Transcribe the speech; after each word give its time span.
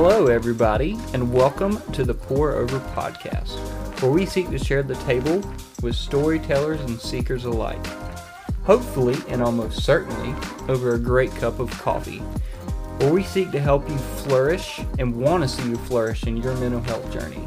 Hello, 0.00 0.28
everybody, 0.28 0.96
and 1.12 1.32
welcome 1.32 1.82
to 1.90 2.04
the 2.04 2.14
Pour 2.14 2.52
Over 2.52 2.78
Podcast, 2.94 3.58
where 4.00 4.12
we 4.12 4.26
seek 4.26 4.48
to 4.50 4.56
share 4.56 4.84
the 4.84 4.94
table 4.94 5.42
with 5.82 5.96
storytellers 5.96 6.80
and 6.82 7.00
seekers 7.00 7.46
alike. 7.46 7.84
Hopefully, 8.62 9.16
and 9.26 9.42
almost 9.42 9.82
certainly, 9.82 10.36
over 10.68 10.94
a 10.94 11.00
great 11.00 11.32
cup 11.32 11.58
of 11.58 11.68
coffee, 11.80 12.20
where 12.98 13.12
we 13.12 13.24
seek 13.24 13.50
to 13.50 13.58
help 13.58 13.90
you 13.90 13.98
flourish 13.98 14.80
and 15.00 15.16
want 15.16 15.42
to 15.42 15.48
see 15.48 15.68
you 15.68 15.76
flourish 15.76 16.28
in 16.28 16.36
your 16.36 16.54
mental 16.58 16.80
health 16.82 17.12
journey. 17.12 17.42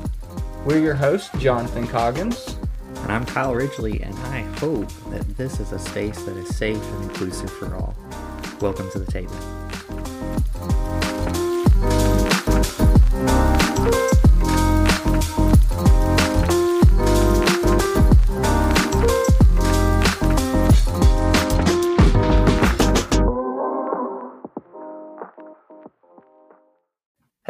We're 0.66 0.82
your 0.82 0.96
hosts, 0.96 1.30
Jonathan 1.40 1.88
Coggins. 1.88 2.58
And 2.96 3.14
I'm 3.14 3.26
Kyle 3.26 3.56
Ridgely, 3.56 4.02
and 4.02 4.14
I 4.26 4.42
hope 4.60 4.90
that 5.12 5.38
this 5.38 5.62
is 5.62 5.72
a 5.72 5.80
space 5.80 6.22
that 6.24 6.36
is 6.36 6.54
safe 6.54 6.84
and 6.84 7.04
inclusive 7.06 7.50
for 7.50 7.74
all. 7.76 7.96
Welcome 8.60 8.92
to 8.92 9.00
the 9.00 9.10
table. 9.10 9.61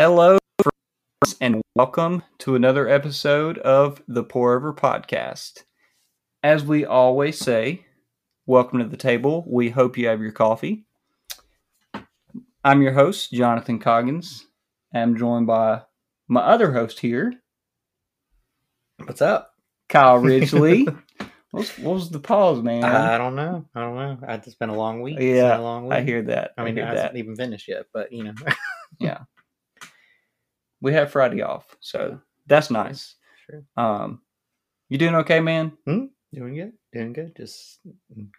Hello, 0.03 0.39
friends, 0.63 1.37
and 1.39 1.61
welcome 1.75 2.23
to 2.39 2.55
another 2.55 2.89
episode 2.89 3.59
of 3.59 4.01
the 4.07 4.23
Pour 4.23 4.57
Over 4.57 4.73
Podcast. 4.73 5.65
As 6.41 6.65
we 6.65 6.83
always 6.83 7.37
say, 7.37 7.85
welcome 8.47 8.79
to 8.79 8.87
the 8.87 8.97
table. 8.97 9.45
We 9.47 9.69
hope 9.69 9.99
you 9.99 10.07
have 10.07 10.19
your 10.19 10.31
coffee. 10.31 10.85
I'm 12.63 12.81
your 12.81 12.93
host, 12.93 13.31
Jonathan 13.31 13.77
Coggins. 13.77 14.47
I'm 14.91 15.15
joined 15.15 15.45
by 15.45 15.83
my 16.27 16.41
other 16.41 16.71
host 16.71 17.01
here, 17.01 17.35
What's 19.05 19.21
up? 19.21 19.53
Kyle 19.87 20.17
Ridgely. 20.17 20.85
what, 21.21 21.29
was, 21.51 21.77
what 21.77 21.93
was 21.93 22.09
the 22.09 22.19
pause, 22.19 22.63
man? 22.63 22.83
I 22.83 23.19
don't 23.19 23.35
know. 23.35 23.67
I 23.75 23.81
don't 23.81 23.95
know. 23.95 24.17
It's 24.29 24.55
been 24.55 24.69
a 24.69 24.75
long 24.75 25.03
week. 25.03 25.17
It's 25.17 25.25
been 25.25 25.35
yeah, 25.35 25.59
a 25.59 25.61
long 25.61 25.83
week. 25.83 25.93
I 25.93 26.01
hear 26.01 26.23
that. 26.23 26.53
I 26.57 26.63
mean, 26.63 26.79
I 26.79 26.81
it 26.81 26.85
hear 26.87 26.95
hasn't 26.95 27.17
even 27.17 27.35
finished 27.35 27.67
yet, 27.67 27.85
but 27.93 28.11
you 28.11 28.23
know. 28.23 28.33
We 30.81 30.93
have 30.93 31.11
Friday 31.11 31.41
off, 31.41 31.75
so 31.79 32.19
that's 32.47 32.71
nice. 32.71 33.15
sure. 33.49 33.63
Um, 33.77 34.21
you 34.89 34.97
doing 34.97 35.15
okay, 35.15 35.39
man? 35.39 35.77
Doing 35.85 36.55
good. 36.55 36.73
Doing 36.93 37.13
good. 37.13 37.35
Just 37.35 37.79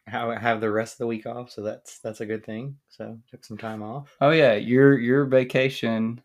how 0.06 0.30
have 0.30 0.60
the 0.60 0.70
rest 0.70 0.94
of 0.94 0.98
the 0.98 1.06
week 1.06 1.26
off, 1.26 1.50
so 1.50 1.62
that's 1.62 1.98
that's 2.00 2.20
a 2.20 2.26
good 2.26 2.44
thing. 2.44 2.76
So 2.88 3.18
took 3.30 3.44
some 3.44 3.58
time 3.58 3.82
off. 3.82 4.16
Oh 4.20 4.30
yeah, 4.30 4.54
your 4.54 4.98
your 4.98 5.24
vacation 5.26 6.20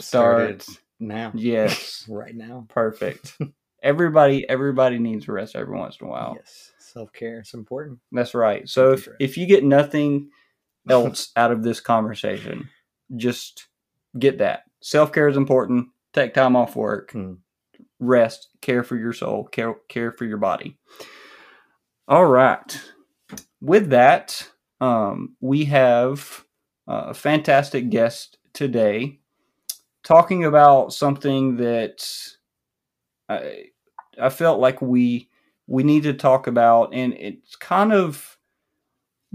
Started 0.00 0.64
now. 0.98 1.32
Yes, 1.34 2.06
Right 2.08 2.34
now. 2.34 2.66
perfect. 2.68 3.36
everybody 3.82 4.48
everybody 4.48 4.98
needs 4.98 5.28
rest 5.28 5.54
every 5.56 5.76
once 5.76 5.98
in 6.00 6.06
a 6.06 6.10
while. 6.10 6.34
Yes. 6.38 6.72
Self 6.78 7.12
care 7.12 7.40
is 7.40 7.52
important. 7.54 7.98
That's 8.10 8.34
right. 8.34 8.68
So 8.68 8.92
if 8.92 9.08
if 9.20 9.36
you 9.36 9.46
get 9.46 9.64
nothing 9.64 10.30
else 10.88 11.30
out 11.36 11.52
of 11.52 11.62
this 11.62 11.80
conversation, 11.80 12.68
just 13.16 13.68
get 14.18 14.38
that. 14.38 14.62
Self 14.82 15.12
care 15.12 15.28
is 15.28 15.36
important. 15.36 15.88
Take 16.12 16.34
time 16.34 16.56
off 16.56 16.76
work. 16.76 17.12
Hmm. 17.12 17.34
Rest. 18.00 18.48
Care 18.60 18.82
for 18.82 18.96
your 18.96 19.12
soul. 19.12 19.44
Care 19.44 19.76
care 19.88 20.12
for 20.12 20.24
your 20.24 20.38
body. 20.38 20.76
All 22.08 22.26
right. 22.26 22.80
With 23.60 23.90
that, 23.90 24.50
um, 24.80 25.36
we 25.40 25.64
have 25.66 26.44
a 26.88 27.14
fantastic 27.14 27.90
guest 27.90 28.38
today, 28.52 29.20
talking 30.02 30.44
about 30.44 30.92
something 30.92 31.56
that 31.56 32.04
I 33.28 33.66
I 34.20 34.28
felt 34.30 34.58
like 34.58 34.82
we 34.82 35.30
we 35.68 35.84
need 35.84 36.02
to 36.02 36.12
talk 36.12 36.48
about, 36.48 36.92
and 36.92 37.14
it's 37.14 37.54
kind 37.54 37.92
of 37.92 38.36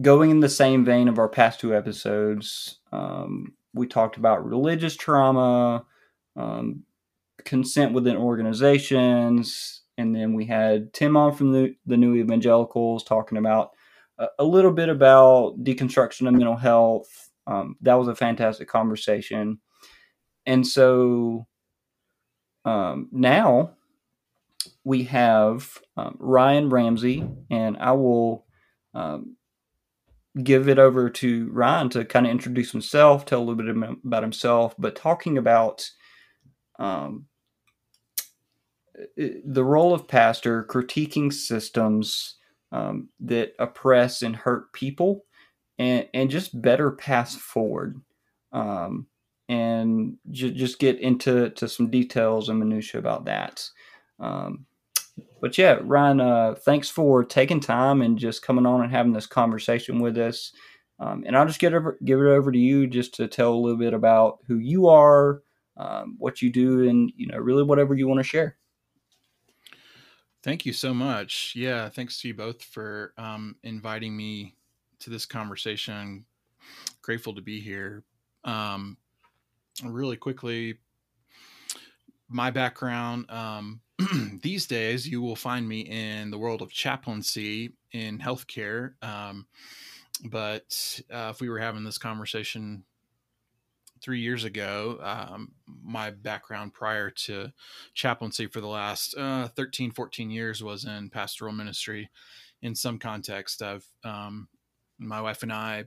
going 0.01 0.29
in 0.29 0.41
the 0.41 0.49
same 0.49 0.83
vein 0.85 1.07
of 1.07 1.17
our 1.17 1.29
past 1.29 1.61
two 1.61 1.73
episodes. 1.73 2.79
Um, 2.91 3.53
we 3.77 3.87
talked 3.87 4.17
about 4.17 4.45
religious 4.45 4.95
trauma, 4.95 5.85
um, 6.35 6.83
consent 7.45 7.93
within 7.93 8.17
organizations, 8.17 9.81
and 9.97 10.15
then 10.15 10.33
we 10.33 10.45
had 10.45 10.93
Tim 10.93 11.17
on 11.17 11.33
from 11.33 11.51
the, 11.51 11.75
the 11.85 11.97
New 11.97 12.15
Evangelicals 12.15 13.03
talking 13.03 13.37
about 13.37 13.71
a, 14.17 14.27
a 14.39 14.43
little 14.43 14.71
bit 14.71 14.89
about 14.89 15.63
deconstruction 15.63 16.27
of 16.27 16.33
mental 16.33 16.55
health. 16.55 17.29
Um, 17.47 17.77
that 17.81 17.95
was 17.95 18.07
a 18.07 18.15
fantastic 18.15 18.67
conversation. 18.67 19.59
And 20.45 20.65
so 20.65 21.47
um, 22.65 23.09
now 23.11 23.71
we 24.83 25.03
have 25.03 25.77
um, 25.95 26.17
Ryan 26.19 26.69
Ramsey, 26.69 27.27
and 27.49 27.77
I 27.77 27.91
will 27.93 28.45
um, 28.93 29.37
give 30.43 30.69
it 30.69 30.79
over 30.79 31.09
to 31.09 31.49
Ryan 31.51 31.89
to 31.89 32.05
kind 32.05 32.25
of 32.25 32.31
introduce 32.31 32.71
himself, 32.71 33.25
tell 33.25 33.39
a 33.39 33.43
little 33.43 33.55
bit 33.55 33.97
about 34.05 34.23
himself, 34.23 34.75
but 34.77 34.95
talking 34.95 35.37
about 35.37 35.89
um, 36.79 37.25
the 39.15 39.63
role 39.63 39.93
of 39.93 40.07
pastor, 40.07 40.63
critiquing 40.63 41.31
systems 41.31 42.35
um, 42.71 43.09
that 43.19 43.53
oppress 43.59 44.21
and 44.21 44.35
hurt 44.35 44.73
people, 44.73 45.25
and, 45.79 46.07
and 46.13 46.29
just 46.29 46.61
better 46.61 46.91
pass 46.91 47.35
forward. 47.35 48.01
Um, 48.51 49.07
and 49.49 50.17
ju- 50.31 50.51
just 50.51 50.79
get 50.79 50.99
into 50.99 51.49
to 51.51 51.67
some 51.67 51.89
details 51.89 52.49
and 52.49 52.59
minutia 52.59 52.99
about 52.99 53.25
that. 53.25 53.63
Um, 54.19 54.65
but 55.41 55.57
yeah, 55.57 55.79
Ryan, 55.81 56.21
uh, 56.21 56.55
thanks 56.55 56.89
for 56.89 57.23
taking 57.23 57.59
time 57.59 58.01
and 58.01 58.17
just 58.17 58.41
coming 58.41 58.65
on 58.65 58.81
and 58.81 58.91
having 58.91 59.13
this 59.13 59.27
conversation 59.27 59.99
with 59.99 60.17
us. 60.17 60.51
Um, 60.99 61.23
and 61.27 61.37
I'll 61.37 61.45
just 61.45 61.59
get 61.59 61.73
over, 61.73 61.97
give 62.03 62.19
it 62.19 62.27
over 62.27 62.51
to 62.51 62.57
you 62.57 62.87
just 62.87 63.13
to 63.15 63.27
tell 63.27 63.53
a 63.53 63.55
little 63.55 63.77
bit 63.77 63.93
about 63.93 64.39
who 64.47 64.57
you 64.57 64.87
are, 64.87 65.43
um, 65.77 66.15
what 66.17 66.41
you 66.41 66.51
do, 66.51 66.89
and 66.89 67.11
you 67.15 67.27
know, 67.27 67.37
really 67.37 67.63
whatever 67.63 67.93
you 67.93 68.07
want 68.07 68.19
to 68.19 68.23
share. 68.23 68.57
Thank 70.43 70.65
you 70.65 70.73
so 70.73 70.93
much. 70.93 71.53
Yeah, 71.55 71.89
thanks 71.89 72.19
to 72.21 72.29
you 72.29 72.33
both 72.33 72.63
for 72.63 73.13
um, 73.17 73.55
inviting 73.63 74.15
me 74.15 74.55
to 74.99 75.09
this 75.09 75.25
conversation. 75.25 76.25
Grateful 77.01 77.35
to 77.35 77.41
be 77.41 77.59
here. 77.59 78.03
Um, 78.43 78.97
really 79.83 80.17
quickly, 80.17 80.77
my 82.29 82.49
background 82.49 83.29
um, 83.29 83.81
these 84.41 84.67
days, 84.67 85.07
you 85.07 85.21
will 85.21 85.35
find 85.35 85.67
me 85.67 85.81
in 85.81 86.29
the 86.29 86.37
world 86.37 86.61
of 86.61 86.71
chaplaincy 86.71 87.73
in 87.91 88.19
healthcare. 88.19 88.93
Um, 89.01 89.47
but 90.25 91.01
uh, 91.11 91.31
if 91.33 91.41
we 91.41 91.49
were 91.49 91.59
having 91.59 91.83
this 91.83 91.97
conversation 91.97 92.83
three 94.01 94.19
years 94.19 94.43
ago, 94.43 94.99
um, 95.01 95.51
my 95.83 96.11
background 96.11 96.73
prior 96.73 97.09
to 97.09 97.51
chaplaincy 97.93 98.47
for 98.47 98.61
the 98.61 98.67
last 98.67 99.15
uh, 99.17 99.47
13, 99.49 99.91
14 99.91 100.29
years 100.29 100.63
was 100.63 100.85
in 100.85 101.09
pastoral 101.09 101.53
ministry 101.53 102.09
in 102.61 102.75
some 102.75 102.99
context. 102.99 103.61
I've, 103.61 103.85
um, 104.03 104.47
my 104.99 105.21
wife 105.21 105.43
and 105.43 105.51
I 105.51 105.85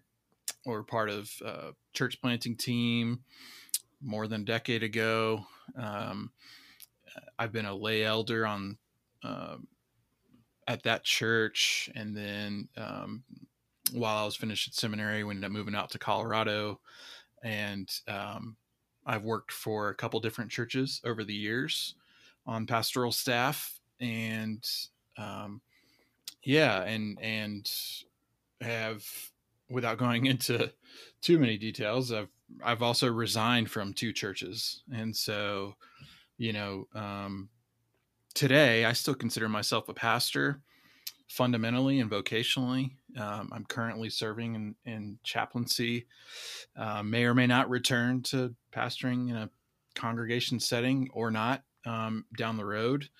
were 0.66 0.82
part 0.82 1.10
of 1.10 1.30
a 1.44 1.72
church 1.92 2.20
planting 2.20 2.56
team 2.56 3.20
more 4.02 4.26
than 4.26 4.42
a 4.42 4.44
decade 4.44 4.82
ago. 4.82 5.46
Um, 5.76 6.32
I've 7.38 7.52
been 7.52 7.66
a 7.66 7.74
lay 7.74 8.04
elder 8.04 8.46
on 8.46 8.78
uh, 9.22 9.56
at 10.66 10.82
that 10.84 11.04
church, 11.04 11.90
and 11.94 12.16
then 12.16 12.68
um, 12.76 13.24
while 13.92 14.22
I 14.22 14.24
was 14.24 14.36
finished 14.36 14.68
at 14.68 14.74
seminary, 14.74 15.24
we 15.24 15.30
ended 15.30 15.44
up 15.44 15.52
moving 15.52 15.74
out 15.74 15.90
to 15.90 15.98
Colorado, 15.98 16.80
and 17.42 17.90
um, 18.08 18.56
I've 19.06 19.24
worked 19.24 19.52
for 19.52 19.88
a 19.88 19.94
couple 19.94 20.20
different 20.20 20.50
churches 20.50 21.00
over 21.04 21.24
the 21.24 21.34
years 21.34 21.94
on 22.46 22.66
pastoral 22.66 23.12
staff, 23.12 23.80
and 24.00 24.64
um, 25.18 25.60
yeah, 26.44 26.82
and 26.82 27.18
and 27.20 27.70
have 28.60 29.04
without 29.68 29.98
going 29.98 30.26
into 30.26 30.72
too 31.20 31.38
many 31.38 31.56
details, 31.56 32.12
I've 32.12 32.28
I've 32.62 32.82
also 32.82 33.10
resigned 33.10 33.70
from 33.70 33.92
two 33.92 34.12
churches, 34.12 34.82
and 34.92 35.16
so 35.16 35.74
you 36.40 36.54
know 36.54 36.88
um, 36.94 37.50
today 38.34 38.86
I 38.86 38.94
still 38.94 39.14
consider 39.14 39.48
myself 39.48 39.90
a 39.90 39.94
pastor 39.94 40.62
fundamentally 41.28 42.00
and 42.00 42.10
vocationally. 42.10 42.92
Um, 43.16 43.50
I'm 43.52 43.64
currently 43.66 44.08
serving 44.08 44.54
in, 44.54 44.74
in 44.84 45.18
chaplaincy. 45.22 46.06
Uh, 46.74 47.02
may 47.02 47.24
or 47.24 47.34
may 47.34 47.46
not 47.46 47.68
return 47.68 48.22
to 48.22 48.54
pastoring 48.72 49.28
in 49.28 49.36
a 49.36 49.50
congregation 49.94 50.58
setting 50.58 51.10
or 51.12 51.30
not 51.30 51.62
um, 51.84 52.24
down 52.36 52.56
the 52.56 52.64
road, 52.64 53.10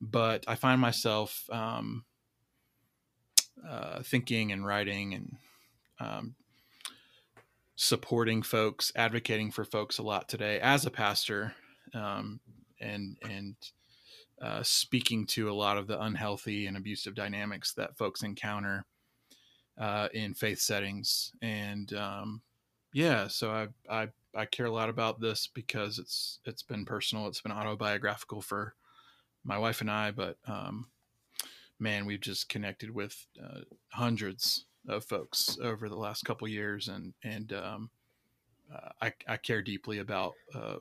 but 0.00 0.44
I 0.48 0.56
find 0.56 0.80
myself 0.80 1.48
um, 1.50 2.04
uh, 3.66 4.02
thinking 4.02 4.50
and 4.50 4.66
writing 4.66 5.14
and 5.14 5.36
um, 6.00 6.34
supporting 7.76 8.42
folks, 8.42 8.92
advocating 8.96 9.52
for 9.52 9.64
folks 9.64 9.98
a 9.98 10.02
lot 10.02 10.28
today 10.28 10.58
as 10.60 10.84
a 10.84 10.90
pastor, 10.90 11.54
um, 11.94 12.40
and 12.80 13.16
and 13.28 13.54
uh, 14.40 14.62
speaking 14.62 15.26
to 15.26 15.50
a 15.50 15.54
lot 15.54 15.78
of 15.78 15.86
the 15.86 16.00
unhealthy 16.00 16.66
and 16.66 16.76
abusive 16.76 17.14
dynamics 17.14 17.72
that 17.74 17.96
folks 17.96 18.22
encounter 18.22 18.84
uh, 19.78 20.08
in 20.12 20.34
faith 20.34 20.58
settings. 20.58 21.32
And 21.40 21.92
um, 21.94 22.42
yeah, 22.92 23.28
so 23.28 23.50
I, 23.50 23.68
I 23.88 24.08
I 24.34 24.44
care 24.46 24.66
a 24.66 24.72
lot 24.72 24.88
about 24.88 25.20
this 25.20 25.46
because 25.46 25.98
it's 25.98 26.40
it's 26.44 26.62
been 26.62 26.84
personal, 26.84 27.28
it's 27.28 27.40
been 27.40 27.52
autobiographical 27.52 28.42
for 28.42 28.74
my 29.44 29.58
wife 29.58 29.80
and 29.80 29.90
I, 29.90 30.10
but 30.10 30.38
um, 30.46 30.86
man, 31.78 32.06
we've 32.06 32.20
just 32.20 32.48
connected 32.48 32.90
with 32.90 33.26
uh, 33.42 33.60
hundreds 33.90 34.64
of 34.88 35.04
folks 35.04 35.58
over 35.62 35.88
the 35.88 35.96
last 35.96 36.24
couple 36.24 36.48
years, 36.48 36.88
and 36.88 37.14
and 37.22 37.52
um, 37.52 37.90
uh, 38.74 38.90
I, 39.00 39.12
I 39.28 39.36
care 39.36 39.62
deeply 39.62 39.98
about 39.98 40.34
uh, 40.54 40.76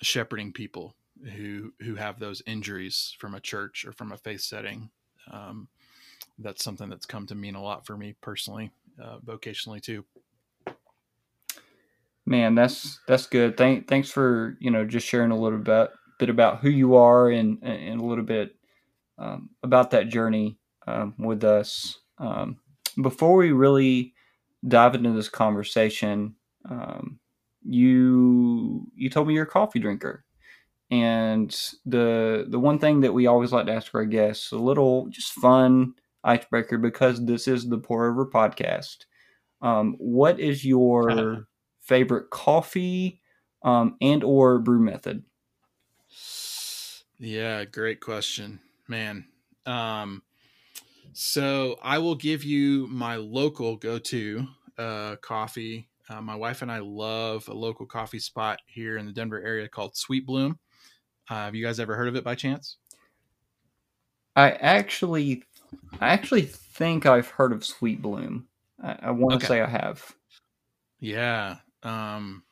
shepherding 0.00 0.52
people 0.52 0.94
who 1.24 1.72
who 1.80 1.94
have 1.94 2.18
those 2.18 2.42
injuries 2.46 3.14
from 3.18 3.34
a 3.34 3.40
church 3.40 3.84
or 3.84 3.92
from 3.92 4.12
a 4.12 4.16
faith 4.16 4.40
setting. 4.40 4.90
Um, 5.30 5.68
that's 6.38 6.64
something 6.64 6.88
that's 6.88 7.06
come 7.06 7.26
to 7.26 7.34
mean 7.34 7.54
a 7.54 7.62
lot 7.62 7.86
for 7.86 7.96
me 7.96 8.14
personally, 8.20 8.70
uh, 9.02 9.18
vocationally 9.24 9.80
too. 9.80 10.04
Man, 12.24 12.54
that's 12.54 13.00
that's 13.06 13.26
good. 13.26 13.56
Thank 13.56 13.88
thanks 13.88 14.10
for 14.10 14.56
you 14.60 14.70
know 14.70 14.84
just 14.84 15.06
sharing 15.06 15.30
a 15.30 15.38
little 15.38 15.58
bit 15.58 15.90
bit 16.18 16.28
about 16.28 16.60
who 16.60 16.70
you 16.70 16.94
are 16.94 17.30
and 17.30 17.58
and 17.62 18.00
a 18.00 18.04
little 18.04 18.24
bit 18.24 18.54
um, 19.18 19.50
about 19.62 19.90
that 19.90 20.08
journey 20.08 20.58
um, 20.86 21.14
with 21.18 21.44
us. 21.44 21.98
Um, 22.18 22.58
before 23.00 23.36
we 23.36 23.52
really 23.52 24.14
dive 24.66 24.94
into 24.94 25.12
this 25.12 25.28
conversation, 25.28 26.36
um, 26.68 27.18
you 27.64 28.86
you 28.94 29.10
told 29.10 29.26
me 29.26 29.34
you're 29.34 29.44
a 29.44 29.48
coffee 29.48 29.80
drinker, 29.80 30.24
and 30.92 31.50
the 31.86 32.44
the 32.46 32.58
one 32.58 32.78
thing 32.78 33.00
that 33.00 33.14
we 33.14 33.26
always 33.26 33.50
like 33.50 33.64
to 33.64 33.72
ask 33.72 33.94
our 33.94 34.04
guests 34.04 34.52
a 34.52 34.58
little 34.58 35.08
just 35.08 35.32
fun 35.32 35.94
icebreaker 36.22 36.76
because 36.76 37.24
this 37.24 37.48
is 37.48 37.66
the 37.66 37.78
Pour 37.78 38.10
Over 38.10 38.26
podcast. 38.26 39.06
Um, 39.62 39.94
what 39.98 40.38
is 40.38 40.66
your 40.66 41.48
favorite 41.80 42.28
coffee 42.28 43.22
um, 43.62 43.96
and 44.02 44.22
or 44.22 44.58
brew 44.58 44.80
method? 44.80 45.24
Yeah, 47.18 47.64
great 47.64 48.00
question, 48.00 48.60
man. 48.86 49.28
Um, 49.64 50.22
so 51.14 51.78
I 51.82 51.98
will 51.98 52.16
give 52.16 52.44
you 52.44 52.86
my 52.88 53.16
local 53.16 53.76
go-to 53.76 54.46
uh, 54.76 55.16
coffee. 55.16 55.88
Uh, 56.10 56.20
my 56.20 56.34
wife 56.34 56.60
and 56.60 56.70
I 56.70 56.80
love 56.80 57.48
a 57.48 57.54
local 57.54 57.86
coffee 57.86 58.18
spot 58.18 58.58
here 58.66 58.98
in 58.98 59.06
the 59.06 59.12
Denver 59.12 59.40
area 59.40 59.68
called 59.68 59.96
Sweet 59.96 60.26
Bloom. 60.26 60.58
Uh, 61.32 61.46
have 61.46 61.54
you 61.54 61.64
guys 61.64 61.80
ever 61.80 61.96
heard 61.96 62.08
of 62.08 62.16
it 62.16 62.24
by 62.24 62.34
chance? 62.34 62.76
I 64.36 64.50
actually, 64.50 65.44
I 65.98 66.08
actually 66.08 66.42
think 66.42 67.06
I've 67.06 67.28
heard 67.28 67.52
of 67.52 67.64
Sweet 67.64 68.02
Bloom. 68.02 68.48
I, 68.82 68.98
I 69.00 69.10
want 69.12 69.40
to 69.40 69.46
okay. 69.46 69.46
say 69.46 69.60
I 69.62 69.66
have. 69.66 70.14
Yeah, 71.00 71.56
um, 71.84 72.42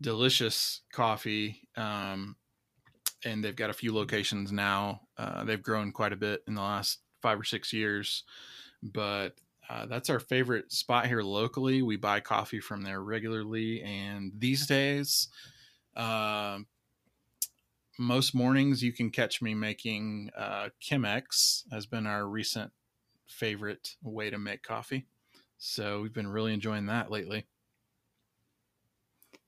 delicious 0.00 0.80
coffee. 0.94 1.68
Um, 1.76 2.36
and 3.26 3.44
they've 3.44 3.54
got 3.54 3.68
a 3.68 3.74
few 3.74 3.94
locations 3.94 4.50
now. 4.50 5.02
Uh, 5.18 5.44
they've 5.44 5.62
grown 5.62 5.92
quite 5.92 6.14
a 6.14 6.16
bit 6.16 6.44
in 6.48 6.54
the 6.54 6.62
last 6.62 7.00
five 7.20 7.38
or 7.38 7.44
six 7.44 7.70
years, 7.70 8.24
but 8.82 9.34
uh, 9.68 9.84
that's 9.84 10.08
our 10.08 10.20
favorite 10.20 10.72
spot 10.72 11.06
here 11.06 11.20
locally. 11.20 11.82
We 11.82 11.96
buy 11.96 12.20
coffee 12.20 12.60
from 12.60 12.80
there 12.80 13.02
regularly, 13.02 13.82
and 13.82 14.32
these 14.38 14.66
days, 14.66 15.28
uh, 15.94 16.60
most 17.98 18.34
mornings 18.34 18.82
you 18.82 18.92
can 18.92 19.10
catch 19.10 19.42
me 19.42 19.54
making 19.54 20.30
uh, 20.36 20.68
Chemex 20.80 21.64
has 21.72 21.86
been 21.86 22.06
our 22.06 22.26
recent 22.26 22.70
favorite 23.26 23.96
way 24.02 24.30
to 24.30 24.38
make 24.38 24.62
coffee. 24.62 25.06
So 25.58 26.00
we've 26.00 26.12
been 26.14 26.28
really 26.28 26.54
enjoying 26.54 26.86
that 26.86 27.10
lately. 27.10 27.46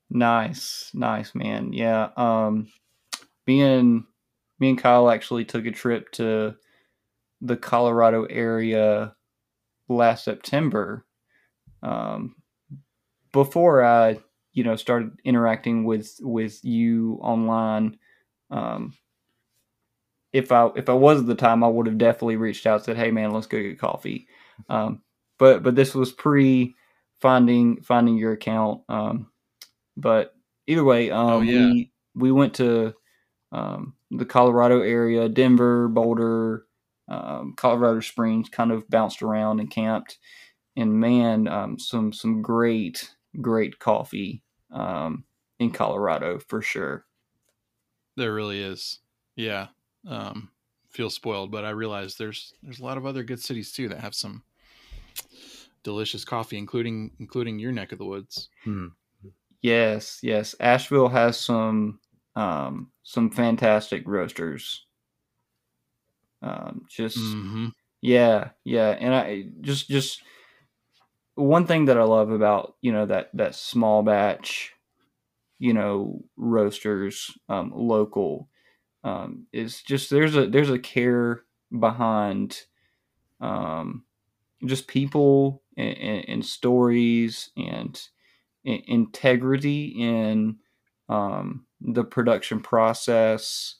Nice, 0.09 0.91
nice, 0.93 1.33
man. 1.33 1.71
Yeah. 1.71 2.09
Um, 2.17 2.67
me 3.47 3.61
and 3.61 4.03
me 4.59 4.69
and 4.69 4.77
Kyle 4.77 5.09
actually 5.09 5.45
took 5.45 5.65
a 5.65 5.71
trip 5.71 6.11
to 6.11 6.55
the 7.39 7.57
Colorado 7.57 8.25
area 8.25 9.15
last 9.87 10.25
September. 10.25 11.05
Um, 11.81 12.35
before 13.31 13.83
I, 13.83 14.19
you 14.51 14.65
know, 14.65 14.75
started 14.75 15.13
interacting 15.23 15.85
with 15.85 16.19
with 16.21 16.63
you 16.65 17.17
online, 17.21 17.97
um, 18.51 18.93
if 20.33 20.51
I 20.51 20.69
if 20.75 20.89
I 20.89 20.93
was 20.93 21.19
at 21.21 21.27
the 21.27 21.35
time, 21.35 21.63
I 21.63 21.67
would 21.67 21.87
have 21.87 21.97
definitely 21.97 22.37
reached 22.37 22.65
out, 22.65 22.85
said, 22.85 22.97
"Hey, 22.97 23.11
man, 23.11 23.31
let's 23.31 23.47
go 23.47 23.61
get 23.61 23.79
coffee." 23.79 24.27
Um, 24.69 25.01
but 25.39 25.63
but 25.63 25.75
this 25.75 25.95
was 25.95 26.11
pre 26.11 26.75
finding 27.19 27.81
finding 27.81 28.17
your 28.17 28.33
account. 28.33 28.81
Um, 28.89 29.31
but 29.97 30.33
either 30.67 30.83
way, 30.83 31.11
um, 31.11 31.27
oh, 31.27 31.41
yeah. 31.41 31.71
we 31.71 31.91
we 32.15 32.31
went 32.31 32.53
to 32.55 32.93
um, 33.51 33.95
the 34.11 34.25
Colorado 34.25 34.81
area, 34.81 35.27
Denver, 35.27 35.87
Boulder, 35.87 36.65
um, 37.07 37.53
Colorado 37.57 37.99
Springs, 37.99 38.49
kind 38.49 38.71
of 38.71 38.89
bounced 38.89 39.21
around 39.21 39.59
and 39.59 39.69
camped. 39.69 40.17
And 40.77 40.99
man, 40.99 41.47
um, 41.47 41.77
some 41.77 42.13
some 42.13 42.41
great 42.41 43.13
great 43.41 43.79
coffee 43.79 44.43
um, 44.71 45.25
in 45.59 45.71
Colorado 45.71 46.39
for 46.39 46.61
sure. 46.61 47.05
There 48.17 48.33
really 48.33 48.61
is, 48.61 48.99
yeah. 49.35 49.67
Um, 50.07 50.49
feel 50.89 51.09
spoiled, 51.09 51.51
but 51.51 51.65
I 51.65 51.69
realize 51.69 52.15
there's 52.15 52.53
there's 52.61 52.79
a 52.79 52.83
lot 52.83 52.97
of 52.97 53.05
other 53.05 53.23
good 53.23 53.39
cities 53.39 53.71
too 53.71 53.89
that 53.89 53.99
have 53.99 54.15
some 54.15 54.43
delicious 55.83 56.25
coffee, 56.25 56.57
including 56.57 57.11
including 57.19 57.59
your 57.59 57.71
neck 57.71 57.91
of 57.91 57.97
the 57.97 58.05
woods. 58.05 58.49
Hmm. 58.63 58.87
Yes, 59.61 60.19
yes. 60.23 60.55
Asheville 60.59 61.09
has 61.09 61.39
some 61.39 61.99
um, 62.35 62.91
some 63.03 63.29
fantastic 63.29 64.03
roasters. 64.05 64.85
Um, 66.41 66.85
just 66.89 67.17
mm-hmm. 67.17 67.67
yeah, 68.01 68.49
yeah, 68.63 68.89
and 68.89 69.13
I 69.13 69.45
just 69.61 69.87
just 69.87 70.23
one 71.35 71.67
thing 71.67 71.85
that 71.85 71.97
I 71.97 72.03
love 72.03 72.31
about 72.31 72.75
you 72.81 72.91
know 72.91 73.05
that 73.05 73.29
that 73.33 73.55
small 73.55 74.01
batch, 74.03 74.73
you 75.61 75.73
know, 75.73 76.19
roasters 76.37 77.29
um, 77.47 77.71
local 77.71 78.49
um, 79.03 79.45
is 79.53 79.83
just 79.83 80.09
there's 80.09 80.35
a 80.35 80.47
there's 80.47 80.71
a 80.71 80.79
care 80.79 81.43
behind 81.79 82.63
um, 83.41 84.03
just 84.65 84.87
people 84.87 85.61
and, 85.77 85.95
and, 85.99 86.29
and 86.29 86.45
stories 86.45 87.51
and, 87.55 88.01
and 88.65 88.81
integrity 88.87 89.93
in 89.99 90.55
um, 91.09 91.67
the 91.79 92.03
production 92.03 92.59
process. 92.59 93.75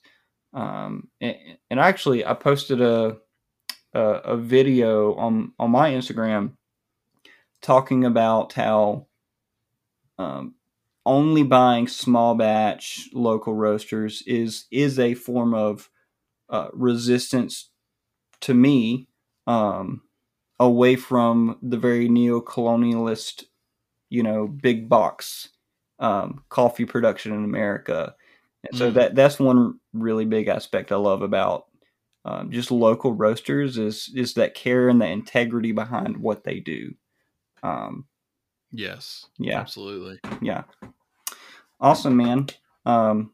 Um, 0.53 1.07
and, 1.19 1.35
and, 1.71 1.79
actually, 1.79 2.23
I 2.23 2.35
posted 2.35 2.79
a, 2.79 3.17
a, 3.95 4.01
a 4.01 4.37
video 4.37 5.15
on 5.15 5.53
on 5.57 5.71
my 5.71 5.89
Instagram 5.89 6.51
talking 7.63 8.05
about 8.05 8.53
how 8.53 9.07
um, 10.19 10.53
only 11.05 11.43
buying 11.43 11.87
small 11.87 12.35
batch 12.35 13.09
local 13.13 13.53
roasters 13.53 14.23
is 14.27 14.65
is 14.71 14.99
a 14.99 15.13
form 15.13 15.53
of 15.53 15.89
uh, 16.49 16.67
resistance 16.73 17.69
to 18.41 18.53
me 18.53 19.07
um, 19.47 20.01
away 20.59 20.95
from 20.95 21.57
the 21.61 21.77
very 21.77 22.07
neo-colonialist 22.07 23.45
you 24.09 24.21
know 24.21 24.47
big 24.47 24.87
box 24.87 25.49
um, 26.01 26.43
coffee 26.49 26.85
production 26.85 27.31
in 27.31 27.45
America. 27.45 28.15
And 28.67 28.77
so 28.77 28.91
mm. 28.91 28.95
that 28.95 29.15
that's 29.15 29.39
one 29.39 29.79
really 29.93 30.25
big 30.25 30.47
aspect 30.47 30.91
I 30.91 30.97
love 30.97 31.21
about 31.21 31.65
um, 32.25 32.51
just 32.51 32.71
local 32.71 33.13
roasters 33.13 33.77
is 33.77 34.11
is 34.15 34.33
that 34.33 34.53
care 34.53 34.89
and 34.89 35.01
the 35.01 35.07
integrity 35.07 35.71
behind 35.71 36.17
what 36.17 36.43
they 36.43 36.59
do. 36.59 36.93
Um, 37.63 38.05
yes. 38.71 39.25
Yeah. 39.37 39.59
Absolutely. 39.59 40.19
Yeah. 40.41 40.63
Awesome, 41.79 42.17
man. 42.17 42.47
Um, 42.85 43.31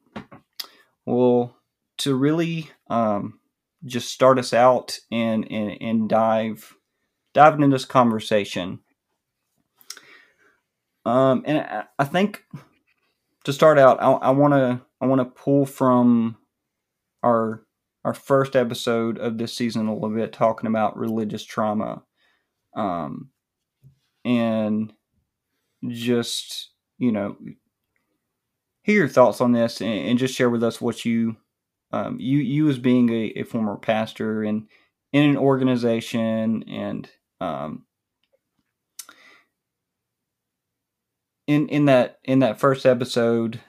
well, 1.05 1.55
to 1.99 2.15
really 2.15 2.69
um, 2.89 3.39
just 3.85 4.09
start 4.11 4.39
us 4.39 4.53
out 4.53 4.99
and, 5.11 5.49
and 5.51 5.81
and 5.81 6.09
dive 6.09 6.75
diving 7.33 7.63
into 7.63 7.75
this 7.75 7.85
conversation. 7.85 8.79
Um, 11.05 11.43
and 11.45 11.85
I, 11.97 12.03
think 12.03 12.43
to 13.45 13.53
start 13.53 13.79
out, 13.79 14.01
I 14.01 14.31
want 14.31 14.53
to 14.53 14.81
I 14.99 15.05
want 15.05 15.21
to 15.21 15.41
pull 15.41 15.65
from 15.65 16.37
our 17.23 17.63
our 18.03 18.13
first 18.13 18.55
episode 18.55 19.17
of 19.17 19.37
this 19.37 19.53
season 19.53 19.87
a 19.87 19.93
little 19.93 20.09
bit, 20.09 20.33
talking 20.33 20.67
about 20.67 20.97
religious 20.97 21.45
trauma, 21.45 22.03
um, 22.75 23.29
and 24.25 24.91
just 25.87 26.71
you 26.97 27.11
know 27.11 27.35
hear 28.83 28.95
your 28.95 29.07
thoughts 29.07 29.41
on 29.41 29.51
this 29.51 29.81
and, 29.81 30.09
and 30.09 30.19
just 30.19 30.33
share 30.33 30.49
with 30.49 30.63
us 30.63 30.81
what 30.81 31.05
you 31.05 31.35
um, 31.91 32.17
you 32.19 32.39
you 32.39 32.69
as 32.69 32.79
being 32.79 33.09
a, 33.09 33.33
a 33.37 33.43
former 33.43 33.75
pastor 33.75 34.43
and 34.43 34.67
in 35.13 35.29
an 35.29 35.37
organization 35.37 36.63
and 36.67 37.09
um, 37.39 37.85
in 41.47 41.67
in 41.69 41.85
that 41.85 42.19
in 42.23 42.39
that 42.39 42.59
first 42.59 42.85
episode 42.85 43.59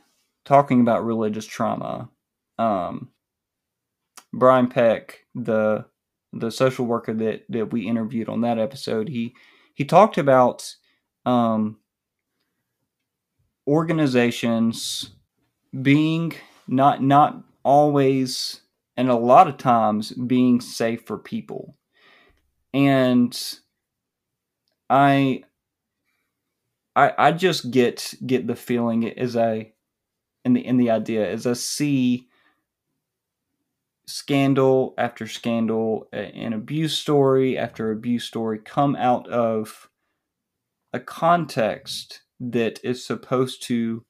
talking 0.44 0.80
about 0.80 1.04
religious 1.04 1.46
trauma 1.46 2.08
um, 2.58 3.10
Brian 4.32 4.68
Peck 4.68 5.20
the 5.34 5.84
the 6.32 6.50
social 6.50 6.86
worker 6.86 7.14
that 7.14 7.44
that 7.48 7.72
we 7.72 7.86
interviewed 7.86 8.28
on 8.28 8.40
that 8.42 8.58
episode 8.58 9.08
he 9.08 9.34
he 9.74 9.84
talked 9.84 10.18
about 10.18 10.74
um, 11.24 11.78
organizations 13.68 15.10
being 15.82 16.32
not 16.66 17.02
not 17.02 17.44
always 17.64 18.62
and 18.96 19.10
a 19.10 19.14
lot 19.14 19.46
of 19.46 19.58
times 19.58 20.10
being 20.12 20.60
safe 20.60 21.06
for 21.06 21.18
people. 21.18 21.76
And 22.74 23.38
i 24.90 25.42
i 26.96 27.12
i 27.18 27.32
just 27.32 27.70
get 27.70 28.14
get 28.26 28.46
the 28.46 28.56
feeling 28.56 29.08
as 29.18 29.36
i 29.36 29.72
in 30.44 30.54
the 30.54 30.64
in 30.64 30.76
the 30.76 30.90
idea 30.90 31.28
as 31.30 31.46
i 31.46 31.52
see 31.52 32.26
scandal 34.06 34.94
after 34.96 35.26
scandal 35.26 36.08
an 36.12 36.54
abuse 36.54 36.96
story 36.96 37.58
after 37.58 37.90
abuse 37.90 38.24
story 38.24 38.58
come 38.58 38.96
out 38.96 39.28
of 39.28 39.90
a 40.94 41.00
context 41.00 42.22
that 42.40 42.80
is 42.84 43.04
supposed 43.04 43.62
to 43.64 44.04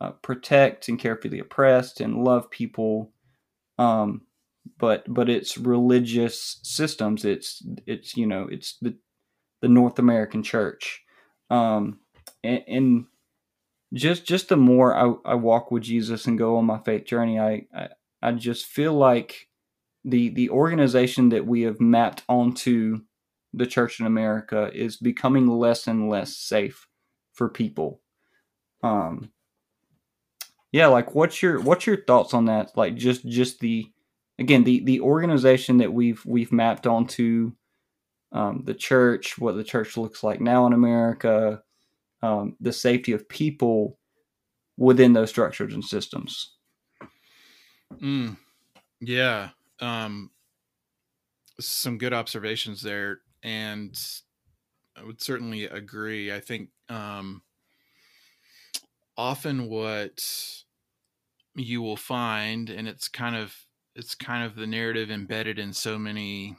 uh, 0.00 0.10
protect 0.22 0.88
and 0.88 0.98
care 0.98 1.16
for 1.16 1.28
the 1.28 1.38
oppressed 1.38 2.00
and 2.00 2.24
love 2.24 2.50
people. 2.50 3.12
Um, 3.78 4.22
but 4.78 5.04
but 5.12 5.28
it's 5.28 5.56
religious 5.56 6.60
systems. 6.62 7.24
It's 7.24 7.64
it's 7.86 8.16
you 8.16 8.26
know 8.26 8.48
it's 8.50 8.76
the 8.80 8.96
the 9.60 9.68
North 9.68 9.98
American 9.98 10.42
church, 10.42 11.02
um, 11.50 12.00
and, 12.44 12.62
and 12.68 13.04
just 13.94 14.24
just 14.24 14.48
the 14.48 14.56
more 14.56 14.94
I, 14.94 15.32
I 15.32 15.34
walk 15.34 15.70
with 15.70 15.84
Jesus 15.84 16.26
and 16.26 16.38
go 16.38 16.56
on 16.56 16.66
my 16.66 16.78
faith 16.78 17.06
journey, 17.06 17.38
I, 17.38 17.66
I 17.74 17.88
I 18.22 18.32
just 18.32 18.66
feel 18.66 18.92
like 18.92 19.48
the 20.04 20.28
the 20.30 20.50
organization 20.50 21.30
that 21.30 21.46
we 21.46 21.62
have 21.62 21.80
mapped 21.80 22.22
onto 22.28 23.00
the 23.54 23.66
church 23.66 23.98
in 23.98 24.06
America 24.06 24.70
is 24.74 24.96
becoming 24.96 25.48
less 25.48 25.86
and 25.86 26.10
less 26.10 26.36
safe 26.36 26.86
for 27.38 27.48
people. 27.48 28.00
Um, 28.82 29.30
yeah, 30.72 30.88
like 30.88 31.14
what's 31.14 31.40
your 31.40 31.60
what's 31.60 31.86
your 31.86 32.04
thoughts 32.04 32.34
on 32.34 32.46
that? 32.46 32.76
Like 32.76 32.96
just 32.96 33.26
just 33.26 33.60
the 33.60 33.90
again 34.38 34.64
the 34.64 34.84
the 34.84 35.00
organization 35.00 35.78
that 35.78 35.92
we've 35.92 36.22
we've 36.26 36.52
mapped 36.52 36.86
onto 36.86 37.52
um, 38.32 38.62
the 38.64 38.74
church, 38.74 39.38
what 39.38 39.56
the 39.56 39.64
church 39.64 39.96
looks 39.96 40.22
like 40.22 40.40
now 40.40 40.66
in 40.66 40.74
America, 40.74 41.62
um, 42.22 42.56
the 42.60 42.72
safety 42.72 43.12
of 43.12 43.28
people 43.28 43.98
within 44.76 45.14
those 45.14 45.30
structures 45.30 45.72
and 45.72 45.84
systems. 45.84 46.56
Mm, 48.02 48.36
yeah, 49.00 49.50
um, 49.80 50.30
some 51.58 51.96
good 51.96 52.12
observations 52.12 52.82
there, 52.82 53.20
and 53.42 53.98
I 54.98 55.04
would 55.04 55.22
certainly 55.22 55.64
agree. 55.64 56.32
I 56.32 56.40
think 56.40 56.70
um, 56.88 57.42
often 59.16 59.68
what 59.68 60.20
you 61.54 61.82
will 61.82 61.96
find, 61.96 62.70
and 62.70 62.88
it's 62.88 63.08
kind 63.08 63.36
of 63.36 63.54
it's 63.94 64.14
kind 64.14 64.44
of 64.44 64.54
the 64.54 64.66
narrative 64.66 65.10
embedded 65.10 65.58
in 65.58 65.72
so 65.72 65.98
many 65.98 66.56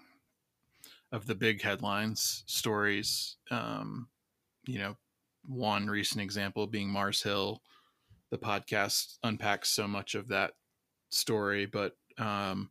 of 1.12 1.26
the 1.26 1.36
big 1.36 1.62
headlines 1.62 2.44
stories. 2.48 3.38
Um, 3.50 4.10
you 4.68 4.80
know, 4.80 4.98
one 5.46 5.88
recent 5.88 6.22
example 6.22 6.68
being 6.68 6.90
Mars 6.90 7.22
Hill. 7.24 7.62
The 8.30 8.38
podcast 8.38 9.18
unpacks 9.24 9.70
so 9.70 9.88
much 9.88 10.14
of 10.14 10.28
that 10.28 10.52
story, 11.10 11.66
but 11.66 11.98
um, 12.20 12.70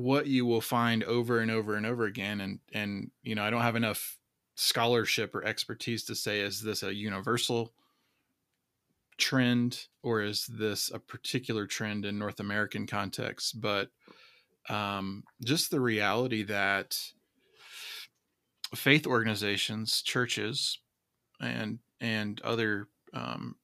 what 0.00 0.26
you 0.26 0.46
will 0.46 0.60
find 0.60 1.04
over 1.04 1.38
and 1.40 1.50
over 1.50 1.74
and 1.76 1.86
over 1.86 2.04
again 2.04 2.40
and 2.40 2.58
and 2.72 3.10
you 3.22 3.34
know 3.34 3.44
i 3.44 3.50
don't 3.50 3.62
have 3.62 3.76
enough 3.76 4.18
scholarship 4.54 5.34
or 5.34 5.44
expertise 5.44 6.04
to 6.04 6.14
say 6.14 6.40
is 6.40 6.62
this 6.62 6.82
a 6.82 6.94
universal 6.94 7.72
trend 9.16 9.86
or 10.02 10.22
is 10.22 10.46
this 10.46 10.90
a 10.92 10.98
particular 10.98 11.66
trend 11.66 12.04
in 12.04 12.18
north 12.18 12.40
american 12.40 12.86
context? 12.86 13.60
But 13.60 13.90
um, 14.68 15.24
just 15.44 15.70
the 15.70 15.80
reality 15.80 16.42
that 16.44 16.96
faith 18.74 19.06
organizations 19.06 20.02
churches 20.02 20.78
and 21.40 21.78
and 22.00 22.40
other 22.42 22.88
um, 23.14 23.56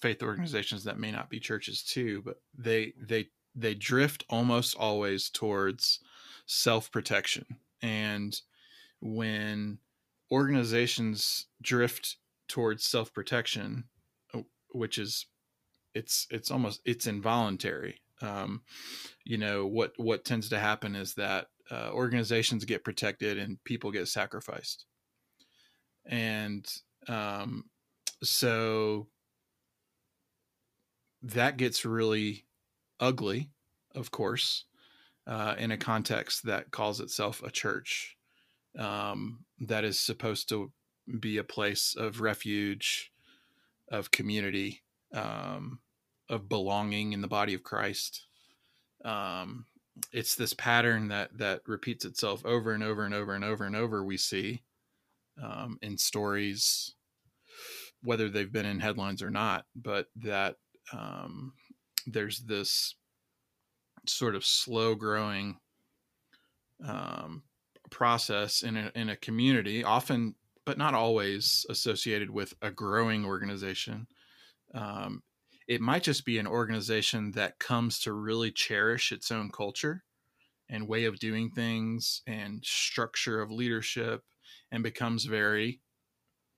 faith 0.00 0.22
organizations 0.22 0.84
that 0.84 0.98
may 0.98 1.10
not 1.10 1.28
be 1.28 1.40
churches 1.40 1.82
too 1.82 2.22
but 2.24 2.36
they 2.56 2.94
they 3.00 3.26
they 3.54 3.74
drift 3.74 4.24
almost 4.28 4.76
always 4.76 5.30
towards 5.30 6.00
self-protection. 6.46 7.44
And 7.82 8.38
when 9.00 9.78
organizations 10.30 11.46
drift 11.62 12.16
towards 12.48 12.84
self-protection 12.84 13.84
uh, 14.34 14.40
which 14.70 14.98
is 14.98 15.26
it's 15.94 16.26
it's 16.30 16.50
almost 16.50 16.80
it's 16.84 17.06
involuntary 17.06 18.00
um, 18.20 18.62
you 19.24 19.38
know 19.38 19.66
what 19.66 19.92
what 19.96 20.24
tends 20.24 20.48
to 20.48 20.58
happen 20.58 20.96
is 20.96 21.14
that 21.14 21.48
uh, 21.70 21.90
organizations 21.92 22.64
get 22.64 22.84
protected 22.84 23.38
and 23.38 23.62
people 23.64 23.90
get 23.90 24.08
sacrificed. 24.08 24.84
And 26.06 26.66
um, 27.08 27.64
so 28.22 29.08
that 31.22 31.56
gets 31.56 31.84
really 31.84 32.44
ugly, 33.00 33.50
of 33.94 34.10
course, 34.10 34.64
uh, 35.26 35.54
in 35.58 35.70
a 35.70 35.78
context 35.78 36.44
that 36.46 36.70
calls 36.70 37.00
itself 37.00 37.42
a 37.42 37.50
church 37.50 38.16
um, 38.78 39.44
that 39.60 39.84
is 39.84 39.98
supposed 39.98 40.48
to 40.48 40.72
be 41.20 41.38
a 41.38 41.44
place 41.44 41.94
of 41.96 42.20
refuge, 42.20 43.12
of 43.90 44.10
community, 44.10 44.82
um, 45.12 45.80
of 46.28 46.48
belonging 46.48 47.12
in 47.12 47.20
the 47.20 47.28
body 47.28 47.54
of 47.54 47.62
Christ. 47.62 48.26
Um, 49.04 49.66
it's 50.12 50.34
this 50.34 50.54
pattern 50.54 51.08
that 51.08 51.36
that 51.38 51.60
repeats 51.66 52.04
itself 52.04 52.44
over 52.44 52.72
and 52.72 52.82
over 52.82 53.04
and 53.04 53.14
over 53.14 53.34
and 53.34 53.44
over 53.44 53.64
and 53.64 53.76
over. 53.76 54.04
We 54.04 54.16
see 54.16 54.62
um, 55.40 55.78
in 55.82 55.98
stories, 55.98 56.94
whether 58.02 58.28
they've 58.28 58.52
been 58.52 58.66
in 58.66 58.80
headlines 58.80 59.22
or 59.22 59.30
not, 59.30 59.66
but 59.76 60.08
that 60.16 60.56
um, 60.92 61.52
there's 62.06 62.40
this 62.40 62.94
sort 64.06 64.34
of 64.34 64.44
slow 64.44 64.94
growing 64.94 65.56
um, 66.84 67.42
process 67.90 68.62
in 68.62 68.76
a, 68.76 68.92
in 68.94 69.08
a 69.08 69.16
community, 69.16 69.84
often, 69.84 70.34
but 70.66 70.78
not 70.78 70.94
always 70.94 71.66
associated 71.68 72.30
with 72.30 72.54
a 72.62 72.70
growing 72.70 73.24
organization. 73.24 74.06
Um, 74.74 75.22
it 75.68 75.80
might 75.80 76.02
just 76.02 76.24
be 76.24 76.38
an 76.38 76.46
organization 76.46 77.32
that 77.32 77.58
comes 77.58 78.00
to 78.00 78.12
really 78.12 78.50
cherish 78.50 79.12
its 79.12 79.30
own 79.30 79.50
culture 79.50 80.04
and 80.68 80.88
way 80.88 81.04
of 81.04 81.18
doing 81.18 81.50
things 81.50 82.22
and 82.26 82.62
structure 82.64 83.40
of 83.40 83.50
leadership 83.50 84.22
and 84.70 84.82
becomes 84.82 85.24
very 85.24 85.80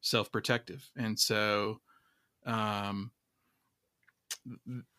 self 0.01 0.31
protective. 0.33 0.91
And 0.97 1.19
so, 1.19 1.81
um, 2.45 3.11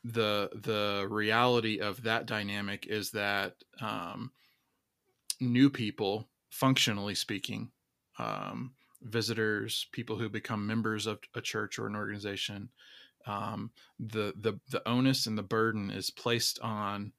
the 0.03 0.49
the 0.53 1.07
reality 1.09 1.79
of 1.79 2.03
that 2.03 2.25
dynamic 2.25 2.85
is 2.87 3.11
that 3.11 3.55
um, 3.81 4.31
new 5.39 5.69
people, 5.69 6.27
functionally 6.49 7.15
speaking, 7.15 7.71
um, 8.19 8.73
visitors, 9.01 9.87
people 9.91 10.17
who 10.17 10.29
become 10.29 10.67
members 10.67 11.07
of 11.07 11.19
a 11.35 11.41
church 11.41 11.79
or 11.79 11.87
an 11.87 11.95
organization, 11.95 12.69
um, 13.25 13.71
the 13.99 14.33
the 14.39 14.59
the 14.69 14.87
onus 14.87 15.27
and 15.27 15.37
the 15.37 15.43
burden 15.43 15.91
is 15.91 16.09
placed 16.09 16.59
on 16.59 17.11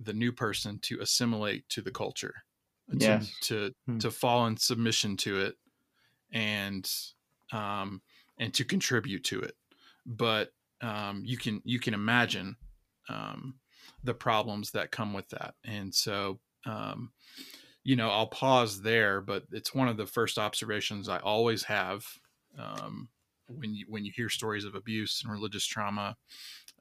the 0.00 0.12
new 0.12 0.32
person 0.32 0.78
to 0.80 1.00
assimilate 1.00 1.68
to 1.68 1.80
the 1.80 1.90
culture, 1.90 2.34
yes. 2.92 3.32
to 3.42 3.68
to, 3.68 3.74
hmm. 3.86 3.98
to 3.98 4.10
fall 4.10 4.46
in 4.46 4.56
submission 4.56 5.16
to 5.18 5.40
it, 5.40 5.54
and 6.32 6.90
um, 7.52 8.00
and 8.38 8.52
to 8.54 8.64
contribute 8.64 9.24
to 9.24 9.40
it. 9.40 9.54
But 10.04 10.50
um, 10.80 11.22
you 11.24 11.36
can 11.38 11.62
you 11.64 11.80
can 11.80 11.94
imagine 11.94 12.56
um, 13.08 13.60
the 14.04 14.14
problems 14.14 14.72
that 14.72 14.90
come 14.90 15.12
with 15.12 15.28
that. 15.30 15.54
And 15.64 15.94
so, 15.94 16.40
um, 16.64 17.12
you 17.84 17.96
know, 17.96 18.10
I'll 18.10 18.28
pause 18.28 18.82
there, 18.82 19.20
but 19.20 19.44
it's 19.52 19.74
one 19.74 19.88
of 19.88 19.96
the 19.96 20.06
first 20.06 20.38
observations 20.38 21.08
I 21.08 21.18
always 21.18 21.64
have 21.64 22.06
Um, 22.58 23.10
when 23.48 23.74
you 23.74 23.86
when 23.88 24.04
you 24.04 24.12
hear 24.14 24.28
stories 24.28 24.64
of 24.64 24.74
abuse 24.74 25.22
and 25.22 25.32
religious 25.32 25.66
trauma, 25.66 26.16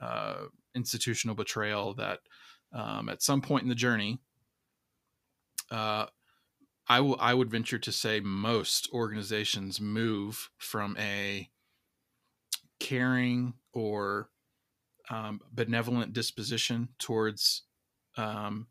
uh, 0.01 0.45
institutional 0.75 1.35
betrayal, 1.35 1.93
that 1.95 2.21
um, 2.71 3.09
at 3.09 3.21
some 3.21 3.41
point 3.41 3.63
in 3.63 3.69
the 3.69 3.75
journey, 3.75 4.19
uh, 5.71 6.07
I, 6.87 6.97
w- 6.97 7.17
I 7.19 7.33
would 7.33 7.51
venture 7.51 7.79
to 7.79 7.91
say 7.91 8.19
most 8.19 8.89
organizations 8.93 9.81
move 9.81 10.51
from 10.57 10.97
a 10.99 11.49
caring 12.79 13.53
or 13.73 14.29
um, 15.09 15.41
benevolent 15.51 16.13
disposition 16.13 16.89
towards 16.99 17.63
um, 18.17 18.67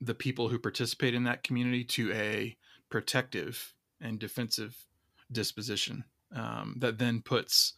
the 0.00 0.14
people 0.14 0.48
who 0.48 0.58
participate 0.58 1.14
in 1.14 1.24
that 1.24 1.42
community 1.42 1.84
to 1.84 2.12
a 2.12 2.56
protective 2.90 3.74
and 4.00 4.18
defensive 4.18 4.86
disposition 5.30 6.04
um, 6.34 6.76
that 6.78 6.98
then 6.98 7.20
puts, 7.22 7.74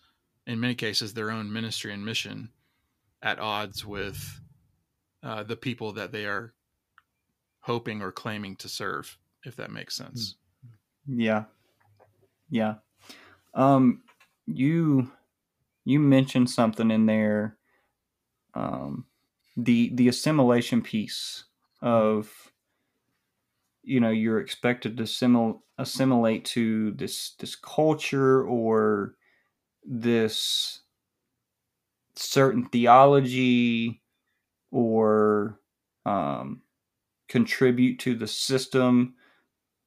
in 0.46 0.60
many 0.60 0.74
cases, 0.74 1.14
their 1.14 1.30
own 1.30 1.52
ministry 1.52 1.92
and 1.92 2.04
mission 2.04 2.50
at 3.22 3.38
odds 3.38 3.84
with 3.84 4.40
uh, 5.22 5.42
the 5.42 5.56
people 5.56 5.92
that 5.92 6.12
they 6.12 6.26
are 6.26 6.52
hoping 7.60 8.02
or 8.02 8.10
claiming 8.10 8.56
to 8.56 8.68
serve, 8.68 9.18
if 9.44 9.56
that 9.56 9.70
makes 9.70 9.94
sense. 9.96 10.36
Yeah. 11.06 11.44
Yeah. 12.50 12.74
Um, 13.54 14.02
you 14.46 15.10
you 15.84 15.98
mentioned 16.00 16.50
something 16.50 16.90
in 16.90 17.06
there 17.06 17.58
um, 18.54 19.06
the 19.56 19.90
the 19.94 20.08
assimilation 20.08 20.82
piece 20.82 21.44
of 21.82 22.52
you 23.82 24.00
know 24.00 24.10
you're 24.10 24.40
expected 24.40 24.96
to 24.96 25.02
assimil- 25.02 25.62
assimilate 25.78 26.44
to 26.44 26.92
this 26.92 27.34
this 27.38 27.56
culture 27.56 28.44
or 28.44 29.16
this 29.84 30.82
certain 32.14 32.66
theology 32.66 34.02
or 34.72 35.60
um, 36.06 36.62
contribute 37.28 37.98
to 38.00 38.14
the 38.16 38.26
system 38.26 39.14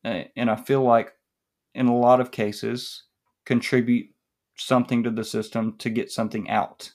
and 0.03 0.51
i 0.51 0.55
feel 0.55 0.83
like 0.83 1.13
in 1.75 1.87
a 1.87 1.97
lot 1.97 2.21
of 2.21 2.31
cases 2.31 3.05
contribute 3.45 4.09
something 4.57 5.03
to 5.03 5.11
the 5.11 5.23
system 5.23 5.75
to 5.79 5.89
get 5.89 6.11
something 6.11 6.49
out. 6.49 6.91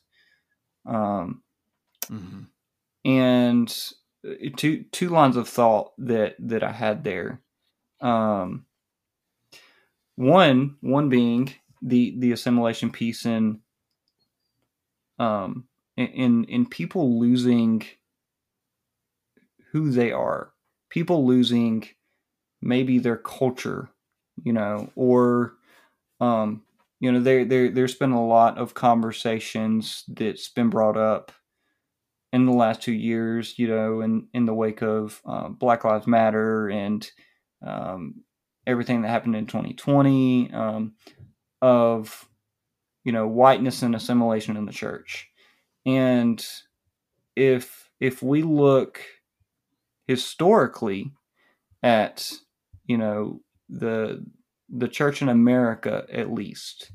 Um, 0.86 1.42
mm-hmm. 2.06 2.42
And 3.04 3.76
uh, 4.26 4.34
two 4.56 4.84
two 4.92 5.08
lines 5.08 5.36
of 5.36 5.48
thought 5.48 5.92
that 5.98 6.36
that 6.38 6.62
I 6.62 6.72
had 6.72 7.04
there. 7.04 7.40
Um, 8.00 8.66
one 10.16 10.76
one 10.80 11.08
being 11.08 11.54
the 11.82 12.14
the 12.18 12.32
assimilation 12.32 12.90
piece 12.90 13.24
in 13.24 13.60
um 15.18 15.64
in 15.96 16.44
in 16.44 16.66
people 16.66 17.18
losing 17.18 17.82
who 19.72 19.90
they 19.90 20.12
are, 20.12 20.52
people 20.88 21.26
losing 21.26 21.86
maybe 22.60 22.98
their 22.98 23.16
culture, 23.16 23.88
you 24.42 24.52
know, 24.52 24.90
or 24.94 25.54
um, 26.20 26.62
you 27.00 27.10
know, 27.10 27.20
there 27.20 27.44
there 27.46 27.70
there's 27.70 27.94
been 27.94 28.12
a 28.12 28.26
lot 28.26 28.58
of 28.58 28.74
conversations 28.74 30.04
that's 30.06 30.50
been 30.50 30.68
brought 30.68 30.98
up 30.98 31.32
in 32.32 32.44
the 32.44 32.52
last 32.52 32.82
two 32.82 32.92
years. 32.92 33.58
You 33.58 33.68
know, 33.68 34.00
in 34.02 34.28
in 34.34 34.44
the 34.44 34.54
wake 34.54 34.82
of 34.82 35.20
uh, 35.24 35.48
Black 35.48 35.84
Lives 35.84 36.06
Matter 36.06 36.68
and 36.68 37.10
um, 37.66 38.16
everything 38.66 39.00
that 39.02 39.08
happened 39.08 39.34
in 39.34 39.46
2020 39.46 40.52
um, 40.52 40.92
of 41.62 42.28
you 43.04 43.12
know 43.12 43.26
whiteness 43.26 43.82
and 43.82 43.94
assimilation 43.94 44.58
in 44.58 44.66
the 44.66 44.72
church, 44.72 45.26
and 45.86 46.46
if 47.34 47.88
if 47.98 48.22
we 48.22 48.42
look 48.42 49.00
historically 50.06 51.12
at 51.82 52.30
you 52.84 52.98
know 52.98 53.40
the 53.70 54.22
the 54.68 54.88
church 54.88 55.22
in 55.22 55.28
America, 55.28 56.06
at 56.12 56.32
least, 56.32 56.92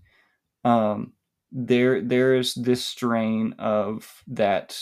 um, 0.65 1.13
there 1.51 2.01
there 2.01 2.35
is 2.35 2.55
this 2.55 2.83
strain 2.83 3.55
of 3.57 4.23
that 4.27 4.77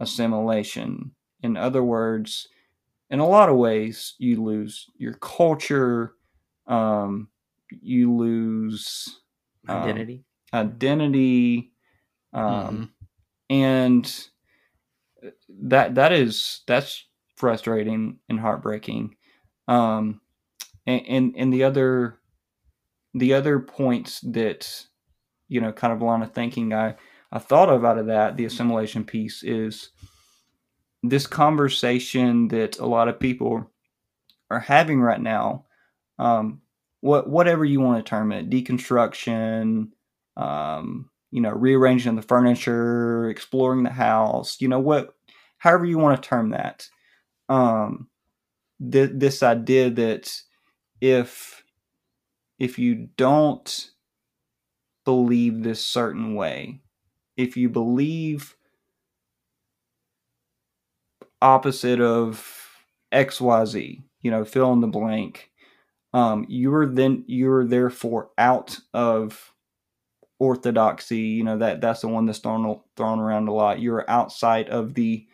assimilation. 0.00 1.12
In 1.42 1.56
other 1.56 1.82
words, 1.82 2.48
in 3.08 3.20
a 3.20 3.26
lot 3.26 3.48
of 3.48 3.56
ways, 3.56 4.14
you 4.18 4.42
lose 4.42 4.86
your 4.96 5.14
culture, 5.14 6.14
um, 6.66 7.28
you 7.80 8.14
lose 8.14 9.20
um, 9.68 9.82
identity, 9.82 10.24
identity, 10.52 11.72
um, 12.34 12.44
mm-hmm. 12.44 12.84
and 13.48 14.28
that 15.48 15.94
that 15.94 16.12
is 16.12 16.62
that's 16.66 17.06
frustrating 17.36 18.18
and 18.28 18.40
heartbreaking. 18.40 19.16
Um, 19.68 20.20
and, 20.86 21.02
and, 21.06 21.34
and 21.36 21.52
the 21.52 21.64
other 21.64 22.18
the 23.14 23.34
other 23.34 23.60
points 23.60 24.20
that 24.20 24.86
you 25.50 25.60
know 25.60 25.72
kind 25.72 25.92
of 25.92 26.00
line 26.00 26.22
of 26.22 26.32
thinking 26.32 26.72
I 26.72 26.94
I 27.30 27.38
thought 27.38 27.68
of 27.68 27.84
out 27.84 27.98
of 27.98 28.06
that 28.06 28.38
the 28.38 28.46
assimilation 28.46 29.04
piece 29.04 29.42
is 29.42 29.90
this 31.02 31.26
conversation 31.26 32.48
that 32.48 32.78
a 32.78 32.86
lot 32.86 33.08
of 33.08 33.20
people 33.20 33.70
are 34.50 34.60
having 34.60 35.00
right 35.00 35.20
now. 35.20 35.66
Um, 36.18 36.62
what 37.00 37.28
whatever 37.28 37.64
you 37.64 37.80
want 37.80 38.04
to 38.04 38.08
term 38.08 38.32
it, 38.32 38.50
deconstruction, 38.50 39.88
um, 40.36 41.08
you 41.30 41.40
know, 41.40 41.50
rearranging 41.50 42.16
the 42.16 42.22
furniture, 42.22 43.30
exploring 43.30 43.84
the 43.84 43.90
house, 43.90 44.60
you 44.60 44.68
know, 44.68 44.80
what, 44.80 45.14
however 45.58 45.86
you 45.86 45.98
want 45.98 46.22
to 46.22 46.28
term 46.28 46.50
that. 46.50 46.88
Um, 47.48 48.08
th- 48.80 49.12
this 49.14 49.42
idea 49.42 49.90
that 49.90 50.32
if 51.00 51.62
if 52.58 52.78
you 52.78 53.08
don't 53.16 53.89
believe 55.04 55.62
this 55.62 55.84
certain 55.84 56.34
way, 56.34 56.80
if 57.36 57.56
you 57.56 57.68
believe 57.68 58.56
opposite 61.42 62.00
of 62.00 62.46
XYZ, 63.12 64.02
you 64.22 64.30
know, 64.30 64.44
fill 64.44 64.72
in 64.72 64.80
the 64.80 64.86
blank, 64.86 65.50
um, 66.12 66.44
you're 66.48 66.86
then 66.86 67.24
you're 67.26 67.64
therefore 67.66 68.30
out 68.36 68.78
of 68.92 69.54
orthodoxy. 70.38 71.18
You 71.18 71.44
know 71.44 71.58
that 71.58 71.80
that's 71.80 72.00
the 72.00 72.08
one 72.08 72.26
that's 72.26 72.38
thrown 72.38 72.80
thrown 72.96 73.20
around 73.20 73.48
a 73.48 73.52
lot. 73.52 73.80
You're 73.80 74.08
outside 74.10 74.68
of 74.68 74.94
the 74.94 75.26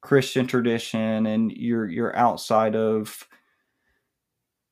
Christian 0.00 0.46
tradition, 0.46 1.26
and 1.26 1.52
you're 1.52 1.88
you're 1.88 2.16
outside 2.16 2.76
of 2.76 3.26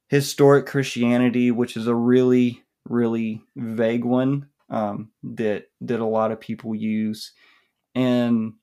historic 0.08 0.66
Christianity, 0.66 1.50
which 1.50 1.76
is 1.76 1.86
a 1.86 1.94
really, 1.94 2.64
really 2.88 3.42
vague 3.56 4.04
one 4.04 4.48
um, 4.68 5.10
that 5.22 5.64
that 5.80 6.00
a 6.00 6.04
lot 6.04 6.32
of 6.32 6.40
people 6.40 6.74
use, 6.74 7.32
and 7.94 8.54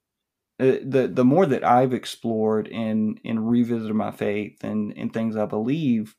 uh, 0.60 0.77
the 0.84 1.10
the 1.13 1.25
more 1.25 1.45
that 1.45 1.63
I've 1.63 1.93
explored 1.93 2.67
and 2.69 3.19
and 3.23 3.49
revisited 3.49 3.95
my 3.95 4.12
faith 4.12 4.63
and 4.63 4.93
and 4.97 5.13
things 5.13 5.36
I 5.36 5.45
believe, 5.45 6.15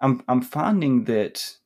I'm 0.00 0.22
I'm 0.28 0.42
finding 0.42 1.04
that 1.04 1.56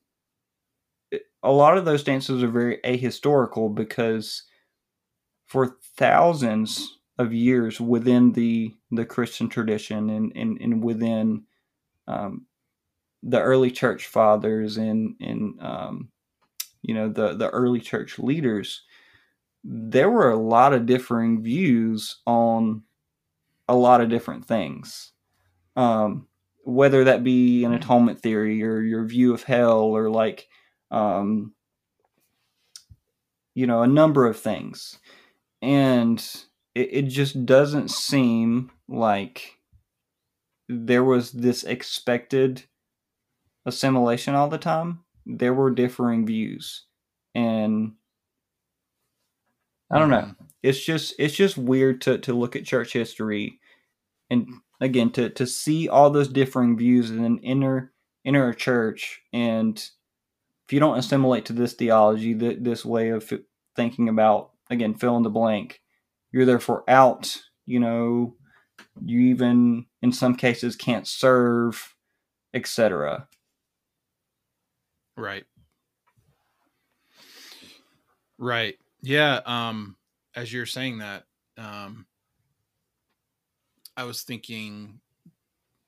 a 1.43 1.51
lot 1.51 1.77
of 1.77 1.85
those 1.85 2.01
stances 2.01 2.43
are 2.43 2.49
very 2.49 2.79
ahistorical 2.83 3.73
because 3.73 4.43
for 5.47 5.77
thousands 5.97 6.99
of 7.17 7.33
years 7.33 7.79
within 7.81 8.31
the 8.31 8.73
the 8.91 9.05
Christian 9.05 9.49
tradition 9.49 10.09
and 10.09 10.31
and, 10.35 10.59
and 10.61 10.83
within 10.83 11.43
um, 12.07 12.45
the 13.23 13.41
early 13.41 13.71
church 13.71 14.07
fathers 14.07 14.77
and 14.77 15.15
and 15.19 15.61
um, 15.61 16.09
you 16.81 16.93
know 16.93 17.09
the 17.09 17.33
the 17.35 17.49
early 17.49 17.79
church 17.79 18.19
leaders, 18.19 18.83
there 19.63 20.09
were 20.09 20.29
a 20.29 20.39
lot 20.39 20.73
of 20.73 20.85
differing 20.85 21.41
views 21.41 22.17
on 22.25 22.83
a 23.67 23.75
lot 23.75 24.01
of 24.01 24.09
different 24.09 24.45
things. 24.45 25.11
Um, 25.75 26.27
whether 26.63 27.05
that 27.05 27.23
be 27.23 27.63
an 27.63 27.73
atonement 27.73 28.21
theory 28.21 28.63
or 28.63 28.81
your 28.81 29.05
view 29.05 29.33
of 29.33 29.43
hell 29.43 29.81
or 29.81 30.09
like 30.09 30.47
um, 30.91 31.53
you 33.55 33.67
know 33.67 33.81
a 33.81 33.87
number 33.87 34.25
of 34.25 34.39
things 34.39 34.99
and 35.61 36.19
it, 36.75 36.89
it 36.91 37.01
just 37.03 37.45
doesn't 37.45 37.91
seem 37.91 38.71
like 38.87 39.57
there 40.67 41.03
was 41.03 41.31
this 41.31 41.63
expected 41.63 42.63
assimilation 43.69 44.35
all 44.35 44.49
the 44.49 44.57
time, 44.57 44.99
there 45.25 45.53
were 45.53 45.71
differing 45.71 46.25
views. 46.25 46.85
And 47.33 47.93
I 49.89 49.99
don't 49.99 50.09
know. 50.09 50.17
Mm-hmm. 50.17 50.43
It's 50.61 50.83
just 50.83 51.13
it's 51.17 51.35
just 51.35 51.57
weird 51.57 52.01
to 52.01 52.17
to 52.19 52.33
look 52.33 52.55
at 52.55 52.65
church 52.65 52.91
history 52.91 53.59
and 54.29 54.47
again 54.81 55.11
to 55.11 55.29
to 55.29 55.47
see 55.47 55.87
all 55.87 56.09
those 56.09 56.27
differing 56.27 56.77
views 56.77 57.09
and 57.09 57.23
then 57.23 57.39
enter 57.43 57.93
enter 58.25 58.49
a 58.49 58.55
church 58.55 59.21
and 59.31 59.89
if 60.69 60.73
you 60.73 60.79
don't 60.79 60.99
assimilate 60.99 61.45
to 61.45 61.53
this 61.53 61.73
theology, 61.73 62.35
th- 62.35 62.59
this 62.61 62.85
way 62.85 63.09
of 63.09 63.33
thinking 63.75 64.07
about 64.07 64.51
again 64.69 64.93
fill 64.93 65.17
in 65.17 65.23
the 65.23 65.29
blank, 65.31 65.81
you're 66.31 66.45
therefore 66.45 66.83
out. 66.87 67.35
You 67.65 67.79
know, 67.79 68.35
you 69.03 69.19
even 69.31 69.87
in 70.03 70.11
some 70.11 70.35
cases 70.35 70.75
can't 70.75 71.07
serve, 71.07 71.95
etc. 72.53 73.27
Right. 75.19 75.43
Right. 78.37 78.77
Yeah. 79.01 79.41
Um, 79.45 79.97
as 80.33 80.53
you're 80.53 80.65
saying 80.65 80.99
that, 80.99 81.25
um, 81.57 82.05
I 83.97 84.05
was 84.05 84.21
thinking 84.21 85.01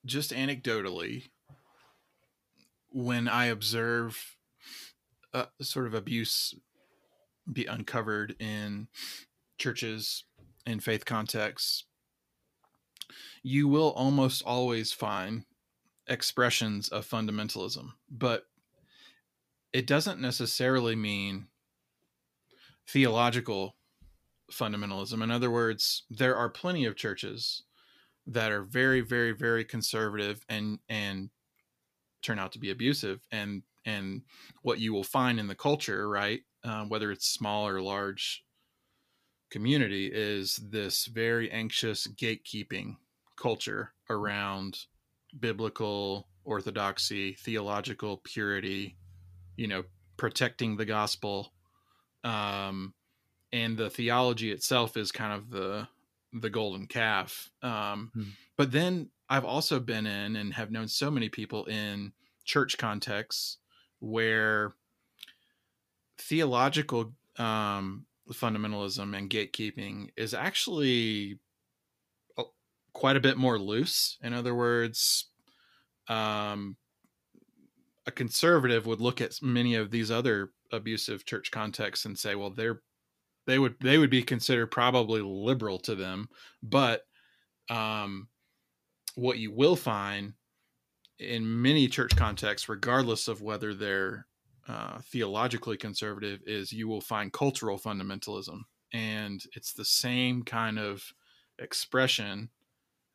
just 0.05 0.33
anecdotally 0.33 1.29
when 2.89 3.29
I 3.29 3.45
observe 3.45 4.35
a 5.33 5.47
sort 5.61 5.87
of 5.87 5.93
abuse 5.93 6.53
be 7.51 7.65
uncovered 7.67 8.35
in 8.37 8.89
churches 9.57 10.25
in 10.65 10.81
faith 10.81 11.05
contexts, 11.05 11.85
you 13.43 13.69
will 13.69 13.91
almost 13.91 14.43
always 14.43 14.91
find 14.91 15.45
expressions 16.07 16.89
of 16.89 17.07
fundamentalism, 17.07 17.93
but 18.09 18.45
it 19.73 19.87
doesn't 19.87 20.19
necessarily 20.19 20.95
mean 20.95 21.47
theological 22.87 23.75
fundamentalism. 24.51 25.23
In 25.23 25.31
other 25.31 25.49
words, 25.49 26.03
there 26.09 26.35
are 26.35 26.49
plenty 26.49 26.85
of 26.85 26.95
churches 26.95 27.63
that 28.27 28.51
are 28.51 28.63
very, 28.63 29.01
very, 29.01 29.31
very 29.31 29.63
conservative 29.63 30.45
and 30.49 30.79
and 30.89 31.29
turn 32.21 32.37
out 32.37 32.51
to 32.51 32.59
be 32.59 32.69
abusive. 32.69 33.21
And 33.31 33.63
and 33.85 34.21
what 34.61 34.79
you 34.79 34.93
will 34.93 35.03
find 35.03 35.39
in 35.39 35.47
the 35.47 35.55
culture, 35.55 36.07
right, 36.07 36.41
uh, 36.63 36.85
whether 36.85 37.11
it's 37.11 37.27
small 37.27 37.67
or 37.67 37.81
large 37.81 38.43
community, 39.49 40.11
is 40.13 40.59
this 40.69 41.05
very 41.05 41.49
anxious 41.51 42.07
gatekeeping 42.07 42.97
culture 43.37 43.93
around 44.09 44.85
biblical 45.39 46.27
orthodoxy, 46.43 47.33
theological 47.33 48.17
purity, 48.23 48.97
you 49.61 49.67
know, 49.67 49.83
protecting 50.17 50.75
the 50.75 50.85
gospel 50.85 51.53
um, 52.23 52.95
and 53.53 53.77
the 53.77 53.91
theology 53.91 54.51
itself 54.51 54.97
is 54.97 55.11
kind 55.11 55.33
of 55.33 55.51
the 55.51 55.87
the 56.33 56.49
golden 56.49 56.87
calf. 56.87 57.51
Um, 57.61 58.09
hmm. 58.13 58.23
But 58.57 58.71
then 58.71 59.09
I've 59.29 59.45
also 59.45 59.79
been 59.79 60.07
in 60.07 60.35
and 60.35 60.53
have 60.55 60.71
known 60.71 60.87
so 60.87 61.11
many 61.11 61.29
people 61.29 61.65
in 61.65 62.13
church 62.43 62.79
contexts 62.79 63.57
where 63.99 64.73
theological 66.17 67.13
um, 67.37 68.05
fundamentalism 68.31 69.15
and 69.15 69.29
gatekeeping 69.29 70.09
is 70.17 70.33
actually 70.33 71.37
quite 72.93 73.15
a 73.15 73.21
bit 73.21 73.37
more 73.37 73.59
loose. 73.59 74.17
In 74.23 74.33
other 74.33 74.55
words, 74.55 75.25
um, 76.07 76.77
a 78.05 78.11
conservative 78.11 78.85
would 78.85 79.01
look 79.01 79.21
at 79.21 79.41
many 79.41 79.75
of 79.75 79.91
these 79.91 80.09
other 80.09 80.51
abusive 80.71 81.25
church 81.25 81.51
contexts 81.51 82.05
and 82.05 82.17
say, 82.17 82.35
well, 82.35 82.49
they're 82.49 82.81
they 83.47 83.59
would 83.59 83.75
they 83.79 83.97
would 83.97 84.09
be 84.09 84.23
considered 84.23 84.67
probably 84.67 85.21
liberal 85.21 85.79
to 85.79 85.95
them, 85.95 86.29
but 86.61 87.03
um, 87.69 88.27
what 89.15 89.39
you 89.39 89.51
will 89.51 89.75
find 89.75 90.33
in 91.19 91.61
many 91.61 91.87
church 91.87 92.15
contexts, 92.15 92.69
regardless 92.69 93.27
of 93.27 93.41
whether 93.41 93.73
they're 93.73 94.27
uh, 94.67 94.99
theologically 95.01 95.77
conservative, 95.77 96.39
is 96.45 96.71
you 96.71 96.87
will 96.87 97.01
find 97.01 97.33
cultural 97.33 97.79
fundamentalism, 97.79 98.61
and 98.93 99.43
it's 99.55 99.73
the 99.73 99.85
same 99.85 100.43
kind 100.43 100.77
of 100.77 101.03
expression 101.59 102.49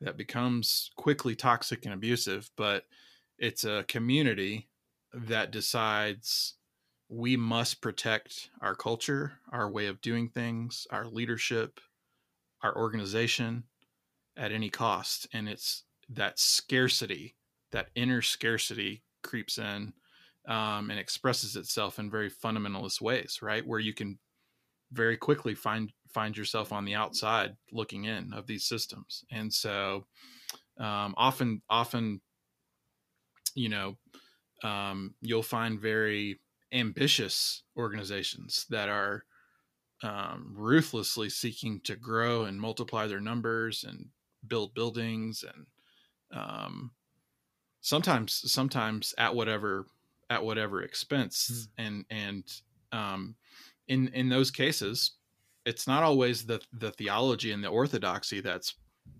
that 0.01 0.17
becomes 0.17 0.91
quickly 0.97 1.35
toxic 1.35 1.85
and 1.85 1.95
abusive, 1.95 2.51
but 2.57 2.85
it's 3.39 3.65
a 3.65 3.85
community 3.89 4.69
that 5.17 5.51
decides 5.51 6.55
we 7.09 7.37
must 7.37 7.81
protect 7.81 8.51
our 8.61 8.75
culture, 8.75 9.35
our 9.51 9.71
way 9.71 9.87
of 9.87 10.01
doing 10.01 10.29
things, 10.29 10.87
our 10.91 11.07
leadership, 11.07 11.81
our 12.63 12.77
organization 12.77 13.65
at 14.37 14.53
any 14.53 14.69
cost. 14.69 15.27
And 15.33 15.49
it's 15.49 15.85
that 16.11 16.39
scarcity, 16.39 17.37
that 17.73 17.89
inner 17.95 18.23
scarcity 18.23 19.03
creeps 19.23 19.59
in 19.59 19.93
um, 20.47 20.91
and 20.91 20.99
expresses 20.99 21.57
itself 21.57 21.99
in 21.99 22.11
very 22.11 22.31
fundamentalist 22.31 23.01
ways, 23.01 23.41
right? 23.41 23.67
Where 23.67 23.81
you 23.81 23.95
can 23.95 24.19
very 24.93 25.17
quickly 25.17 25.55
find 25.55 25.93
find 26.13 26.37
yourself 26.37 26.73
on 26.73 26.85
the 26.85 26.95
outside 26.95 27.57
looking 27.73 28.05
in 28.05 28.33
of 28.33 28.47
these 28.47 28.65
systems. 28.65 29.25
And 29.31 29.53
so 29.53 30.07
um, 30.79 31.15
often, 31.17 31.61
often, 31.69 32.21
you 33.55 33.69
know, 33.69 33.97
um, 34.63 35.15
you'll 35.21 35.43
find 35.43 35.81
very 35.81 36.41
ambitious 36.73 37.63
organizations 37.77 38.67
that 38.71 38.89
are 38.89 39.25
um, 40.03 40.53
ruthlessly 40.55 41.31
seeking 41.31 41.81
to 41.85 41.97
grow 41.97 42.45
and 42.45 42.61
multiply 42.61 43.07
their 43.07 43.21
numbers 43.21 43.85
and 43.87 44.07
build 44.47 44.75
buildings 44.75 45.43
and 45.43 45.67
um, 46.39 46.91
sometimes 47.81 48.43
sometimes 48.51 49.15
at 49.17 49.35
whatever 49.35 49.87
at 50.29 50.45
whatever 50.45 50.83
expense 50.83 51.51
mm. 51.51 51.85
and 51.85 52.05
and 52.11 52.45
um, 52.93 53.37
in 53.89 54.09
in 54.09 54.29
those 54.29 54.51
cases 54.51 55.13
it's 55.67 55.87
not 55.87 56.03
always 56.03 56.47
the 56.47 56.61
the 56.73 56.93
theology 56.93 57.53
and 57.53 57.63
the 57.63 57.69
orthodoxy 57.69 58.41
that's 58.41 58.75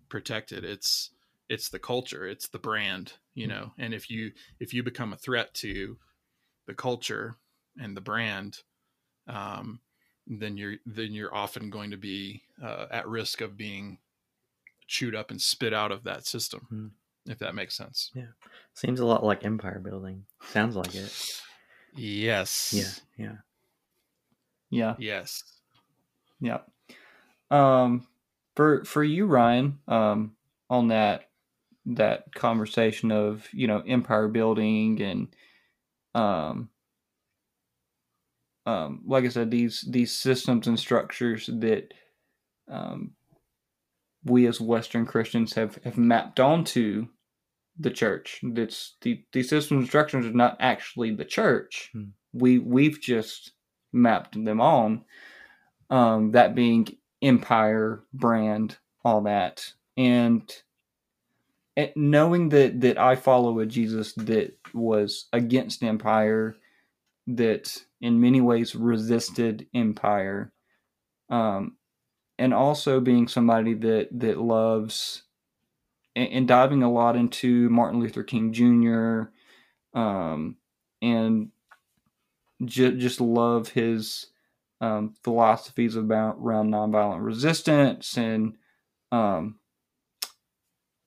protected. 0.09 0.65
It's 0.65 1.11
it's 1.49 1.69
the 1.69 1.79
culture. 1.79 2.27
It's 2.27 2.49
the 2.49 2.59
brand 2.59 3.15
you 3.37 3.45
hmm. 3.45 3.53
know 3.53 3.73
and 3.79 3.95
if 3.95 4.11
you 4.11 4.33
if 4.59 4.75
you 4.75 4.83
become 4.83 5.13
a 5.13 5.17
threat 5.17 5.55
to 5.55 5.97
the 6.67 6.75
culture 6.75 7.37
and 7.79 7.97
the 7.97 8.01
brand 8.01 8.59
um, 9.29 9.81
then 10.27 10.57
you're 10.57 10.77
then 10.87 11.13
you're 11.13 11.35
often 11.35 11.71
going 11.71 11.91
to 11.93 11.97
be 11.97 12.43
uh, 12.63 12.87
at 12.91 13.07
risk 13.07 13.41
of 13.41 13.57
being 13.57 13.99
chewed 14.89 15.15
up 15.15 15.31
and 15.31 15.41
spit 15.41 15.73
out 15.73 15.93
of 15.93 16.05
that 16.05 16.27
system 16.27 16.67
hmm. 16.69 17.31
if 17.31 17.39
that 17.39 17.55
makes 17.55 17.77
sense. 17.77 18.11
Yeah. 18.15 18.33
Seems 18.75 19.01
a 19.01 19.07
lot 19.07 19.25
like 19.25 19.45
empire 19.45 19.79
building. 19.79 20.25
Sounds 20.51 20.77
like 20.77 20.95
it. 20.95 21.43
Yes. 21.95 22.73
yeah 22.75 23.25
yeah. 23.25 23.37
Yeah. 24.71 24.95
Yes. 24.99 25.43
Yeah. 26.41 26.59
Um 27.51 28.07
for 28.55 28.85
for 28.85 29.05
you 29.05 29.27
ryan 29.27 29.79
um 29.87 30.35
on 30.69 30.89
that 30.89 31.29
that 31.87 32.33
conversation 32.35 33.13
of 33.13 33.47
you 33.53 33.67
know 33.67 33.83
empire 33.87 34.29
building 34.29 35.01
and 35.01 35.29
um 36.15 36.69
um 38.67 39.03
like 39.07 39.25
i 39.25 39.29
said 39.29 39.51
these 39.51 39.87
these 39.89 40.13
systems 40.13 40.67
and 40.67 40.79
structures 40.79 41.47
that 41.47 41.95
um 42.69 43.13
we 44.25 44.47
as 44.47 44.61
western 44.61 45.07
christians 45.07 45.55
have 45.55 45.79
have 45.85 45.97
mapped 45.97 46.41
onto 46.41 47.07
the 47.79 47.91
church. 47.91 48.41
That's 48.43 48.97
the 49.03 49.23
these 49.33 49.49
systems 49.49 49.81
and 49.81 49.89
structures 49.89 50.27
are 50.27 50.33
not 50.33 50.57
actually 50.61 51.15
the 51.15 51.25
church. 51.25 51.91
Hmm. 51.93 52.05
we 52.33 52.59
we've 52.59 53.01
just 53.01 53.53
mapped 53.93 54.43
them 54.45 54.61
on 54.61 55.05
um 55.91 56.33
that 56.33 56.55
being 56.55 56.87
empire 57.23 58.03
brand 58.13 58.79
all 59.05 59.23
that. 59.23 59.73
And 59.97 60.51
knowing 61.95 62.49
that 62.51 62.81
that 62.81 62.99
I 62.99 63.17
follow 63.17 63.59
a 63.61 63.67
Jesus 63.67 64.13
that 64.15 64.57
was 64.75 65.27
against 65.33 65.83
empire, 65.83 66.57
that 67.27 67.83
in 68.01 68.21
many 68.21 68.41
ways 68.41 68.75
resisted 68.75 69.67
empire, 69.75 70.53
um, 71.29 71.77
and 72.39 72.55
also 72.55 73.01
being 73.01 73.29
somebody 73.29 73.75
that 73.75 74.09
that 74.21 74.39
loves 74.39 75.23
and, 76.15 76.29
and 76.31 76.49
diving 76.49 76.83
a 76.83 76.91
lot 76.91 77.17
into 77.17 77.69
Martin 77.69 78.01
Luther 78.01 78.25
King 78.25 78.53
Jr. 78.53 79.31
Um, 79.99 80.57
and 81.03 81.51
ju- 82.65 82.97
just 82.97 83.21
love 83.21 83.69
his 83.69 84.27
um, 84.81 85.15
philosophies 85.23 85.97
about 85.97 86.37
around 86.41 86.71
nonviolent 86.71 87.25
resistance 87.25 88.17
and 88.17 88.57
um, 89.13 89.59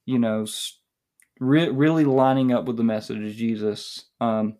you 0.09 0.17
know, 0.17 0.45
re- 1.39 1.69
really 1.69 2.03
lining 2.03 2.51
up 2.51 2.65
with 2.65 2.77
the 2.77 2.83
message 2.83 3.23
of 3.23 3.35
Jesus. 3.35 4.05
Um, 4.19 4.57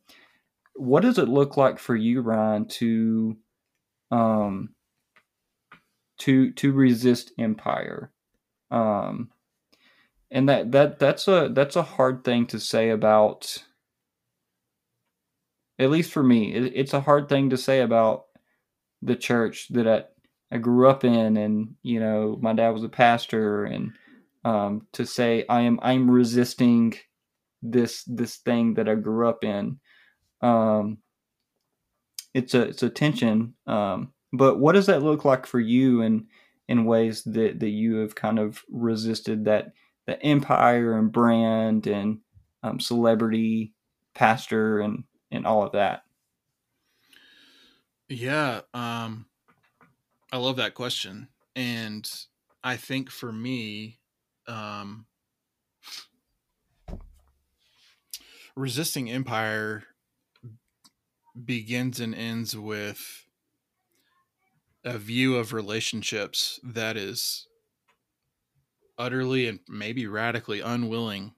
what 0.75 1.01
does 1.01 1.17
it 1.17 1.27
look 1.27 1.57
like 1.57 1.79
for 1.79 1.95
you, 1.95 2.21
Ryan, 2.21 2.67
to 2.67 3.35
um, 4.11 4.69
to 6.19 6.51
to 6.51 6.71
resist 6.71 7.31
empire? 7.39 8.11
Um, 8.69 9.31
and 10.29 10.47
that 10.49 10.71
that 10.71 10.99
that's 10.99 11.27
a 11.27 11.49
that's 11.51 11.75
a 11.75 11.81
hard 11.81 12.23
thing 12.23 12.45
to 12.47 12.59
say 12.59 12.91
about 12.91 13.57
at 15.79 15.89
least 15.89 16.11
for 16.11 16.21
me, 16.21 16.53
it, 16.53 16.73
it's 16.75 16.93
a 16.93 17.01
hard 17.01 17.27
thing 17.27 17.49
to 17.49 17.57
say 17.57 17.81
about 17.81 18.25
the 19.01 19.15
church 19.15 19.69
that 19.69 19.87
I, 19.87 20.03
I 20.55 20.59
grew 20.59 20.87
up 20.87 21.03
in, 21.03 21.37
and 21.37 21.75
you 21.81 21.99
know, 21.99 22.37
my 22.39 22.53
dad 22.53 22.69
was 22.69 22.83
a 22.83 22.89
pastor, 22.89 23.63
and 23.63 23.93
um, 24.43 24.87
to 24.93 25.05
say 25.05 25.45
I 25.49 25.61
am 25.61 25.79
I'm 25.81 26.09
resisting 26.09 26.95
this 27.61 28.03
this 28.05 28.37
thing 28.37 28.75
that 28.75 28.87
I 28.87 28.95
grew 28.95 29.27
up 29.27 29.43
in. 29.43 29.79
Um, 30.41 30.99
it's 32.33 32.53
a 32.53 32.61
it's 32.61 32.83
a 32.83 32.89
tension. 32.89 33.55
Um, 33.67 34.13
but 34.31 34.59
what 34.59 34.73
does 34.73 34.85
that 34.85 35.03
look 35.03 35.25
like 35.25 35.45
for 35.45 35.59
you, 35.59 36.01
and 36.01 36.27
in 36.67 36.85
ways 36.85 37.23
that 37.23 37.59
that 37.59 37.69
you 37.69 37.95
have 37.95 38.15
kind 38.15 38.39
of 38.39 38.63
resisted 38.69 39.45
that 39.45 39.73
the 40.05 40.21
empire 40.23 40.97
and 40.97 41.11
brand 41.11 41.87
and 41.87 42.19
um, 42.63 42.79
celebrity 42.79 43.73
pastor 44.13 44.79
and 44.79 45.03
and 45.31 45.45
all 45.45 45.63
of 45.63 45.73
that? 45.73 46.03
Yeah, 48.07 48.61
um, 48.73 49.27
I 50.31 50.37
love 50.37 50.55
that 50.55 50.73
question, 50.73 51.29
and 51.55 52.09
I 52.63 52.75
think 52.75 53.11
for 53.11 53.31
me, 53.31 53.98
um, 54.49 55.05
resisting 58.55 59.09
empire 59.09 59.83
begins 61.45 61.99
and 61.99 62.13
ends 62.13 62.57
with 62.57 63.25
a 64.83 64.97
view 64.97 65.37
of 65.37 65.53
relationships 65.53 66.59
that 66.63 66.97
is 66.97 67.47
utterly 68.97 69.47
and 69.47 69.59
maybe 69.69 70.07
radically 70.07 70.59
unwilling 70.59 71.33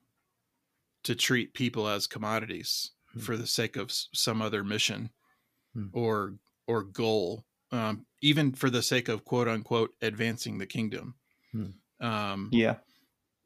to 1.04 1.15
treat 1.15 1.54
people 1.54 1.88
as 1.88 2.08
commodities 2.08 2.91
hmm. 3.13 3.19
for 3.19 3.36
the 3.38 3.47
sake 3.47 3.76
of 3.76 3.91
some 3.91 4.41
other 4.41 4.63
mission 4.63 5.10
hmm. 5.74 5.88
or 5.93 6.36
or 6.67 6.84
goal 6.84 7.43
um, 7.71 8.06
even 8.21 8.52
for 8.52 8.69
the 8.69 8.82
sake 8.82 9.10
of 9.10 9.26
quote 9.26 9.47
unquote 9.47 9.91
advancing 10.02 10.58
the 10.58 10.65
kingdom 10.65 11.15
hmm. 11.52 11.65
um, 12.00 12.50
yeah 12.52 12.76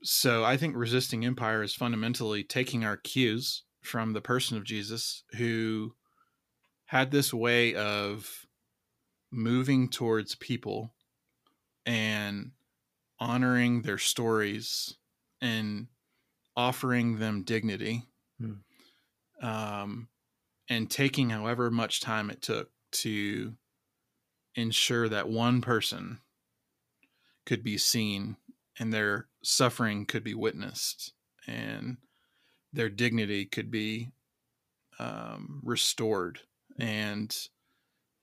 so 0.03 0.43
i 0.43 0.57
think 0.57 0.75
resisting 0.75 1.25
empire 1.25 1.63
is 1.63 1.73
fundamentally 1.73 2.43
taking 2.43 2.83
our 2.83 2.97
cues 2.97 3.63
from 3.81 4.13
the 4.13 4.21
person 4.21 4.57
of 4.57 4.63
jesus 4.63 5.23
who 5.37 5.93
had 6.85 7.11
this 7.11 7.33
way 7.33 7.75
of 7.75 8.45
moving 9.31 9.89
towards 9.89 10.35
people 10.35 10.93
and 11.85 12.51
honoring 13.19 13.81
their 13.81 13.97
stories 13.97 14.95
and 15.41 15.87
offering 16.55 17.19
them 17.19 17.43
dignity 17.43 18.03
hmm. 18.39 19.45
um, 19.45 20.07
and 20.69 20.89
taking 20.89 21.29
however 21.29 21.69
much 21.69 22.01
time 22.01 22.29
it 22.29 22.41
took 22.41 22.69
to 22.91 23.53
ensure 24.55 25.09
that 25.09 25.27
one 25.27 25.61
person 25.61 26.19
could 27.45 27.63
be 27.63 27.77
seen 27.77 28.37
and 28.79 28.93
their 28.93 29.27
suffering 29.43 30.05
could 30.05 30.23
be 30.23 30.33
witnessed 30.33 31.13
and 31.47 31.97
their 32.73 32.89
dignity 32.89 33.45
could 33.45 33.71
be 33.71 34.11
um, 34.99 35.61
restored. 35.63 36.39
And 36.77 37.35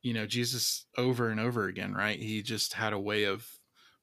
you 0.03 0.13
know 0.13 0.27
jesus 0.27 0.87
over 0.99 1.29
and 1.29 1.41
over 1.41 1.67
again 1.67 1.95
right? 1.95 2.19
He 2.19 2.43
just 2.43 2.75
had 2.75 2.93
a 2.93 2.99
way 2.99 3.25
of 3.25 3.47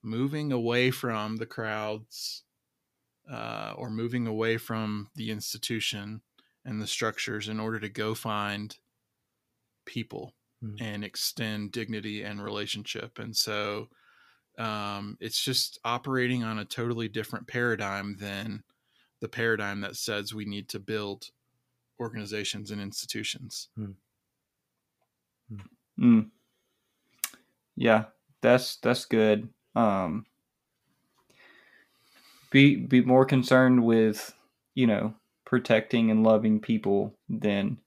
moving 0.01 0.51
away 0.51 0.91
from 0.91 1.37
the 1.37 1.45
crowds 1.45 2.43
uh, 3.31 3.73
or 3.75 3.89
moving 3.89 4.25
away 4.25 4.57
from 4.57 5.09
the 5.15 5.29
institution 5.29 6.21
and 6.65 6.81
the 6.81 6.87
structures 6.87 7.47
in 7.47 7.59
order 7.59 7.79
to 7.79 7.89
go 7.89 8.15
find 8.15 8.77
people 9.85 10.33
mm. 10.63 10.75
and 10.79 11.03
extend 11.03 11.71
dignity 11.71 12.23
and 12.23 12.41
relationship. 12.41 13.19
And 13.19 13.35
so 13.35 13.89
um, 14.59 15.17
it's 15.19 15.43
just 15.43 15.79
operating 15.83 16.43
on 16.43 16.59
a 16.59 16.65
totally 16.65 17.07
different 17.07 17.47
paradigm 17.47 18.17
than 18.19 18.63
the 19.21 19.29
paradigm 19.29 19.81
that 19.81 19.95
says 19.95 20.33
we 20.33 20.45
need 20.45 20.69
to 20.69 20.79
build 20.79 21.31
organizations 21.99 22.71
and 22.71 22.81
institutions 22.81 23.69
mm. 23.77 23.93
Mm. 25.99 26.29
Yeah, 27.75 28.05
that's 28.41 28.77
that's 28.77 29.05
good. 29.05 29.49
Um, 29.75 30.25
be 32.51 32.75
be 32.75 33.01
more 33.01 33.25
concerned 33.25 33.83
with 33.83 34.33
you 34.75 34.87
know 34.87 35.13
protecting 35.45 36.11
and 36.11 36.23
loving 36.23 36.59
people 36.59 37.15
than 37.27 37.77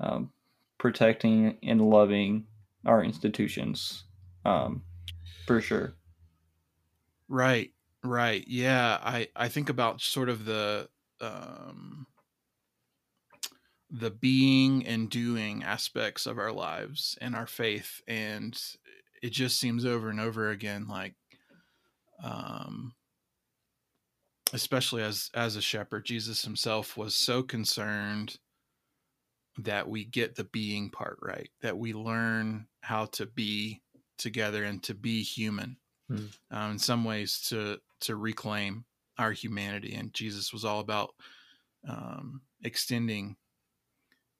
um, 0.00 0.30
protecting 0.78 1.58
and 1.62 1.80
loving 1.80 2.46
our 2.86 3.02
institutions 3.02 4.04
um, 4.44 4.82
for 5.46 5.60
sure 5.60 5.94
right 7.34 7.72
right 8.04 8.44
yeah 8.46 8.98
i 9.02 9.26
i 9.34 9.48
think 9.48 9.68
about 9.68 10.00
sort 10.00 10.28
of 10.28 10.44
the 10.44 10.88
um 11.20 12.06
the 13.90 14.10
being 14.10 14.86
and 14.86 15.10
doing 15.10 15.64
aspects 15.64 16.26
of 16.26 16.38
our 16.38 16.52
lives 16.52 17.18
and 17.20 17.34
our 17.34 17.46
faith 17.46 18.00
and 18.06 18.60
it 19.20 19.30
just 19.30 19.58
seems 19.58 19.84
over 19.84 20.10
and 20.10 20.20
over 20.20 20.50
again 20.50 20.86
like 20.86 21.14
um 22.22 22.92
especially 24.52 25.02
as 25.02 25.28
as 25.34 25.56
a 25.56 25.62
shepherd 25.62 26.04
jesus 26.04 26.42
himself 26.42 26.96
was 26.96 27.16
so 27.16 27.42
concerned 27.42 28.36
that 29.58 29.88
we 29.88 30.04
get 30.04 30.36
the 30.36 30.44
being 30.44 30.88
part 30.88 31.18
right 31.20 31.50
that 31.62 31.76
we 31.76 31.92
learn 31.92 32.66
how 32.80 33.06
to 33.06 33.26
be 33.26 33.82
together 34.18 34.62
and 34.62 34.84
to 34.84 34.94
be 34.94 35.20
human 35.22 35.76
mm. 36.16 36.38
um, 36.50 36.72
in 36.72 36.78
some 36.78 37.04
ways 37.04 37.40
to 37.48 37.78
to 38.00 38.16
reclaim 38.16 38.84
our 39.18 39.32
humanity 39.32 39.94
and 39.94 40.12
jesus 40.14 40.52
was 40.52 40.64
all 40.64 40.80
about 40.80 41.14
um, 41.88 42.40
extending 42.62 43.36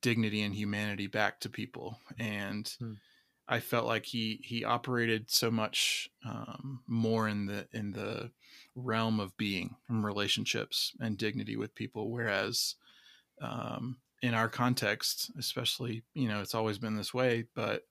dignity 0.03 0.43
and 0.43 0.55
humanity 0.55 1.07
back 1.07 1.41
to 1.41 1.49
people 1.49 1.99
and 2.19 2.75
hmm. 2.79 2.93
i 3.49 3.59
felt 3.59 3.87
like 3.87 4.05
he 4.05 4.41
he 4.43 4.65
operated 4.65 5.31
so 5.31 5.51
much 5.51 6.11
um, 6.27 6.81
more 6.87 7.29
in 7.29 7.47
the 7.47 7.67
in 7.73 7.93
the 7.93 8.31
realm 8.75 9.21
of 9.21 9.37
being 9.37 9.77
and 9.89 10.05
relationships 10.05 10.93
and 11.01 11.17
dignity 11.17 11.57
with 11.57 11.75
people 11.75 12.11
whereas 12.11 12.75
um, 13.41 13.97
in 14.21 14.35
our 14.35 14.49
context 14.49 15.31
especially 15.39 16.03
you 16.15 16.29
know 16.29 16.41
it's 16.41 16.55
always 16.55 16.79
been 16.79 16.97
this 16.97 17.15
way 17.15 17.45
but 17.55 17.85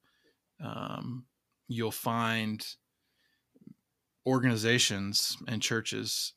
um, 0.64 1.26
you'll 1.68 1.92
find 1.92 2.76
organizations 4.26 5.38
and 5.48 5.62
churches 5.62 6.34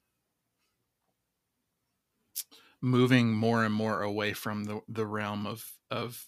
moving 2.81 3.33
more 3.33 3.65
and 3.65 3.75
more 3.75 4.03
away 4.03 4.33
from 4.33 4.65
the, 4.65 4.81
the 4.89 5.07
realm 5.07 5.47
of 5.47 5.73
of 5.91 6.27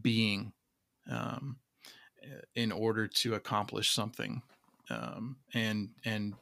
being 0.00 0.52
um, 1.10 1.56
in 2.54 2.72
order 2.72 3.06
to 3.06 3.34
accomplish 3.34 3.90
something 3.90 4.42
um, 4.88 5.36
and 5.54 5.90
and 6.04 6.34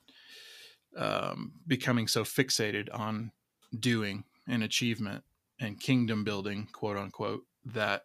um, 0.96 1.52
becoming 1.66 2.08
so 2.08 2.24
fixated 2.24 2.88
on 2.92 3.32
doing 3.78 4.24
and 4.46 4.62
achievement 4.62 5.24
and 5.60 5.80
kingdom 5.80 6.24
building 6.24 6.68
quote 6.72 6.96
unquote 6.96 7.44
that 7.64 8.04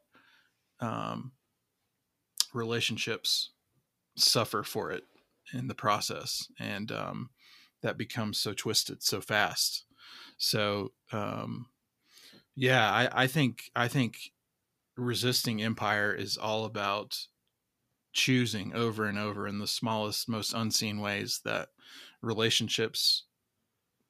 um, 0.80 1.32
relationships 2.54 3.52
suffer 4.16 4.64
for 4.64 4.92
it 4.92 5.04
in 5.54 5.68
the 5.68 5.76
process 5.76 6.48
and 6.60 6.92
um, 6.92 7.30
that 7.82 7.98
becomes 7.98 8.39
so 8.39 8.54
twisted 8.54 9.04
so 9.04 9.22
fast 9.22 9.86
so, 10.38 10.92
um, 11.12 11.68
yeah, 12.56 12.92
I, 12.92 13.24
I 13.24 13.28
think 13.28 13.72
I 13.76 13.88
think 13.88 14.18
resisting 14.98 15.62
empire 15.62 16.13
is 16.13 16.38
all 16.38 16.66
about 16.66 17.18
choosing 18.13 18.76
over 18.76 19.06
and 19.06 19.18
over 19.18 19.48
in 19.48 19.60
the 19.60 19.68
smallest, 19.68 20.30
most 20.30 20.54
unseen 20.54 21.00
ways 21.00 21.42
that 21.46 21.70
relationships 22.22 23.24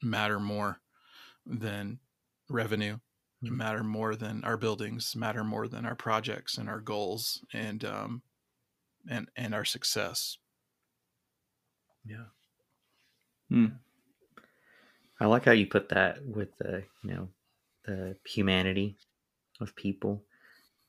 matter 0.01 0.39
more 0.39 0.81
than 1.45 1.99
revenue, 2.49 2.97
mm-hmm. 3.43 3.55
matter 3.55 3.83
more 3.83 4.15
than 4.15 4.43
our 4.43 4.57
buildings, 4.57 5.15
matter 5.15 5.43
more 5.43 5.67
than 5.67 5.85
our 5.85 5.95
projects 5.95 6.57
and 6.57 6.67
our 6.67 6.81
goals 6.81 7.45
and 7.53 7.85
um, 7.85 8.21
and 9.09 9.29
and 9.35 9.53
our 9.53 9.65
success. 9.65 10.37
Yeah. 12.05 12.25
Hmm. 13.49 13.65
I 15.19 15.25
like 15.25 15.45
how 15.45 15.51
you 15.51 15.67
put 15.67 15.89
that 15.89 16.25
with 16.25 16.57
the 16.57 16.83
you 17.03 17.13
know 17.13 17.29
the 17.85 18.15
humanity 18.25 18.97
of 19.61 19.75
people 19.75 20.23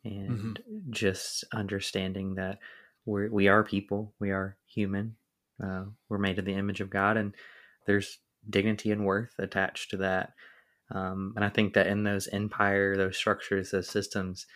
and 0.05 0.59
mm-hmm. 0.59 0.91
just 0.91 1.45
understanding 1.53 2.35
that 2.35 2.59
we 3.07 3.29
we 3.29 3.49
are 3.49 3.65
people, 3.65 4.13
we 4.19 4.31
are 4.31 4.57
human, 4.67 5.17
uh, 5.63 5.85
we're 6.09 6.19
made 6.19 6.39
in 6.39 6.45
the 6.45 6.55
image 6.55 6.81
of 6.81 6.91
God, 6.91 7.17
and 7.17 7.35
there's 7.87 8.19
dignity 8.49 8.91
and 8.91 9.05
worth 9.05 9.35
attached 9.39 9.91
to 9.91 9.97
that. 9.99 10.33
Um, 10.91 11.33
and 11.37 11.45
I 11.45 11.49
think 11.49 11.75
that 11.75 11.87
in 11.87 12.05
those 12.05 12.29
empire, 12.29 12.97
those 12.97 13.17
structures, 13.17 13.71
those 13.71 13.89
systems, 13.89 14.47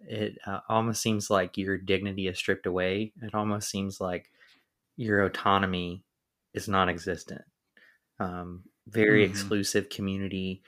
it 0.00 0.38
uh, 0.46 0.60
almost 0.68 1.02
seems 1.02 1.30
like 1.30 1.56
your 1.56 1.78
dignity 1.78 2.26
is 2.26 2.38
stripped 2.38 2.66
away. 2.66 3.12
It 3.22 3.34
almost 3.34 3.70
seems 3.70 4.00
like 4.00 4.30
your 4.98 5.22
autonomy 5.22 6.04
is 6.52 6.68
non-existent. 6.68 7.42
Um, 8.20 8.64
very 8.86 9.22
mm-hmm. 9.22 9.30
exclusive 9.30 9.88
community 9.88 10.62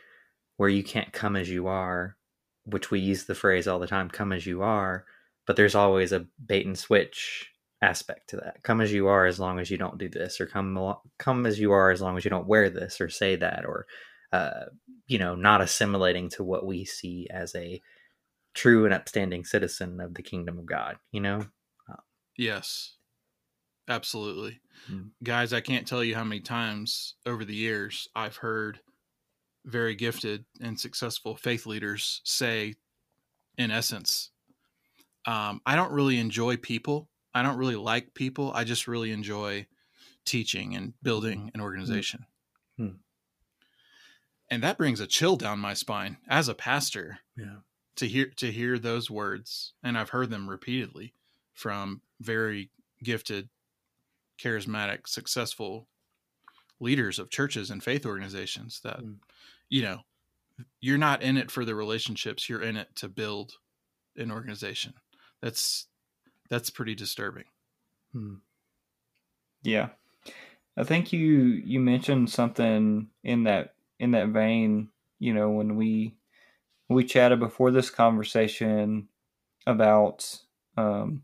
where 0.56 0.68
you 0.68 0.84
can't 0.84 1.12
come 1.12 1.36
as 1.36 1.50
you 1.50 1.66
are, 1.66 2.16
which 2.64 2.90
we 2.90 3.00
use 3.00 3.24
the 3.24 3.34
phrase 3.34 3.66
all 3.66 3.80
the 3.80 3.86
time, 3.86 4.08
"come 4.08 4.32
as 4.32 4.46
you 4.46 4.62
are," 4.62 5.04
but 5.46 5.56
there's 5.56 5.74
always 5.74 6.12
a 6.12 6.26
bait 6.46 6.64
and 6.64 6.78
switch 6.78 7.50
aspect 7.82 8.30
to 8.30 8.36
that. 8.36 8.62
Come 8.62 8.80
as 8.80 8.92
you 8.92 9.08
are, 9.08 9.26
as 9.26 9.40
long 9.40 9.58
as 9.58 9.70
you 9.70 9.78
don't 9.78 9.98
do 9.98 10.08
this, 10.08 10.40
or 10.40 10.46
come 10.46 10.94
come 11.18 11.44
as 11.44 11.58
you 11.58 11.72
are, 11.72 11.90
as 11.90 12.00
long 12.00 12.16
as 12.16 12.24
you 12.24 12.30
don't 12.30 12.46
wear 12.46 12.70
this, 12.70 13.00
or 13.00 13.08
say 13.08 13.36
that, 13.36 13.64
or 13.64 13.86
uh, 14.32 14.66
you 15.06 15.18
know, 15.18 15.34
not 15.34 15.60
assimilating 15.60 16.28
to 16.30 16.44
what 16.44 16.64
we 16.64 16.84
see 16.84 17.26
as 17.30 17.54
a 17.56 17.80
true 18.54 18.84
and 18.84 18.94
upstanding 18.94 19.44
citizen 19.44 20.00
of 20.00 20.14
the 20.14 20.22
kingdom 20.22 20.58
of 20.58 20.66
God, 20.66 20.98
you 21.10 21.20
know? 21.20 21.46
Yes. 22.36 22.96
Absolutely. 23.88 24.60
Mm-hmm. 24.90 25.08
Guys, 25.22 25.52
I 25.52 25.60
can't 25.60 25.86
tell 25.86 26.04
you 26.04 26.14
how 26.14 26.24
many 26.24 26.40
times 26.40 27.14
over 27.26 27.44
the 27.44 27.54
years 27.54 28.08
I've 28.14 28.36
heard 28.36 28.80
very 29.64 29.94
gifted 29.94 30.44
and 30.60 30.78
successful 30.78 31.36
faith 31.36 31.66
leaders 31.66 32.20
say, 32.24 32.74
in 33.58 33.70
essence, 33.70 34.30
um, 35.26 35.60
I 35.66 35.76
don't 35.76 35.92
really 35.92 36.18
enjoy 36.18 36.56
people. 36.56 37.08
I 37.34 37.42
don't 37.42 37.58
really 37.58 37.76
like 37.76 38.14
people. 38.14 38.52
I 38.54 38.64
just 38.64 38.88
really 38.88 39.12
enjoy 39.12 39.66
teaching 40.24 40.74
and 40.74 40.94
building 41.02 41.50
an 41.54 41.60
organization. 41.60 42.26
Mm-hmm. 42.78 42.96
And 44.52 44.62
that 44.62 44.78
brings 44.78 45.00
a 45.00 45.06
chill 45.06 45.36
down 45.36 45.58
my 45.58 45.74
spine 45.74 46.16
as 46.28 46.48
a 46.48 46.54
pastor. 46.54 47.18
Yeah 47.36 47.58
to 48.00 48.08
hear 48.08 48.30
to 48.36 48.50
hear 48.50 48.78
those 48.78 49.10
words 49.10 49.74
and 49.82 49.98
i've 49.98 50.08
heard 50.08 50.30
them 50.30 50.48
repeatedly 50.48 51.12
from 51.52 52.00
very 52.18 52.70
gifted 53.04 53.48
charismatic 54.42 55.06
successful 55.06 55.88
leaders 56.80 57.18
of 57.18 57.30
churches 57.30 57.70
and 57.70 57.82
faith 57.82 58.06
organizations 58.06 58.80
that 58.82 59.00
mm. 59.00 59.16
you 59.68 59.82
know 59.82 60.00
you're 60.80 60.98
not 60.98 61.22
in 61.22 61.36
it 61.36 61.50
for 61.50 61.64
the 61.64 61.74
relationships 61.74 62.48
you're 62.48 62.62
in 62.62 62.76
it 62.76 62.88
to 62.94 63.08
build 63.08 63.54
an 64.16 64.30
organization 64.30 64.94
that's 65.42 65.86
that's 66.48 66.70
pretty 66.70 66.94
disturbing 66.94 67.44
hmm. 68.12 68.34
yeah 69.62 69.88
i 70.76 70.84
think 70.84 71.12
you 71.12 71.28
you 71.64 71.80
mentioned 71.80 72.28
something 72.28 73.08
in 73.22 73.44
that 73.44 73.74
in 73.98 74.10
that 74.10 74.28
vein 74.28 74.88
you 75.18 75.32
know 75.32 75.50
when 75.50 75.76
we 75.76 76.14
we 76.88 77.04
chatted 77.04 77.38
before 77.38 77.70
this 77.70 77.88
conversation 77.88 79.08
about 79.66 80.38
um, 80.76 81.22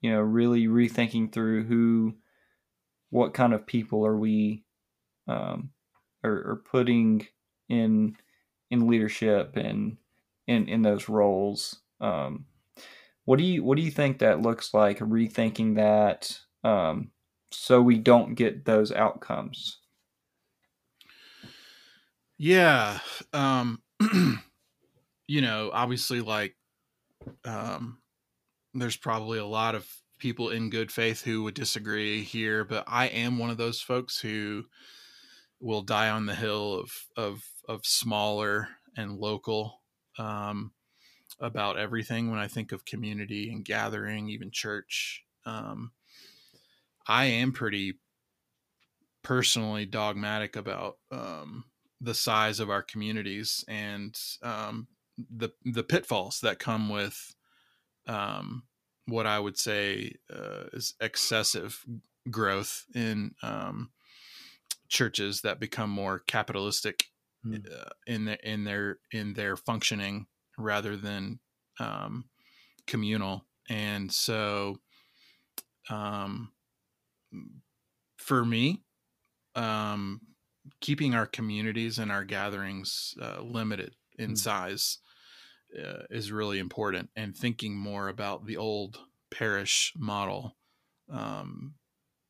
you 0.00 0.10
know 0.10 0.20
really 0.20 0.66
rethinking 0.66 1.32
through 1.32 1.64
who 1.64 2.14
what 3.10 3.34
kind 3.34 3.52
of 3.54 3.66
people 3.66 4.04
are 4.04 4.16
we 4.16 4.64
um, 5.28 5.70
are, 6.24 6.50
are 6.50 6.62
putting 6.70 7.26
in 7.68 8.16
in 8.70 8.88
leadership 8.88 9.56
and 9.56 9.96
in 10.46 10.68
in 10.68 10.82
those 10.82 11.08
roles. 11.08 11.80
Um, 12.00 12.46
what 13.24 13.38
do 13.38 13.44
you 13.44 13.64
what 13.64 13.76
do 13.76 13.82
you 13.82 13.90
think 13.90 14.18
that 14.18 14.42
looks 14.42 14.74
like 14.74 14.98
rethinking 14.98 15.76
that 15.76 16.40
um, 16.62 17.10
so 17.50 17.80
we 17.80 17.98
don't 17.98 18.34
get 18.34 18.64
those 18.64 18.92
outcomes? 18.92 19.80
Yeah 22.38 22.98
um 23.32 23.82
you 25.28 25.40
know, 25.40 25.70
obviously, 25.72 26.20
like, 26.20 26.54
um, 27.44 27.98
there's 28.80 28.96
probably 28.96 29.38
a 29.38 29.46
lot 29.46 29.74
of 29.74 29.90
people 30.18 30.50
in 30.50 30.70
good 30.70 30.90
faith 30.90 31.22
who 31.22 31.42
would 31.42 31.54
disagree 31.54 32.22
here, 32.22 32.64
but 32.64 32.84
I 32.86 33.06
am 33.06 33.38
one 33.38 33.50
of 33.50 33.56
those 33.58 33.80
folks 33.80 34.18
who 34.18 34.64
will 35.60 35.82
die 35.82 36.10
on 36.10 36.26
the 36.26 36.34
hill 36.34 36.74
of 36.74 36.92
of 37.16 37.44
of 37.68 37.86
smaller 37.86 38.68
and 38.96 39.18
local 39.18 39.82
um, 40.18 40.72
about 41.40 41.78
everything 41.78 42.30
when 42.30 42.38
I 42.38 42.48
think 42.48 42.72
of 42.72 42.84
community 42.84 43.50
and 43.50 43.64
gathering, 43.64 44.28
even 44.28 44.50
church. 44.50 45.24
Um, 45.44 45.92
I 47.06 47.26
am 47.26 47.52
pretty 47.52 47.98
personally 49.22 49.86
dogmatic 49.86 50.56
about 50.56 50.98
um, 51.10 51.64
the 52.00 52.14
size 52.14 52.60
of 52.60 52.70
our 52.70 52.82
communities 52.82 53.64
and 53.68 54.18
um, 54.42 54.88
the 55.18 55.50
the 55.64 55.84
pitfalls 55.84 56.40
that 56.40 56.58
come 56.58 56.88
with 56.88 57.34
um, 58.06 58.64
what 59.06 59.26
I 59.26 59.38
would 59.38 59.58
say 59.58 60.14
uh, 60.32 60.64
is 60.72 60.94
excessive 61.00 61.84
growth 62.30 62.84
in 62.94 63.34
um, 63.42 63.90
churches 64.88 65.42
that 65.42 65.60
become 65.60 65.90
more 65.90 66.20
capitalistic 66.26 67.04
mm. 67.46 67.64
uh, 67.72 67.90
in 68.06 68.24
their 68.24 68.38
in 68.42 68.64
their 68.64 68.98
in 69.12 69.34
their 69.34 69.56
functioning 69.56 70.26
rather 70.58 70.96
than 70.96 71.38
um, 71.78 72.24
communal, 72.86 73.44
and 73.68 74.10
so 74.10 74.76
um, 75.90 76.52
for 78.16 78.44
me, 78.44 78.82
um, 79.54 80.20
keeping 80.80 81.14
our 81.14 81.26
communities 81.26 81.98
and 81.98 82.10
our 82.10 82.24
gatherings 82.24 83.14
uh, 83.20 83.40
limited 83.42 83.94
in 84.18 84.32
mm. 84.32 84.38
size 84.38 84.98
uh, 85.76 86.02
is 86.10 86.32
really 86.32 86.58
important, 86.58 87.10
and 87.16 87.36
thinking 87.36 87.76
more 87.76 88.08
about 88.08 88.46
the 88.46 88.56
old 88.56 88.98
parish 89.30 89.92
model, 89.96 90.56
um, 91.10 91.74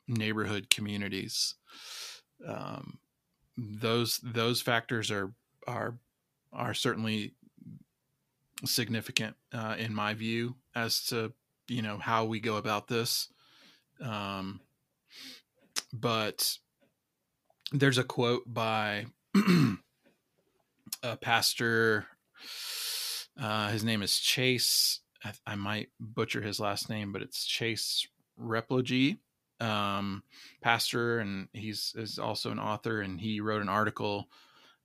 neighborhood 0.07 0.69
communities. 0.69 1.55
Um, 2.45 2.99
those 3.57 4.19
those 4.23 4.61
factors 4.61 5.11
are 5.11 5.33
are 5.67 5.97
are 6.53 6.73
certainly 6.73 7.33
significant 8.65 9.35
uh, 9.53 9.75
in 9.77 9.93
my 9.93 10.13
view 10.13 10.55
as 10.75 11.05
to 11.05 11.33
you 11.67 11.81
know 11.81 11.97
how 11.97 12.25
we 12.25 12.39
go 12.39 12.57
about 12.57 12.87
this. 12.87 13.27
Um, 14.01 14.61
but 15.93 16.57
there's 17.71 17.97
a 17.97 18.03
quote 18.03 18.43
by 18.45 19.05
a 21.03 21.17
pastor. 21.17 22.05
Uh, 23.39 23.69
his 23.69 23.83
name 23.83 24.01
is 24.01 24.17
Chase. 24.17 25.01
I, 25.23 25.33
I, 25.45 25.55
might 25.55 25.89
butcher 25.99 26.41
his 26.41 26.59
last 26.59 26.89
name, 26.89 27.11
but 27.11 27.21
it's 27.21 27.45
Chase 27.45 28.07
Replogle, 28.39 29.17
um, 29.59 30.23
pastor, 30.61 31.19
and 31.19 31.47
he's 31.53 31.93
is 31.95 32.17
also 32.17 32.51
an 32.51 32.59
author. 32.59 33.01
And 33.01 33.19
he 33.19 33.39
wrote 33.39 33.61
an 33.61 33.69
article 33.69 34.27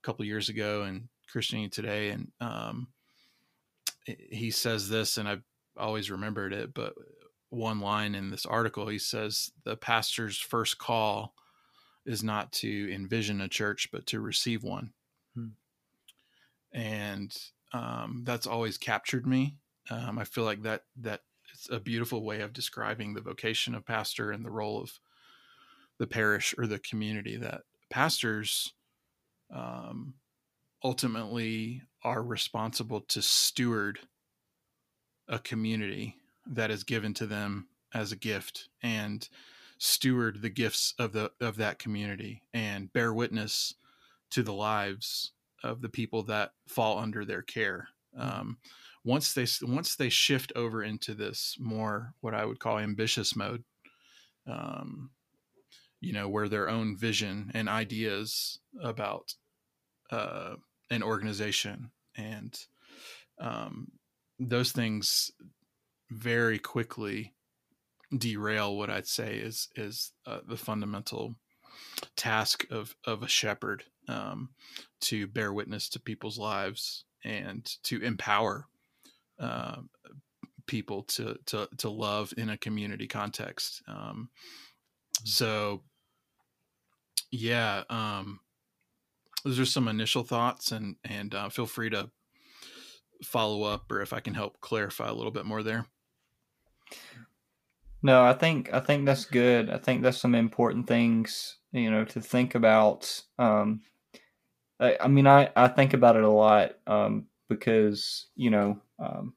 a 0.02 0.06
couple 0.06 0.24
years 0.24 0.48
ago 0.48 0.84
in 0.84 1.08
Christianity 1.30 1.70
Today, 1.70 2.10
and 2.10 2.30
um, 2.40 2.88
he 4.04 4.50
says 4.50 4.88
this, 4.88 5.16
and 5.16 5.28
I've 5.28 5.44
always 5.76 6.10
remembered 6.10 6.52
it. 6.52 6.74
But 6.74 6.94
one 7.48 7.80
line 7.80 8.14
in 8.14 8.30
this 8.30 8.44
article, 8.44 8.88
he 8.88 8.98
says 8.98 9.52
the 9.64 9.76
pastor's 9.76 10.38
first 10.38 10.78
call 10.78 11.34
is 12.04 12.22
not 12.22 12.52
to 12.52 12.92
envision 12.92 13.40
a 13.40 13.48
church, 13.48 13.88
but 13.92 14.06
to 14.06 14.20
receive 14.20 14.62
one. 14.62 14.92
Hmm. 15.34 15.48
And 16.72 17.34
um, 17.72 18.22
that's 18.24 18.46
always 18.46 18.78
captured 18.78 19.26
me. 19.26 19.56
Um, 19.90 20.18
I 20.18 20.24
feel 20.24 20.44
like 20.44 20.62
that 20.62 20.82
that 21.00 21.20
it's 21.52 21.68
a 21.70 21.80
beautiful 21.80 22.24
way 22.24 22.40
of 22.40 22.52
describing 22.52 23.14
the 23.14 23.20
vocation 23.20 23.74
of 23.74 23.84
pastor 23.84 24.30
and 24.30 24.44
the 24.44 24.50
role 24.50 24.80
of 24.80 24.92
the 25.98 26.06
parish 26.06 26.54
or 26.56 26.66
the 26.66 26.78
community. 26.78 27.36
That 27.36 27.62
pastors 27.90 28.72
um, 29.52 30.14
ultimately 30.82 31.82
are 32.02 32.22
responsible 32.22 33.00
to 33.00 33.22
steward 33.22 34.00
a 35.28 35.38
community 35.38 36.16
that 36.46 36.70
is 36.70 36.84
given 36.84 37.14
to 37.14 37.26
them 37.26 37.68
as 37.94 38.12
a 38.12 38.16
gift 38.16 38.68
and 38.82 39.28
steward 39.78 40.42
the 40.42 40.50
gifts 40.50 40.94
of 40.98 41.12
the 41.12 41.30
of 41.40 41.56
that 41.56 41.78
community 41.78 42.42
and 42.54 42.92
bear 42.92 43.12
witness 43.12 43.74
to 44.30 44.42
the 44.42 44.52
lives 44.52 45.32
of 45.62 45.80
the 45.80 45.88
people 45.88 46.22
that 46.24 46.52
fall 46.68 46.98
under 46.98 47.24
their 47.24 47.42
care. 47.42 47.88
Mm-hmm. 48.18 48.40
Um, 48.40 48.58
once 49.04 49.34
they 49.34 49.46
once 49.62 49.96
they 49.96 50.08
shift 50.08 50.52
over 50.54 50.82
into 50.82 51.14
this 51.14 51.56
more 51.58 52.14
what 52.20 52.34
I 52.34 52.44
would 52.44 52.60
call 52.60 52.78
ambitious 52.78 53.34
mode, 53.34 53.64
um, 54.46 55.10
you 56.00 56.12
know, 56.12 56.28
where 56.28 56.48
their 56.48 56.68
own 56.68 56.96
vision 56.96 57.50
and 57.54 57.68
ideas 57.68 58.60
about 58.80 59.34
uh, 60.10 60.54
an 60.90 61.02
organization 61.02 61.90
and 62.16 62.56
um, 63.40 63.88
those 64.38 64.72
things 64.72 65.30
very 66.10 66.58
quickly 66.58 67.34
derail 68.16 68.76
what 68.76 68.90
I'd 68.90 69.06
say 69.06 69.36
is 69.36 69.68
is 69.74 70.12
uh, 70.26 70.40
the 70.46 70.56
fundamental 70.56 71.34
task 72.16 72.66
of 72.70 72.94
of 73.04 73.22
a 73.22 73.28
shepherd 73.28 73.84
um, 74.08 74.50
to 75.00 75.26
bear 75.26 75.52
witness 75.52 75.88
to 75.90 76.00
people's 76.00 76.38
lives 76.38 77.04
and 77.24 77.64
to 77.84 78.02
empower 78.02 78.66
uh, 79.38 79.76
people 80.66 81.02
to 81.04 81.36
to 81.46 81.68
to 81.78 81.90
love 81.90 82.32
in 82.36 82.50
a 82.50 82.56
community 82.56 83.06
context. 83.06 83.82
Um, 83.86 84.30
so, 85.24 85.82
yeah, 87.30 87.84
um, 87.90 88.40
those 89.44 89.60
are 89.60 89.66
some 89.66 89.88
initial 89.88 90.24
thoughts, 90.24 90.72
and 90.72 90.96
and 91.04 91.34
uh, 91.34 91.48
feel 91.48 91.66
free 91.66 91.90
to 91.90 92.10
follow 93.22 93.62
up 93.62 93.90
or 93.90 94.00
if 94.00 94.12
I 94.12 94.20
can 94.20 94.34
help 94.34 94.60
clarify 94.60 95.08
a 95.08 95.14
little 95.14 95.30
bit 95.30 95.46
more 95.46 95.62
there. 95.62 95.86
No, 98.02 98.24
I 98.24 98.32
think 98.32 98.72
I 98.72 98.80
think 98.80 99.06
that's 99.06 99.24
good. 99.24 99.70
I 99.70 99.78
think 99.78 100.02
that's 100.02 100.18
some 100.18 100.34
important 100.34 100.88
things, 100.88 101.58
you 101.70 101.90
know, 101.90 102.04
to 102.06 102.20
think 102.20 102.54
about. 102.54 103.22
Um, 103.38 103.82
I, 104.80 104.96
I 105.00 105.08
mean, 105.08 105.26
I, 105.26 105.50
I 105.54 105.68
think 105.68 105.94
about 105.94 106.16
it 106.16 106.24
a 106.24 106.30
lot 106.30 106.72
um, 106.86 107.26
because 107.48 108.26
you 108.34 108.50
know, 108.50 108.80
um, 108.98 109.34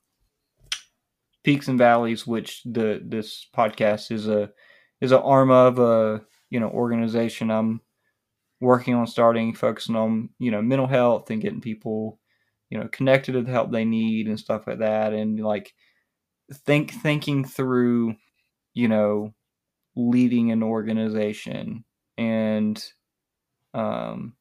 peaks 1.43 1.67
and 1.67 1.77
valleys, 1.77 2.25
which 2.25 2.61
the 2.63 3.01
this 3.03 3.47
podcast 3.55 4.11
is 4.11 4.27
a 4.27 4.51
is 5.01 5.11
an 5.11 5.19
arm 5.19 5.51
of 5.51 5.79
a 5.79 6.21
you 6.49 6.59
know 6.59 6.69
organization 6.69 7.51
I'm 7.51 7.81
working 8.61 8.95
on 8.95 9.07
starting, 9.07 9.53
focusing 9.53 9.95
on 9.95 10.29
you 10.39 10.51
know 10.51 10.61
mental 10.61 10.87
health 10.87 11.29
and 11.29 11.41
getting 11.41 11.61
people 11.61 12.19
you 12.69 12.79
know 12.79 12.87
connected 12.87 13.33
to 13.33 13.41
the 13.43 13.51
help 13.51 13.71
they 13.71 13.85
need 13.85 14.27
and 14.27 14.39
stuff 14.39 14.67
like 14.67 14.79
that, 14.79 15.13
and 15.13 15.39
like 15.39 15.73
think 16.65 16.91
thinking 16.91 17.45
through 17.45 18.15
you 18.73 18.87
know 18.87 19.33
leading 19.95 20.51
an 20.51 20.61
organization 20.61 21.85
and 22.17 22.83
um 23.73 24.33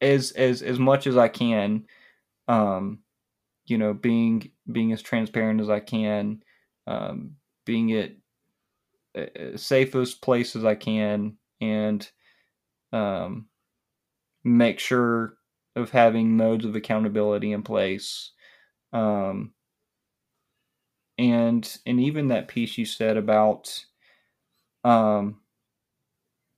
as 0.00 0.32
as 0.32 0.62
as 0.62 0.78
much 0.78 1.06
as 1.06 1.16
I 1.16 1.28
can 1.28 1.84
um 2.46 3.00
you 3.66 3.78
know 3.78 3.92
being 3.92 4.50
being 4.70 4.92
as 4.92 5.02
transparent 5.02 5.60
as 5.60 5.68
I 5.68 5.80
can 5.80 6.42
um 6.86 7.32
being 7.64 7.92
at 7.92 8.12
safest 9.56 10.22
place 10.22 10.56
as 10.56 10.64
I 10.64 10.74
can 10.74 11.36
and 11.60 12.08
um, 12.92 13.46
make 14.44 14.78
sure 14.78 15.34
of 15.76 15.90
having 15.90 16.36
modes 16.36 16.64
of 16.64 16.76
accountability 16.76 17.52
in 17.52 17.62
place. 17.62 18.32
Um, 18.92 19.52
and 21.18 21.78
and 21.84 22.00
even 22.00 22.28
that 22.28 22.48
piece 22.48 22.78
you 22.78 22.84
said 22.84 23.16
about 23.16 23.84
um, 24.84 25.40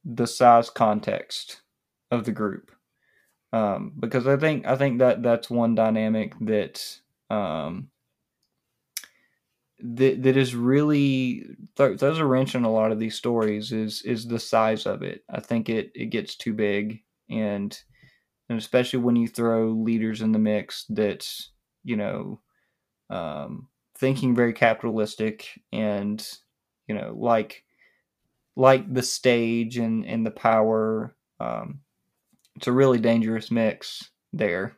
the 0.05 0.27
size 0.27 0.71
context 0.71 1.63
of 2.11 2.25
the 2.25 2.33
group 2.33 2.71
um, 3.53 3.93
because 3.99 4.27
I 4.27 4.37
think 4.37 4.67
I 4.67 4.77
think 4.77 4.99
that 5.01 5.23
that's 5.23 5.51
one 5.51 5.75
dynamic 5.75 6.35
that 6.41 7.01
um, 7.31 7.91
that 9.83 10.23
that 10.23 10.37
is 10.37 10.55
really 10.55 11.47
th- 11.77 11.99
throws 11.99 12.19
a 12.19 12.27
wrench 12.27 12.55
in 12.55 12.65
a 12.65 12.71
lot 12.71 12.93
of 12.93 12.99
these 12.99 13.15
stories 13.17 13.73
is 13.73 14.03
is 14.03 14.27
the 14.27 14.39
size 14.39 14.87
of 14.87 15.03
it. 15.03 15.25
I 15.29 15.41
think 15.41 15.69
it 15.69 15.91
it 15.95 16.07
gets 16.07 16.37
too 16.37 16.53
big 16.53 17.03
and 17.29 17.79
and 18.49 18.59
especially 18.59 19.01
when 19.01 19.17
you 19.17 19.29
throw 19.29 19.71
leaders 19.71 20.23
in 20.23 20.33
the 20.33 20.39
mix 20.39 20.87
that's 20.89 21.53
you 21.85 21.97
know 21.97 22.41
um, 23.11 23.69
thinking 23.99 24.35
very 24.35 24.53
capitalistic 24.53 25.49
and 25.73 26.27
you 26.89 26.95
know 26.95 27.15
like 27.17 27.65
like 28.57 28.93
the 28.93 29.03
stage 29.03 29.79
and 29.79 30.07
and 30.07 30.27
the 30.27 30.31
power 30.31 31.17
um, 31.41 31.81
it's 32.57 32.67
a 32.67 32.73
really 32.73 32.99
dangerous 32.99 33.51
mix 33.51 34.11
there 34.33 34.77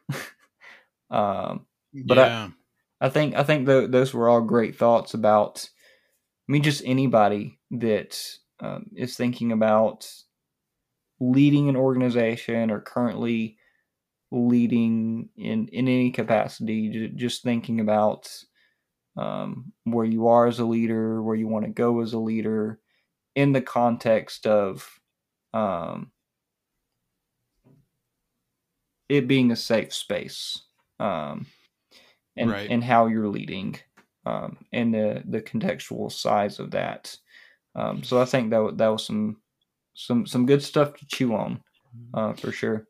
um, 1.10 1.66
but 2.06 2.16
yeah. 2.16 2.48
I, 2.48 3.06
I 3.06 3.08
think 3.08 3.34
I 3.34 3.42
think 3.42 3.66
the, 3.66 3.88
those 3.88 4.14
were 4.14 4.28
all 4.28 4.40
great 4.40 4.76
thoughts 4.76 5.12
about. 5.12 5.68
I 6.48 6.52
mean, 6.52 6.62
just 6.62 6.82
anybody 6.84 7.58
that 7.72 8.18
um, 8.60 8.86
is 8.94 9.16
thinking 9.16 9.52
about 9.52 10.08
leading 11.20 11.68
an 11.68 11.76
organization 11.76 12.70
or 12.70 12.80
currently 12.80 13.58
leading 14.30 15.28
in 15.36 15.68
in 15.68 15.88
any 15.88 16.12
capacity. 16.12 17.12
Just 17.16 17.42
thinking 17.42 17.80
about 17.80 18.30
um, 19.16 19.72
where 19.84 20.06
you 20.06 20.28
are 20.28 20.46
as 20.46 20.60
a 20.60 20.64
leader, 20.64 21.22
where 21.22 21.36
you 21.36 21.48
want 21.48 21.64
to 21.64 21.72
go 21.72 22.00
as 22.00 22.12
a 22.12 22.18
leader, 22.18 22.78
in 23.34 23.52
the 23.52 23.62
context 23.62 24.46
of 24.46 24.88
um, 25.52 26.12
it 29.12 29.28
being 29.28 29.50
a 29.50 29.56
safe 29.56 29.92
space. 29.92 30.62
Um, 30.98 31.46
and 32.36 32.50
right. 32.50 32.70
and 32.70 32.82
how 32.82 33.06
you're 33.06 33.28
leading, 33.28 33.76
um, 34.26 34.56
and 34.72 34.94
the 34.94 35.22
the 35.26 35.42
contextual 35.42 36.10
size 36.10 36.58
of 36.58 36.70
that. 36.72 37.16
Um, 37.74 38.02
so 38.02 38.20
I 38.20 38.24
think 38.24 38.50
that 38.50 38.74
that 38.78 38.88
was 38.88 39.06
some 39.06 39.36
some 39.94 40.26
some 40.26 40.46
good 40.46 40.62
stuff 40.62 40.94
to 40.94 41.06
chew 41.06 41.34
on, 41.34 41.62
uh, 42.14 42.32
for 42.34 42.52
sure. 42.52 42.86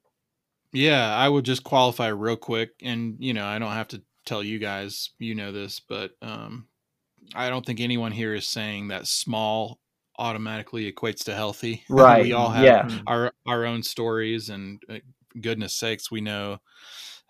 Yeah, 0.73 1.15
I 1.15 1.29
would 1.29 1.45
just 1.45 1.65
qualify 1.65 2.09
real 2.09 2.37
quick, 2.37 2.71
and 2.83 3.17
you 3.19 3.35
know 3.35 3.45
I 3.45 3.59
don't 3.59 3.73
have 3.73 3.89
to 3.89 4.03
tell 4.25 4.43
you 4.43 4.59
guys, 4.59 5.11
you 5.19 5.35
know 5.35 5.53
this, 5.53 5.81
but 5.81 6.13
um, 6.23 6.69
I 7.35 7.51
don't 7.51 7.67
think 7.67 7.81
anyone 7.81 8.13
here 8.13 8.35
is 8.35 8.49
saying 8.49 8.89
that 8.89 9.07
small 9.07 9.81
automatically 10.19 10.91
equates 10.91 11.25
to 11.25 11.35
healthy. 11.35 11.83
Right. 11.91 12.25
we 12.25 12.33
all 12.33 12.51
have 12.51 12.65
yeah. 12.65 12.99
our 13.07 13.33
our 13.47 13.67
own 13.67 13.83
stories, 13.83 14.49
and 14.51 14.81
uh, 14.89 14.99
goodness 15.41 15.75
sakes, 15.75 16.11
we 16.11 16.21
know 16.21 16.59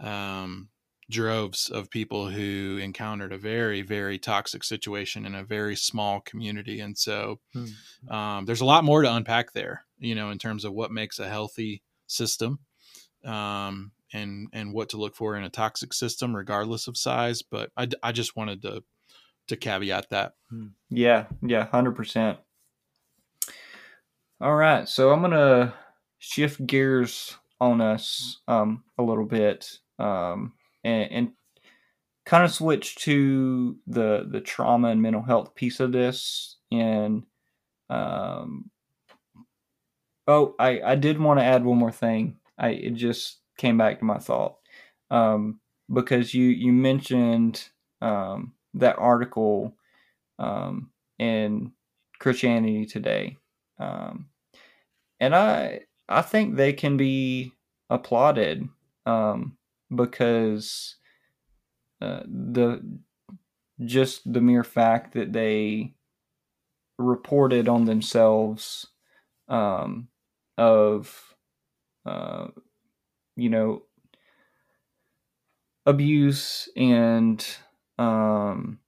um, 0.00 0.68
droves 1.12 1.68
of 1.68 1.90
people 1.90 2.28
who 2.28 2.78
encountered 2.82 3.32
a 3.32 3.38
very 3.38 3.82
very 3.82 4.18
toxic 4.18 4.64
situation 4.64 5.26
in 5.26 5.34
a 5.34 5.44
very 5.44 5.76
small 5.76 6.20
community 6.20 6.80
and 6.80 6.96
so 6.96 7.38
hmm. 7.52 7.66
um, 8.12 8.46
there's 8.46 8.62
a 8.62 8.64
lot 8.64 8.82
more 8.82 9.02
to 9.02 9.14
unpack 9.14 9.52
there 9.52 9.84
you 9.98 10.14
know 10.14 10.30
in 10.30 10.38
terms 10.38 10.64
of 10.64 10.72
what 10.72 10.90
makes 10.90 11.18
a 11.18 11.28
healthy 11.28 11.82
system 12.06 12.58
um, 13.24 13.92
and 14.12 14.48
and 14.52 14.72
what 14.72 14.88
to 14.88 14.96
look 14.96 15.14
for 15.14 15.36
in 15.36 15.44
a 15.44 15.50
toxic 15.50 15.92
system 15.92 16.34
regardless 16.34 16.88
of 16.88 16.96
size 16.96 17.42
but 17.42 17.70
i, 17.76 17.86
I 18.02 18.12
just 18.12 18.34
wanted 18.34 18.62
to 18.62 18.82
to 19.48 19.56
caveat 19.56 20.08
that 20.10 20.32
hmm. 20.50 20.68
yeah 20.88 21.26
yeah 21.42 21.66
100% 21.66 22.38
all 24.40 24.54
right 24.54 24.88
so 24.88 25.10
i'm 25.10 25.20
gonna 25.20 25.74
shift 26.18 26.64
gears 26.66 27.36
on 27.62 27.80
us 27.80 28.40
um, 28.48 28.82
a 28.98 29.02
little 29.02 29.24
bit 29.24 29.78
um, 30.00 30.52
and, 30.82 31.12
and 31.12 31.32
kind 32.26 32.44
of 32.44 32.52
switch 32.52 32.96
to 32.96 33.76
the 33.86 34.26
the 34.28 34.40
trauma 34.40 34.88
and 34.88 35.00
mental 35.00 35.22
health 35.22 35.54
piece 35.54 35.78
of 35.80 35.92
this 35.92 36.56
and 36.72 37.24
um 37.90 38.70
oh 40.26 40.54
i 40.58 40.80
i 40.82 40.94
did 40.96 41.18
want 41.18 41.38
to 41.38 41.44
add 41.44 41.64
one 41.64 41.78
more 41.78 41.92
thing. 41.92 42.36
I 42.58 42.70
it 42.70 42.94
just 42.94 43.38
came 43.58 43.78
back 43.78 43.98
to 43.98 44.04
my 44.04 44.18
thought 44.18 44.56
um 45.10 45.60
because 45.92 46.34
you 46.34 46.46
you 46.46 46.72
mentioned 46.72 47.68
um 48.00 48.54
that 48.74 48.98
article 48.98 49.76
um 50.38 50.90
in 51.18 51.72
christianity 52.18 52.86
today 52.86 53.36
and 53.78 55.34
i 55.34 55.80
i 56.12 56.22
think 56.22 56.56
they 56.56 56.72
can 56.72 56.96
be 56.96 57.52
applauded 57.90 58.68
um 59.06 59.56
because 59.94 60.96
uh, 62.00 62.22
the 62.26 62.82
just 63.84 64.30
the 64.32 64.40
mere 64.40 64.64
fact 64.64 65.14
that 65.14 65.32
they 65.32 65.94
reported 66.98 67.68
on 67.68 67.84
themselves 67.84 68.86
um, 69.48 70.08
of 70.58 71.34
uh, 72.06 72.48
you 73.36 73.48
know 73.48 73.82
abuse 75.86 76.68
and 76.76 77.44
um, 77.98 78.78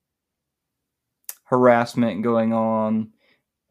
harassment 1.45 2.23
going 2.23 2.53
on 2.53 3.13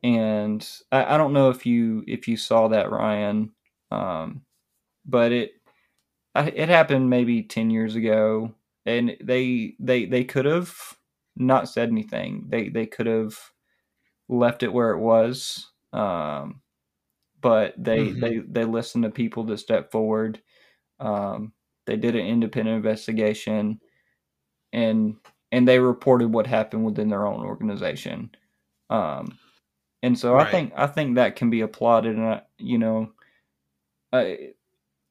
and 0.04 0.68
I, 0.92 1.16
I, 1.16 1.18
don't 1.18 1.34
know 1.34 1.50
if 1.50 1.66
you 1.66 2.04
if 2.08 2.28
you 2.28 2.36
saw 2.38 2.68
that 2.68 2.92
ryan 2.92 3.52
um, 3.92 4.42
but 5.06 5.32
it 5.32 5.52
it 6.36 6.70
happened 6.70 7.10
maybe 7.10 7.44
10 7.44 7.70
years 7.70 7.96
ago 7.96 8.54
and 8.86 9.16
they 9.22 9.76
they 9.80 10.06
they 10.06 10.24
could 10.24 10.46
have 10.46 10.76
not 11.36 11.70
said 11.70 11.90
anything. 11.90 12.46
They 12.50 12.70
they 12.70 12.86
could 12.86 13.06
have 13.06 13.38
left 14.28 14.64
it 14.64 14.74
where 14.74 14.92
it 14.92 15.00
was 15.00 15.72
um, 15.94 16.62
but 17.40 17.76
they 17.78 18.08
mm-hmm. 18.08 18.20
they 18.20 18.38
they 18.40 18.66
listened 18.66 19.04
to 19.04 19.12
people 19.12 19.44
that 19.46 19.60
stepped 19.60 19.92
forward. 19.92 20.42
Um, 21.00 21.54
they 21.86 21.96
did 21.98 22.16
an 22.16 22.26
independent 22.26 22.78
investigation 22.78 23.80
and 24.74 25.16
and 25.52 25.68
they 25.68 25.80
reported 25.80 26.34
what 26.34 26.48
happened 26.48 26.84
within 26.84 27.10
their 27.10 27.28
own 27.28 27.46
organization. 27.46 28.32
Um, 28.90 29.38
and 30.04 30.18
so 30.20 30.34
right. 30.34 30.48
i 30.48 30.52
think 30.52 30.72
i 30.76 30.86
think 30.86 31.16
that 31.16 31.36
can 31.36 31.50
be 31.50 31.62
applauded 31.62 32.16
and 32.16 32.28
I, 32.28 32.42
you 32.60 32.78
know 32.78 33.12
I, 34.14 34.54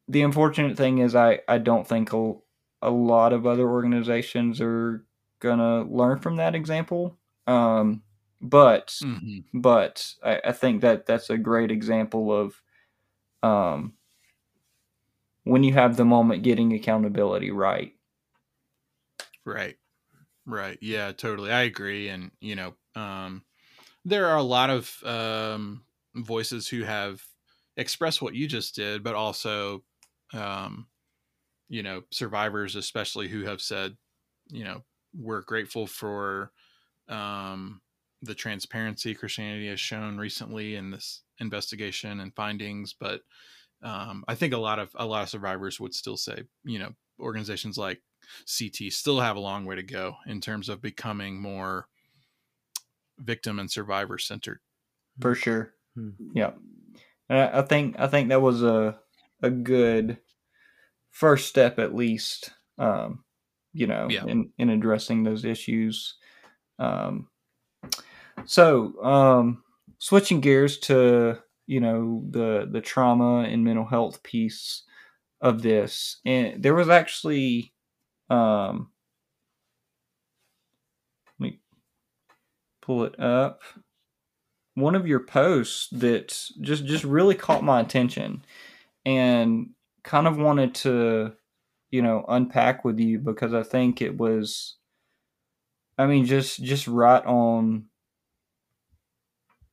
the 0.07 0.23
unfortunate 0.23 0.77
thing 0.77 0.99
is 0.99 1.17
I, 1.17 1.41
I 1.49 1.59
don't 1.59 1.87
think 1.87 2.13
a 2.13 2.91
lot 2.91 3.33
of 3.33 3.47
other 3.47 3.69
organizations 3.69 4.61
are 4.61 5.05
gonna 5.41 5.83
learn 5.83 6.21
from 6.21 6.37
that 6.37 6.55
example. 6.55 7.19
Um, 7.47 8.03
but 8.41 8.89
mm-hmm. 9.03 9.59
but 9.59 10.15
I, 10.23 10.41
I, 10.47 10.53
think 10.53 10.83
that 10.83 11.07
that's 11.07 11.31
a 11.31 11.39
great 11.39 11.73
example 11.73 12.33
of 12.33 12.61
um, 13.43 13.95
when 15.43 15.65
you 15.65 15.73
have 15.73 15.97
the 15.97 16.05
moment 16.05 16.45
getting 16.45 16.73
accountability 16.73 17.51
right. 17.51 17.93
Right. 19.45 19.77
Right. 20.47 20.79
Yeah, 20.81 21.11
totally. 21.13 21.51
I 21.51 21.63
agree. 21.63 22.09
And, 22.09 22.31
you 22.41 22.55
know, 22.55 22.75
um, 22.95 23.43
there 24.05 24.27
are 24.27 24.37
a 24.37 24.43
lot 24.43 24.71
of 24.71 25.03
um, 25.05 25.85
voices 26.15 26.69
who 26.69 26.83
have 26.83 27.23
expressed 27.77 28.23
what 28.23 28.35
you 28.35 28.47
just 28.47 28.75
did, 28.75 29.03
but 29.03 29.15
also, 29.15 29.85
um, 30.35 30.89
you 31.69 31.83
know, 31.83 32.03
survivors, 32.11 32.77
especially 32.77 33.29
who 33.29 33.45
have 33.45 33.61
said, 33.61 33.97
you 34.49 34.65
know, 34.65 34.83
we're 35.15 35.43
grateful 35.43 35.87
for 35.87 36.53
um, 37.09 37.83
the 38.23 38.35
transparency 38.35 39.15
Christianity 39.15 39.69
has 39.69 39.81
shown 39.81 40.19
recently 40.19 40.77
in 40.77 40.91
this 40.91 41.23
investigation 41.39 42.21
and 42.21 42.35
findings, 42.35 42.95
but 42.99 43.23
um, 43.83 44.25
I 44.29 44.35
think 44.35 44.55
a 44.55 44.59
lot 44.59 44.79
of 44.79 44.93
a 44.95 45.07
lot 45.07 45.23
of 45.23 45.29
survivors 45.29 45.81
would 45.81 45.95
still 45.95 46.17
say, 46.17 46.45
you 46.65 46.79
know, 46.79 46.93
organizations 47.21 47.77
like 47.79 48.01
CT 48.47 48.91
still 48.91 49.21
have 49.21 49.37
a 49.37 49.41
long 49.41 49.65
way 49.65 49.77
to 49.77 49.83
go 49.83 50.17
in 50.27 50.41
terms 50.41 50.69
of 50.69 50.81
becoming 50.81 51.41
more 51.41 51.89
victim 53.23 53.59
and 53.59 53.71
survivor 53.71 54.19
centered. 54.19 54.61
For 55.21 55.35
sure. 55.35 55.75
Hmm. 55.95 56.11
Yeah. 56.35 56.53
I 57.29 57.63
think 57.63 57.97
I 57.99 58.09
think 58.09 58.29
that 58.29 58.43
was 58.43 58.63
a 58.63 58.99
a 59.43 59.51
good 59.51 60.19
first 61.11 61.49
step 61.49 61.79
at 61.79 61.95
least. 61.95 62.51
Um, 62.79 63.25
you 63.73 63.87
know, 63.87 64.09
yeah. 64.11 64.25
in 64.27 64.51
in 64.59 64.71
addressing 64.71 65.23
those 65.23 65.45
issues. 65.45 66.17
Um, 66.79 67.29
so 68.45 69.03
um, 69.03 69.63
switching 69.99 70.41
gears 70.41 70.79
to 70.81 71.39
you 71.67 71.81
know 71.81 72.25
the 72.29 72.69
the 72.71 72.81
trauma 72.81 73.43
and 73.43 73.65
mental 73.65 73.85
health 73.85 74.23
piece 74.23 74.83
of 75.41 75.63
this 75.63 76.21
and 76.25 76.63
there 76.63 76.75
was 76.75 76.89
actually 76.89 77.73
um 78.31 78.91
let 81.39 81.51
me 81.51 81.61
pull 82.83 83.05
it 83.05 83.19
up 83.19 83.63
one 84.75 84.95
of 84.95 85.07
your 85.07 85.21
posts 85.21 85.89
that 85.93 86.29
just 86.61 86.85
just 86.85 87.05
really 87.05 87.35
caught 87.35 87.65
my 87.65 87.81
attention 87.81 88.45
and 89.05 89.71
kind 90.03 90.27
of 90.27 90.39
wanted 90.39 90.75
to 90.75 91.33
you 91.91 92.03
know 92.03 92.25
unpack 92.29 92.85
with 92.85 92.99
you 92.99 93.19
because 93.19 93.55
i 93.55 93.63
think 93.63 94.03
it 94.03 94.17
was 94.17 94.77
i 95.99 96.07
mean 96.07 96.25
just 96.25 96.63
just 96.63 96.87
right 96.89 97.25
on 97.25 97.85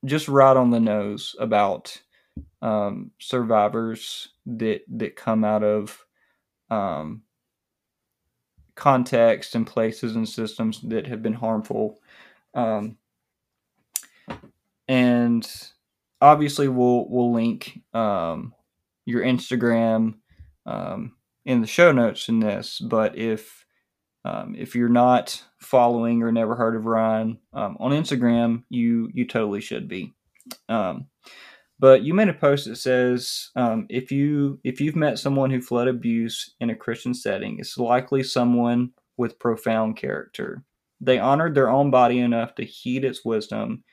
just 0.06 0.28
right 0.28 0.56
on 0.56 0.70
the 0.72 0.80
nose 0.80 1.36
about 1.40 2.02
um, 2.62 3.12
survivors 3.20 4.30
that 4.46 4.82
that 4.88 5.16
come 5.16 5.44
out 5.44 5.64
of 5.64 6.06
um, 6.70 7.24
context 8.76 9.56
and 9.56 9.68
places 9.68 10.16
and 10.16 10.28
systems 10.28 10.82
that 10.82 11.08
have 11.08 11.22
been 11.22 11.34
harmful. 11.34 12.00
Um, 12.54 12.98
and 14.88 15.48
obviously, 16.22 16.68
we'll 16.68 17.08
we'll 17.10 17.34
link 17.34 17.80
um, 17.94 18.54
your 19.06 19.22
Instagram 19.24 20.16
um, 20.66 21.14
in 21.46 21.62
the 21.62 21.68
show 21.68 21.92
notes 21.92 22.30
in 22.30 22.40
this. 22.40 22.80
But 22.80 23.18
if 23.18 23.66
um, 24.26 24.56
if 24.58 24.76
you're 24.76 24.90
not 24.90 25.44
following 25.60 26.24
or 26.24 26.32
never 26.32 26.56
heard 26.56 26.76
of 26.76 26.86
Ryan 26.86 27.40
um, 27.54 27.78
on 27.80 27.92
Instagram, 27.92 28.64
you 28.70 29.10
you 29.14 29.28
totally 29.28 29.62
should 29.62 29.88
be. 29.88 30.14
Um, 30.68 31.08
but 31.80 32.04
you 32.04 32.14
made 32.14 32.28
a 32.28 32.34
post 32.34 32.66
that 32.68 32.76
says 32.76 33.50
um, 33.56 33.88
if 33.90 34.12
you 34.12 34.60
if 34.64 34.82
you've 34.82 34.96
met 34.96 35.20
someone 35.20 35.50
who 35.50 35.62
fled 35.62 35.88
abuse 35.88 36.54
in 36.60 36.70
a 36.70 36.76
Christian 36.76 37.14
setting, 37.14 37.58
it's 37.60 37.78
likely 37.78 38.22
someone 38.24 38.92
with 39.18 39.40
profound 39.40 39.96
character. 39.96 40.64
They 41.02 41.20
honored 41.20 41.56
their 41.56 41.70
own 41.70 41.92
body 41.92 42.20
enough 42.20 42.56
to 42.56 42.66
heed 42.66 43.06
its 43.06 43.24
wisdom 43.24 43.84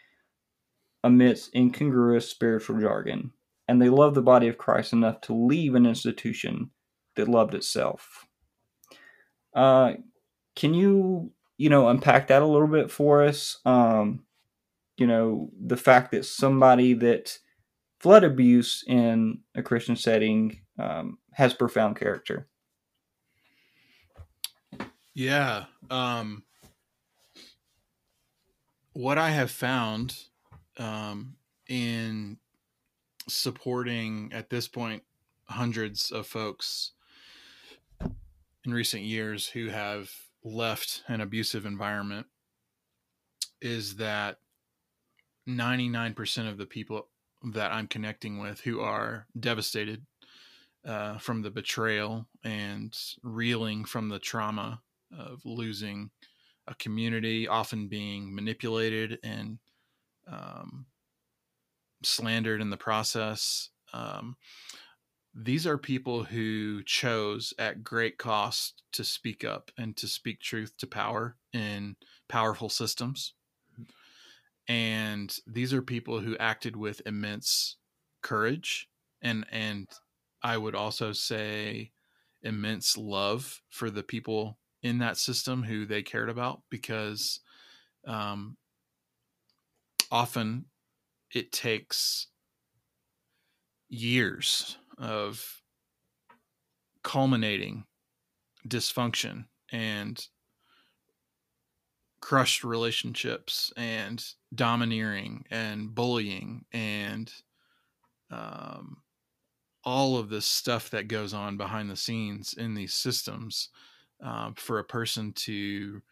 amidst 1.05 1.55
incongruous 1.55 2.29
spiritual 2.29 2.81
jargon, 2.81 3.33
and 3.69 3.81
they 3.81 3.89
loved 3.89 4.17
the 4.17 4.23
body 4.23 4.49
of 4.49 4.59
Christ 4.59 4.93
enough 4.93 5.21
to 5.23 5.35
leave 5.35 5.75
an 5.75 5.87
institution 5.87 6.71
that 7.15 7.29
loved 7.29 7.55
itself. 7.55 8.27
Uh, 9.55 9.95
can 10.55 10.75
you, 10.75 11.33
you 11.57 11.71
know, 11.71 11.89
unpack 11.89 12.27
that 12.29 12.43
a 12.43 12.47
little 12.47 12.69
bit 12.69 12.91
for 12.91 13.23
us? 13.23 13.59
Um, 13.65 14.25
you 14.97 15.07
know, 15.07 15.51
the 15.59 15.77
fact 15.77 16.11
that 16.11 16.25
somebody 16.25 16.95
that 16.95 17.39
fled 18.01 18.25
abuse 18.25 18.85
in 18.87 19.41
a 19.55 19.63
Christian 19.63 19.97
setting 19.97 20.61
um, 20.79 21.19
has 21.33 21.55
profound 21.55 21.97
character. 21.97 22.49
Yeah. 25.15 25.65
Um, 25.91 26.43
what 28.97 29.19
I 29.19 29.29
have 29.29 29.51
found 29.51 30.17
um, 30.79 31.37
in 31.69 32.39
supporting 33.29 34.31
at 34.33 34.49
this 34.49 34.69
point 34.69 35.03
hundreds 35.45 36.11
of 36.11 36.27
folks 36.27 36.93
in 38.01 38.73
recent 38.73 39.03
years 39.03 39.49
who 39.49 39.69
have 39.69 40.11
left 40.43 41.03
an 41.09 41.21
abusive 41.21 41.67
environment 41.67 42.27
is 43.61 43.97
that 43.97 44.39
99% 45.47 46.49
of 46.49 46.57
the 46.57 46.65
people 46.65 47.09
that 47.53 47.73
I'm 47.73 47.89
connecting 47.89 48.39
with 48.39 48.61
who 48.61 48.81
are 48.81 49.27
devastated 49.39 50.07
uh, 50.87 51.19
from 51.19 51.43
the 51.43 51.51
betrayal 51.51 52.29
and 52.43 52.97
reeling 53.23 53.85
from 53.85 54.09
the 54.09 54.19
trauma 54.19 54.81
of 55.17 55.43
losing 55.45 56.11
a 56.69 56.75
community, 56.75 57.47
often 57.49 57.89
being 57.89 58.35
manipulated 58.35 59.19
and 59.23 59.59
um, 60.31 60.87
slandered 62.03 62.61
in 62.61 62.71
the 62.71 62.77
process. 62.77 63.71
Um, 63.93 64.37
these 65.35 65.67
are 65.67 65.79
people 65.79 66.25
who 66.25 66.83
chose 66.85 67.53
at 67.59 67.85
great 67.85 68.19
cost 68.19 68.83
to 68.93 69.05
speak 69.05 69.45
up 69.45 69.71
and 69.77 69.97
to 69.99 70.09
speak 70.09 70.41
truth 70.41 70.73
to 70.79 70.87
power 70.87 71.37
in 71.53 71.97
powerful 72.29 72.69
systems. 72.69 73.35
And 74.67 75.35
these 75.47 75.73
are 75.73 75.83
people 75.83 76.21
who 76.21 76.37
acted 76.39 76.75
with 76.75 77.03
immense 77.07 77.77
courage 78.23 78.89
and 79.23 79.47
and 79.53 79.89
I 80.43 80.57
would 80.57 80.75
also 80.75 81.13
say 81.13 81.93
immense 82.43 82.97
love 82.97 83.63
for 83.69 83.91
the 83.91 84.03
people 84.03 84.59
in 84.83 84.99
that 84.99 85.17
system 85.17 85.63
who 85.63 85.87
they 85.87 86.03
cared 86.03 86.29
about 86.29 86.63
because 86.71 87.41
um, 88.07 88.57
often 90.11 90.67
it 91.35 91.53
takes 91.53 92.29
years 93.89 94.77
of 94.99 95.63
culminating 97.03 97.85
dysfunction 98.67 99.47
and 99.71 100.27
crushed 102.21 102.65
relationships 102.65 103.73
and 103.77 104.25
domineering 104.55 105.45
and 105.51 105.95
bullying 105.95 106.65
and 106.73 107.33
um, 108.31 108.97
all 109.85 110.17
of 110.17 110.29
this 110.29 110.47
stuff 110.47 110.91
that 110.91 111.07
goes 111.07 111.33
on 111.33 111.57
behind 111.57 111.89
the 111.89 111.97
scenes 111.97 112.55
in 112.55 112.75
these 112.75 112.95
systems 112.95 113.69
um, 114.23 114.55
for 114.55 114.79
a 114.79 114.85
person 114.85 115.33
to 115.33 116.03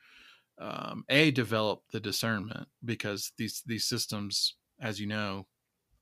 um, 0.59 1.05
a 1.09 1.31
develop 1.31 1.83
the 1.93 2.01
discernment 2.01 2.69
because 2.85 3.33
these 3.37 3.63
these 3.67 3.85
systems 3.85 4.55
as 4.81 5.01
you 5.01 5.07
know 5.07 5.47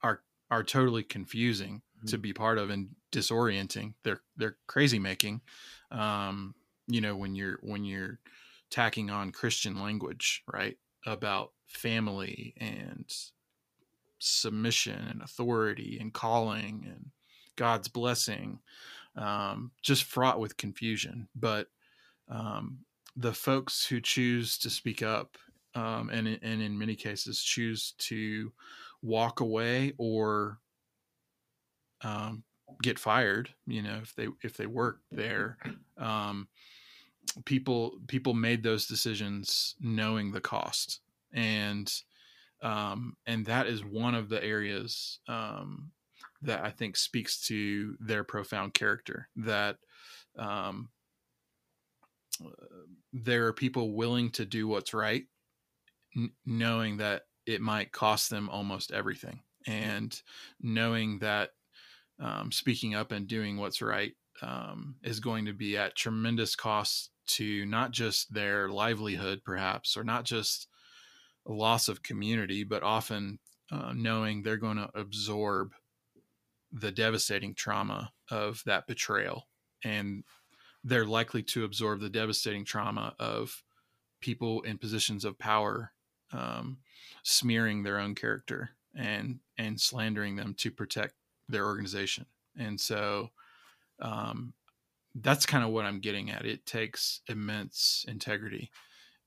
are 0.02 0.22
are 0.50 0.62
totally 0.62 1.02
confusing 1.02 1.82
mm-hmm. 1.98 2.08
to 2.08 2.18
be 2.18 2.32
part 2.32 2.58
of 2.58 2.70
and 2.70 2.90
disorienting. 3.10 3.94
They're 4.02 4.20
they're 4.36 4.56
crazy 4.66 4.98
making. 4.98 5.40
Um, 5.90 6.54
you 6.86 7.00
know 7.00 7.16
when 7.16 7.34
you're 7.34 7.58
when 7.62 7.84
you're 7.84 8.18
tacking 8.70 9.10
on 9.10 9.32
Christian 9.32 9.80
language, 9.80 10.42
right, 10.52 10.76
about 11.06 11.52
family 11.66 12.54
and 12.58 13.04
submission 14.18 14.98
and 15.10 15.22
authority 15.22 15.98
and 16.00 16.12
calling 16.12 16.84
and 16.86 17.10
God's 17.56 17.88
blessing, 17.88 18.60
um, 19.16 19.72
just 19.82 20.04
fraught 20.04 20.40
with 20.40 20.56
confusion. 20.56 21.28
But 21.34 21.68
um, 22.32 22.78
the 23.16 23.32
folks 23.32 23.86
who 23.86 24.00
choose 24.00 24.58
to 24.58 24.70
speak 24.70 25.02
up 25.02 25.36
um, 25.74 26.10
and, 26.10 26.26
and 26.26 26.62
in 26.62 26.78
many 26.78 26.94
cases 26.94 27.42
choose 27.42 27.94
to 27.98 28.52
walk 29.02 29.40
away 29.40 29.92
or 29.98 30.58
um, 32.02 32.42
get 32.82 32.98
fired 32.98 33.50
you 33.66 33.82
know 33.82 33.98
if 34.02 34.14
they 34.14 34.28
if 34.42 34.56
they 34.56 34.66
work 34.66 35.00
there 35.10 35.58
um, 35.98 36.48
people 37.44 37.98
people 38.06 38.34
made 38.34 38.62
those 38.62 38.86
decisions 38.86 39.74
knowing 39.80 40.32
the 40.32 40.40
cost 40.40 41.00
and 41.32 41.92
um, 42.62 43.16
and 43.26 43.44
that 43.46 43.66
is 43.66 43.84
one 43.84 44.14
of 44.14 44.28
the 44.28 44.42
areas 44.42 45.18
um, 45.28 45.90
that 46.42 46.64
I 46.64 46.70
think 46.70 46.96
speaks 46.96 47.40
to 47.48 47.96
their 48.00 48.24
profound 48.24 48.72
character. 48.72 49.28
That 49.36 49.76
um, 50.38 50.88
there 53.12 53.46
are 53.46 53.52
people 53.52 53.94
willing 53.94 54.30
to 54.32 54.44
do 54.44 54.68
what's 54.68 54.94
right, 54.94 55.24
n- 56.16 56.32
knowing 56.44 56.98
that 56.98 57.22
it 57.46 57.60
might 57.60 57.92
cost 57.92 58.30
them 58.30 58.48
almost 58.48 58.92
everything, 58.92 59.40
and 59.66 60.20
knowing 60.60 61.18
that 61.20 61.50
um, 62.20 62.52
speaking 62.52 62.94
up 62.94 63.12
and 63.12 63.26
doing 63.26 63.56
what's 63.56 63.82
right 63.82 64.12
um, 64.42 64.96
is 65.02 65.20
going 65.20 65.46
to 65.46 65.52
be 65.52 65.76
at 65.76 65.96
tremendous 65.96 66.54
cost 66.54 67.10
to 67.26 67.66
not 67.66 67.90
just 67.90 68.32
their 68.32 68.68
livelihood, 68.68 69.40
perhaps, 69.44 69.96
or 69.96 70.04
not 70.04 70.24
just 70.24 70.68
a 71.46 71.52
loss 71.52 71.88
of 71.88 72.02
community, 72.02 72.64
but 72.64 72.82
often 72.82 73.38
uh, 73.70 73.92
knowing 73.94 74.42
they're 74.42 74.56
going 74.56 74.76
to 74.76 74.90
absorb 74.94 75.72
the 76.72 76.92
devastating 76.92 77.54
trauma 77.54 78.12
of 78.30 78.62
that 78.66 78.86
betrayal. 78.86 79.48
And 79.84 80.24
they're 80.84 81.06
likely 81.06 81.42
to 81.42 81.64
absorb 81.64 82.00
the 82.00 82.10
devastating 82.10 82.64
trauma 82.64 83.14
of 83.18 83.62
people 84.20 84.62
in 84.62 84.78
positions 84.78 85.24
of 85.24 85.38
power 85.38 85.92
um, 86.32 86.78
smearing 87.22 87.82
their 87.82 87.98
own 87.98 88.14
character 88.14 88.70
and 88.94 89.38
and 89.58 89.80
slandering 89.80 90.36
them 90.36 90.54
to 90.54 90.70
protect 90.70 91.14
their 91.48 91.66
organization. 91.66 92.26
And 92.58 92.80
so 92.80 93.30
um, 94.00 94.52
that's 95.14 95.46
kind 95.46 95.64
of 95.64 95.70
what 95.70 95.84
I'm 95.84 96.00
getting 96.00 96.30
at. 96.30 96.44
It 96.44 96.66
takes 96.66 97.20
immense 97.28 98.04
integrity 98.08 98.70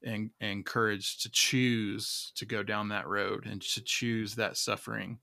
and, 0.03 0.31
and 0.39 0.65
courage 0.65 1.19
to 1.19 1.29
choose 1.29 2.31
to 2.35 2.45
go 2.45 2.63
down 2.63 2.89
that 2.89 3.07
road 3.07 3.45
and 3.45 3.61
to 3.61 3.81
choose 3.83 4.35
that 4.35 4.57
suffering 4.57 5.19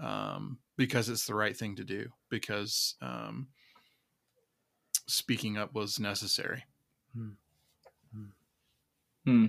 um, 0.00 0.58
because 0.76 1.08
it's 1.08 1.26
the 1.26 1.34
right 1.34 1.56
thing 1.56 1.76
to 1.76 1.84
do 1.84 2.08
because 2.30 2.94
um, 3.02 3.48
speaking 5.10 5.58
up 5.58 5.74
was 5.74 5.98
necessary. 5.98 6.64
Hmm. 7.14 7.30
Hmm. 8.14 8.24
hmm. 9.24 9.46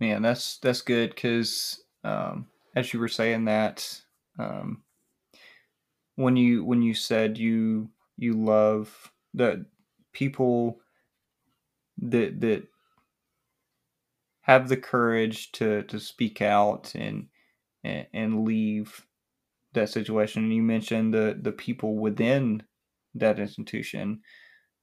Man, 0.00 0.22
that's 0.22 0.58
that's 0.58 0.82
good 0.82 1.14
because 1.14 1.82
um, 2.02 2.46
as 2.76 2.92
you 2.92 3.00
were 3.00 3.08
saying 3.08 3.46
that, 3.46 4.02
um, 4.38 4.82
when 6.16 6.36
you 6.36 6.64
when 6.64 6.82
you 6.82 6.94
said 6.94 7.38
you 7.38 7.88
you 8.16 8.34
love 8.34 9.12
that 9.34 9.64
people 10.12 10.80
that 11.98 12.40
that 12.40 12.64
have 14.42 14.68
the 14.68 14.76
courage 14.76 15.52
to 15.52 15.82
to 15.84 15.98
speak 15.98 16.42
out 16.42 16.94
and 16.94 17.28
and, 17.82 18.06
and 18.12 18.44
leave 18.44 19.06
that 19.72 19.90
situation. 19.90 20.44
And 20.44 20.54
you 20.54 20.62
mentioned 20.62 21.14
the 21.14 21.38
the 21.40 21.52
people 21.52 21.96
within 21.96 22.62
that 23.14 23.38
institution. 23.38 24.20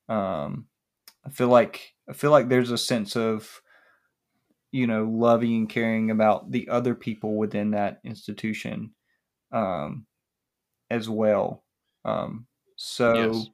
Um, 0.09 0.67
I 1.25 1.29
feel 1.29 1.49
like 1.49 1.93
I 2.09 2.13
feel 2.13 2.31
like 2.31 2.49
there's 2.49 2.71
a 2.71 2.77
sense 2.77 3.15
of 3.15 3.61
you 4.71 4.87
know 4.87 5.03
loving 5.03 5.55
and 5.55 5.69
caring 5.69 6.11
about 6.11 6.51
the 6.51 6.69
other 6.69 6.95
people 6.95 7.35
within 7.35 7.71
that 7.71 7.99
institution 8.03 8.91
um, 9.51 10.05
as 10.89 11.09
well. 11.09 11.63
Um, 12.05 12.47
so 12.75 13.13
yes. 13.13 13.47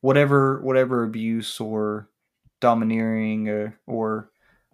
whatever 0.00 0.60
whatever 0.62 1.04
abuse 1.04 1.60
or 1.60 2.08
domineering 2.60 3.48
or, 3.48 3.78
or 3.86 4.30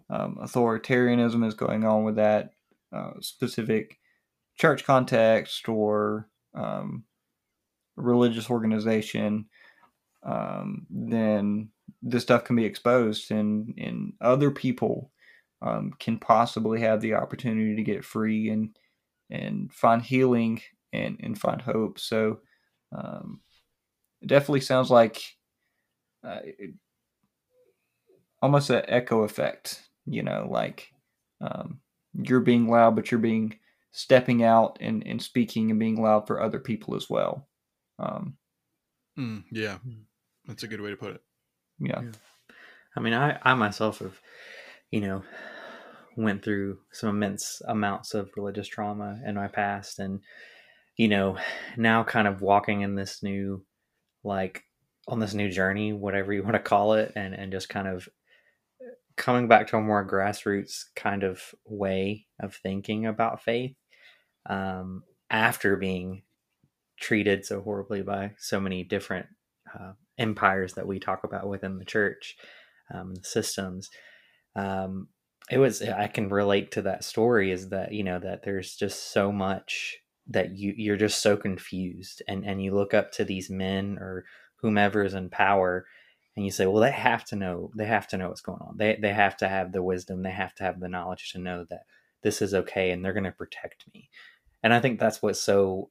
um, 0.09 0.37
authoritarianism 0.41 1.45
is 1.45 1.53
going 1.53 1.83
on 1.83 2.03
with 2.03 2.15
that 2.15 2.51
uh, 2.93 3.11
specific 3.19 3.97
church 4.57 4.85
context 4.85 5.67
or 5.67 6.29
um, 6.53 7.03
religious 8.01 8.49
organization, 8.49 9.45
um, 10.23 10.85
then 10.89 11.69
this 12.01 12.23
stuff 12.23 12.43
can 12.43 12.55
be 12.55 12.65
exposed, 12.65 13.31
and 13.31 13.73
and 13.77 14.13
other 14.21 14.51
people 14.51 15.11
um, 15.61 15.93
can 15.99 16.17
possibly 16.17 16.79
have 16.81 17.01
the 17.01 17.13
opportunity 17.13 17.75
to 17.75 17.83
get 17.83 18.05
free 18.05 18.49
and 18.49 18.77
and 19.29 19.71
find 19.73 20.01
healing 20.01 20.61
and 20.93 21.19
and 21.21 21.39
find 21.39 21.61
hope. 21.61 21.99
So 21.99 22.39
um, 22.95 23.41
it 24.21 24.27
definitely 24.27 24.61
sounds 24.61 24.89
like 24.89 25.21
uh, 26.23 26.39
it, 26.43 26.73
almost 28.41 28.69
an 28.69 28.83
echo 28.87 29.21
effect 29.21 29.87
you 30.05 30.23
know 30.23 30.47
like 30.49 30.91
um, 31.41 31.79
you're 32.13 32.39
being 32.39 32.67
loud 32.67 32.95
but 32.95 33.11
you're 33.11 33.19
being 33.19 33.57
stepping 33.91 34.43
out 34.43 34.77
and, 34.79 35.05
and 35.05 35.21
speaking 35.21 35.69
and 35.69 35.79
being 35.79 36.01
loud 36.01 36.25
for 36.27 36.41
other 36.41 36.59
people 36.59 36.95
as 36.95 37.09
well 37.09 37.47
um, 38.01 38.37
mm, 39.17 39.43
yeah 39.51 39.77
that's 40.47 40.63
a 40.63 40.67
good 40.67 40.81
way 40.81 40.89
to 40.89 40.97
put 40.97 41.15
it 41.15 41.21
yeah. 41.79 42.01
yeah. 42.01 42.11
i 42.95 42.99
mean 42.99 43.13
i 43.13 43.37
i 43.43 43.53
myself 43.53 43.99
have 43.99 44.19
you 44.89 45.01
know 45.01 45.23
went 46.17 46.43
through 46.43 46.77
some 46.91 47.09
immense 47.09 47.61
amounts 47.67 48.13
of 48.13 48.29
religious 48.35 48.67
trauma 48.67 49.19
in 49.25 49.35
my 49.35 49.47
past 49.47 49.99
and 49.99 50.19
you 50.97 51.07
know 51.07 51.37
now 51.77 52.03
kind 52.03 52.27
of 52.27 52.41
walking 52.41 52.81
in 52.81 52.95
this 52.95 53.23
new 53.23 53.63
like 54.23 54.63
on 55.07 55.19
this 55.19 55.33
new 55.33 55.49
journey 55.49 55.93
whatever 55.93 56.33
you 56.33 56.43
want 56.43 56.53
to 56.53 56.59
call 56.59 56.93
it 56.93 57.13
and 57.15 57.33
and 57.33 57.51
just 57.51 57.69
kind 57.69 57.87
of 57.87 58.07
coming 59.15 59.47
back 59.47 59.67
to 59.67 59.77
a 59.77 59.81
more 59.81 60.07
grassroots 60.07 60.85
kind 60.95 61.23
of 61.23 61.53
way 61.65 62.25
of 62.39 62.55
thinking 62.55 63.05
about 63.05 63.43
faith 63.43 63.75
um, 64.49 65.03
after 65.29 65.75
being 65.75 66.23
treated 67.01 67.45
so 67.45 67.61
horribly 67.61 68.01
by 68.01 68.31
so 68.37 68.59
many 68.59 68.83
different 68.83 69.25
uh, 69.77 69.93
empires 70.17 70.73
that 70.73 70.87
we 70.87 70.99
talk 70.99 71.23
about 71.23 71.47
within 71.47 71.77
the 71.77 71.85
church 71.85 72.35
um, 72.93 73.13
systems 73.23 73.89
um, 74.55 75.07
it 75.49 75.57
was 75.57 75.81
i 75.81 76.07
can 76.07 76.29
relate 76.29 76.71
to 76.71 76.81
that 76.81 77.03
story 77.03 77.51
is 77.51 77.69
that 77.69 77.91
you 77.91 78.03
know 78.03 78.19
that 78.19 78.43
there's 78.43 78.75
just 78.75 79.11
so 79.11 79.31
much 79.31 79.97
that 80.27 80.57
you 80.57 80.73
you're 80.77 80.97
just 80.97 81.21
so 81.21 81.35
confused 81.35 82.21
and 82.27 82.45
and 82.45 82.63
you 82.63 82.73
look 82.73 82.93
up 82.93 83.11
to 83.11 83.25
these 83.25 83.49
men 83.49 83.97
or 83.99 84.23
whomever 84.61 85.03
is 85.03 85.13
in 85.13 85.29
power 85.29 85.85
and 86.35 86.45
you 86.45 86.51
say, 86.51 86.65
well, 86.65 86.81
they 86.81 86.91
have 86.91 87.25
to 87.25 87.35
know, 87.35 87.71
they 87.75 87.85
have 87.85 88.07
to 88.09 88.17
know 88.17 88.29
what's 88.29 88.41
going 88.41 88.61
on. 88.61 88.77
They, 88.77 88.97
they 89.01 89.13
have 89.13 89.35
to 89.37 89.49
have 89.49 89.71
the 89.71 89.83
wisdom, 89.83 90.23
they 90.23 90.31
have 90.31 90.55
to 90.55 90.63
have 90.63 90.79
the 90.79 90.87
knowledge 90.87 91.31
to 91.33 91.39
know 91.39 91.65
that 91.69 91.81
this 92.23 92.41
is 92.41 92.53
okay 92.53 92.91
and 92.91 93.03
they're 93.03 93.13
going 93.13 93.25
to 93.25 93.31
protect 93.31 93.85
me. 93.93 94.09
And 94.63 94.73
I 94.73 94.79
think 94.79 94.99
that's 94.99 95.21
what 95.21 95.35
so 95.35 95.89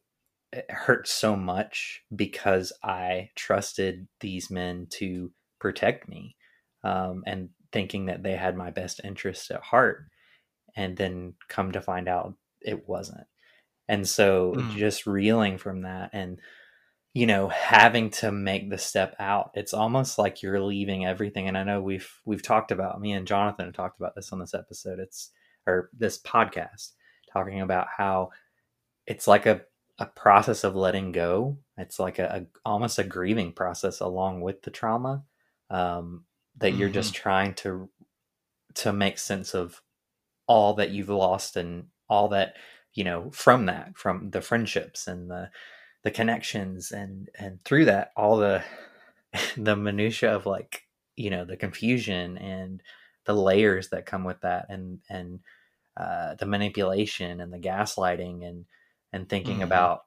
it 0.53 0.71
hurts 0.71 1.13
so 1.13 1.37
much 1.37 2.03
because 2.15 2.73
I 2.83 3.31
trusted 3.35 4.09
these 4.21 4.51
men 4.51 4.87
to 4.91 5.33
protect 5.59 6.09
me 6.09 6.37
um, 6.83 7.23
and 7.27 7.51
thinking 7.73 8.07
that 8.07 8.23
they 8.23 8.35
had 8.35 8.57
my 8.57 8.71
best 8.71 9.01
interest 9.05 9.51
at 9.51 9.63
heart. 9.63 10.07
And 10.77 10.97
then 10.97 11.35
come 11.49 11.73
to 11.73 11.81
find 11.81 12.09
out 12.09 12.35
it 12.61 12.89
wasn't. 12.89 13.27
And 13.89 14.09
so 14.09 14.55
mm. 14.57 14.77
just 14.77 15.07
reeling 15.07 15.59
from 15.59 15.83
that 15.83 16.11
and 16.13 16.41
you 17.13 17.27
know 17.27 17.49
having 17.49 18.11
to 18.11 18.31
make 18.31 18.71
the 18.71 18.79
step 18.79 19.17
out 19.19 19.51
it's 19.55 19.75
almost 19.75 20.17
like 20.17 20.43
you're 20.43 20.61
leaving 20.61 21.05
everything 21.05 21.49
and 21.49 21.59
i 21.59 21.65
know 21.65 21.81
we've 21.81 22.09
we've 22.25 22.43
talked 22.43 22.71
about 22.71 23.01
me 23.01 23.13
and 23.13 23.27
jonathan 23.27 23.67
have 23.67 23.75
talked 23.75 23.99
about 23.99 24.15
this 24.15 24.33
on 24.33 24.39
this 24.39 24.55
episode 24.55 25.01
it's 25.01 25.31
or 25.67 25.91
this 25.93 26.21
podcast 26.21 26.93
talking 27.33 27.61
about 27.61 27.89
how 27.97 28.31
it's 29.07 29.27
like 29.27 29.47
a, 29.47 29.63
a 30.01 30.07
process 30.07 30.65
of 30.65 30.75
letting 30.75 31.13
go 31.13 31.59
it's 31.77 32.01
like 32.01 32.19
a, 32.19 32.25
a 32.25 32.69
almost 32.69 32.99
a 32.99 33.05
grieving 33.05 33.53
process 33.53 34.01
along 34.01 34.41
with 34.41 34.63
the 34.63 34.71
trauma 34.71 35.23
um, 35.71 36.25
that 36.57 36.73
mm-hmm. 36.73 36.81
you're 36.81 36.89
just 36.89 37.15
mm-hmm. 37.15 37.23
trying 37.23 37.55
to 37.55 37.89
to 38.75 38.93
make 38.93 39.19
sense 39.19 39.55
of 39.55 39.81
all 40.47 40.75
that 40.75 40.91
you've 40.91 41.11
lost 41.11 41.57
and 41.57 41.85
all 42.09 42.29
that 42.29 42.55
you 42.95 43.05
know 43.05 43.31
from 43.31 43.67
that 43.67 43.97
from 43.97 44.31
the 44.31 44.41
friendships 44.41 45.07
and 45.07 45.31
the 45.31 45.51
the 46.03 46.11
connections 46.11 46.91
and 46.91 47.29
and 47.39 47.63
through 47.65 47.85
that 47.85 48.11
all 48.17 48.37
the 48.37 48.65
the 49.57 49.77
minutia 49.77 50.35
of 50.35 50.47
like 50.47 50.85
you 51.15 51.31
know 51.31 51.45
the 51.45 51.57
confusion 51.57 52.39
and 52.39 52.83
the 53.27 53.35
layers 53.35 53.91
that 53.91 54.07
come 54.07 54.25
with 54.25 54.41
that 54.41 54.67
and 54.71 55.01
and 55.09 55.41
uh, 55.97 56.35
the 56.37 56.47
manipulation 56.47 57.41
and 57.41 57.53
the 57.53 57.59
gaslighting 57.59 58.47
and 58.47 58.65
and 59.13 59.29
thinking 59.29 59.57
mm-hmm. 59.57 59.65
about 59.65 60.05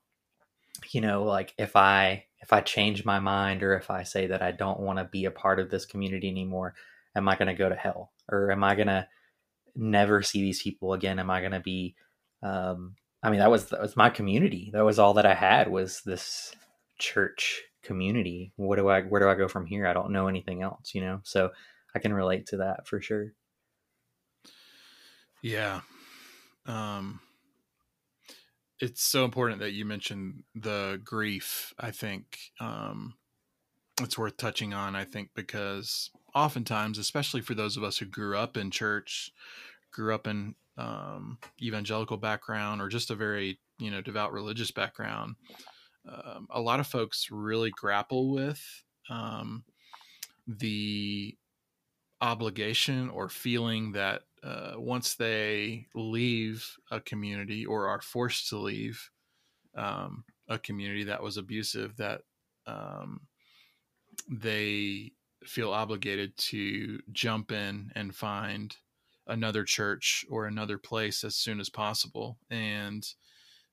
you 0.91 1.01
know 1.01 1.23
like 1.23 1.53
if 1.57 1.75
i 1.75 2.25
if 2.41 2.51
i 2.51 2.59
change 2.59 3.05
my 3.05 3.19
mind 3.19 3.63
or 3.63 3.75
if 3.75 3.89
i 3.89 4.03
say 4.03 4.27
that 4.27 4.41
i 4.41 4.51
don't 4.51 4.79
want 4.79 4.99
to 4.99 5.05
be 5.05 5.25
a 5.25 5.31
part 5.31 5.59
of 5.59 5.69
this 5.69 5.85
community 5.85 6.29
anymore 6.29 6.73
am 7.15 7.29
i 7.29 7.35
going 7.35 7.47
to 7.47 7.53
go 7.53 7.69
to 7.69 7.75
hell 7.75 8.11
or 8.29 8.51
am 8.51 8.63
i 8.63 8.75
going 8.75 8.87
to 8.87 9.07
never 9.75 10.21
see 10.21 10.41
these 10.41 10.61
people 10.61 10.93
again 10.93 11.19
am 11.19 11.29
i 11.29 11.39
going 11.39 11.51
to 11.51 11.59
be 11.59 11.95
um, 12.43 12.95
I 13.23 13.29
mean, 13.29 13.39
that 13.39 13.49
was 13.49 13.69
that 13.69 13.81
was 13.81 13.95
my 13.95 14.09
community. 14.09 14.69
That 14.73 14.83
was 14.83 14.99
all 14.99 15.13
that 15.13 15.25
I 15.25 15.33
had 15.33 15.71
was 15.71 16.01
this 16.01 16.53
church 16.99 17.61
community. 17.81 18.51
What 18.57 18.75
do 18.75 18.89
I 18.89 19.01
where 19.01 19.21
do 19.21 19.29
I 19.29 19.35
go 19.35 19.47
from 19.47 19.65
here? 19.65 19.87
I 19.87 19.93
don't 19.93 20.11
know 20.11 20.27
anything 20.27 20.61
else, 20.61 20.93
you 20.93 21.01
know. 21.01 21.21
So 21.23 21.51
I 21.95 21.99
can 21.99 22.13
relate 22.13 22.47
to 22.47 22.57
that 22.57 22.85
for 22.85 23.01
sure. 23.01 23.33
Yeah. 25.41 25.81
Um 26.65 27.21
it's 28.83 29.03
so 29.03 29.25
important 29.25 29.59
that 29.61 29.71
you 29.71 29.85
mentioned 29.85 30.43
the 30.55 30.99
grief. 31.03 31.73
I 31.79 31.91
think 31.91 32.37
um 32.59 33.15
it's 34.01 34.17
worth 34.17 34.37
touching 34.37 34.73
on, 34.73 34.95
I 34.95 35.05
think, 35.05 35.29
because 35.35 36.09
oftentimes, 36.33 36.97
especially 36.97 37.41
for 37.41 37.53
those 37.53 37.77
of 37.77 37.83
us 37.83 37.97
who 37.97 38.05
grew 38.05 38.37
up 38.37 38.57
in 38.57 38.71
church, 38.71 39.31
grew 39.91 40.13
up 40.15 40.25
in 40.25 40.55
um, 40.77 41.37
evangelical 41.61 42.17
background, 42.17 42.81
or 42.81 42.89
just 42.89 43.11
a 43.11 43.15
very 43.15 43.59
you 43.77 43.91
know 43.91 44.01
devout 44.01 44.33
religious 44.33 44.71
background, 44.71 45.35
um, 46.09 46.47
a 46.49 46.59
lot 46.59 46.79
of 46.79 46.87
folks 46.87 47.27
really 47.31 47.71
grapple 47.71 48.31
with 48.31 48.83
um, 49.09 49.63
the 50.47 51.37
obligation 52.21 53.09
or 53.09 53.29
feeling 53.29 53.91
that 53.91 54.23
uh, 54.43 54.73
once 54.75 55.15
they 55.15 55.87
leave 55.95 56.77
a 56.91 56.99
community 56.99 57.65
or 57.65 57.87
are 57.87 58.01
forced 58.01 58.49
to 58.49 58.57
leave 58.57 59.09
um, 59.75 60.23
a 60.49 60.59
community 60.59 61.05
that 61.05 61.23
was 61.23 61.37
abusive, 61.37 61.95
that 61.97 62.21
um, 62.67 63.21
they 64.29 65.11
feel 65.45 65.71
obligated 65.71 66.35
to 66.37 66.99
jump 67.11 67.51
in 67.51 67.91
and 67.95 68.15
find 68.15 68.75
another 69.27 69.63
church 69.63 70.25
or 70.29 70.45
another 70.45 70.77
place 70.77 71.23
as 71.23 71.35
soon 71.35 71.59
as 71.59 71.69
possible. 71.69 72.37
And 72.49 73.07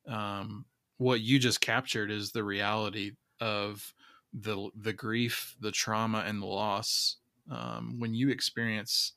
um, 0.07 0.65
what 0.99 1.21
you 1.21 1.39
just 1.39 1.61
captured 1.61 2.11
is 2.11 2.31
the 2.31 2.45
reality 2.45 3.13
of 3.41 3.93
the 4.33 4.71
the 4.77 4.93
grief, 4.93 5.57
the 5.61 5.73
trauma, 5.73 6.25
and 6.27 6.41
the 6.41 6.47
loss. 6.47 7.17
Um, 7.51 7.97
when 7.99 8.15
you 8.15 8.29
experience 8.29 9.13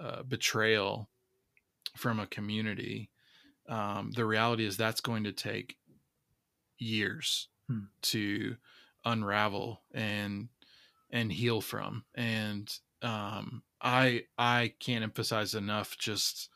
uh, 0.00 0.22
betrayal 0.22 1.08
from 1.96 2.20
a 2.20 2.26
community, 2.26 3.10
um, 3.68 4.10
the 4.14 4.24
reality 4.24 4.66
is 4.66 4.76
that's 4.76 5.00
going 5.00 5.24
to 5.24 5.32
take 5.32 5.76
years 6.78 7.48
hmm. 7.68 7.84
to 8.02 8.56
unravel 9.04 9.82
and 9.92 10.48
and 11.10 11.32
heal 11.32 11.60
from 11.60 12.04
and 12.14 12.78
um, 13.02 13.62
i 13.80 14.22
i 14.38 14.72
can't 14.78 15.04
emphasize 15.04 15.54
enough 15.54 15.96
just 15.98 16.50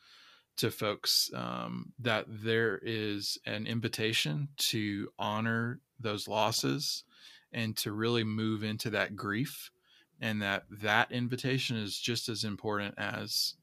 to 0.57 0.71
folks 0.71 1.29
um, 1.33 1.91
that 1.99 2.25
there 2.27 2.79
is 2.81 3.37
an 3.45 3.67
invitation 3.67 4.47
to 4.57 5.09
honor 5.19 5.81
those 5.99 6.27
losses 6.27 7.03
and 7.51 7.75
to 7.75 7.91
really 7.91 8.23
move 8.23 8.63
into 8.63 8.89
that 8.89 9.15
grief 9.15 9.69
and 10.21 10.41
that 10.41 10.63
that 10.69 11.11
invitation 11.11 11.77
is 11.77 11.97
just 11.97 12.29
as 12.29 12.43
important 12.43 12.95
as 12.97 13.55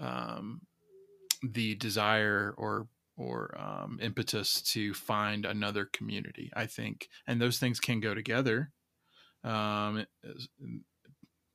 um, 0.00 0.60
the 1.42 1.74
desire 1.76 2.54
or 2.56 2.88
or 3.16 3.56
um, 3.58 3.98
impetus 4.02 4.60
to 4.60 4.92
find 4.92 5.46
another 5.46 5.86
community. 5.86 6.50
I 6.54 6.66
think, 6.66 7.08
and 7.26 7.40
those 7.40 7.58
things 7.58 7.80
can 7.80 8.00
go 8.00 8.14
together 8.14 8.72
um, 9.42 10.04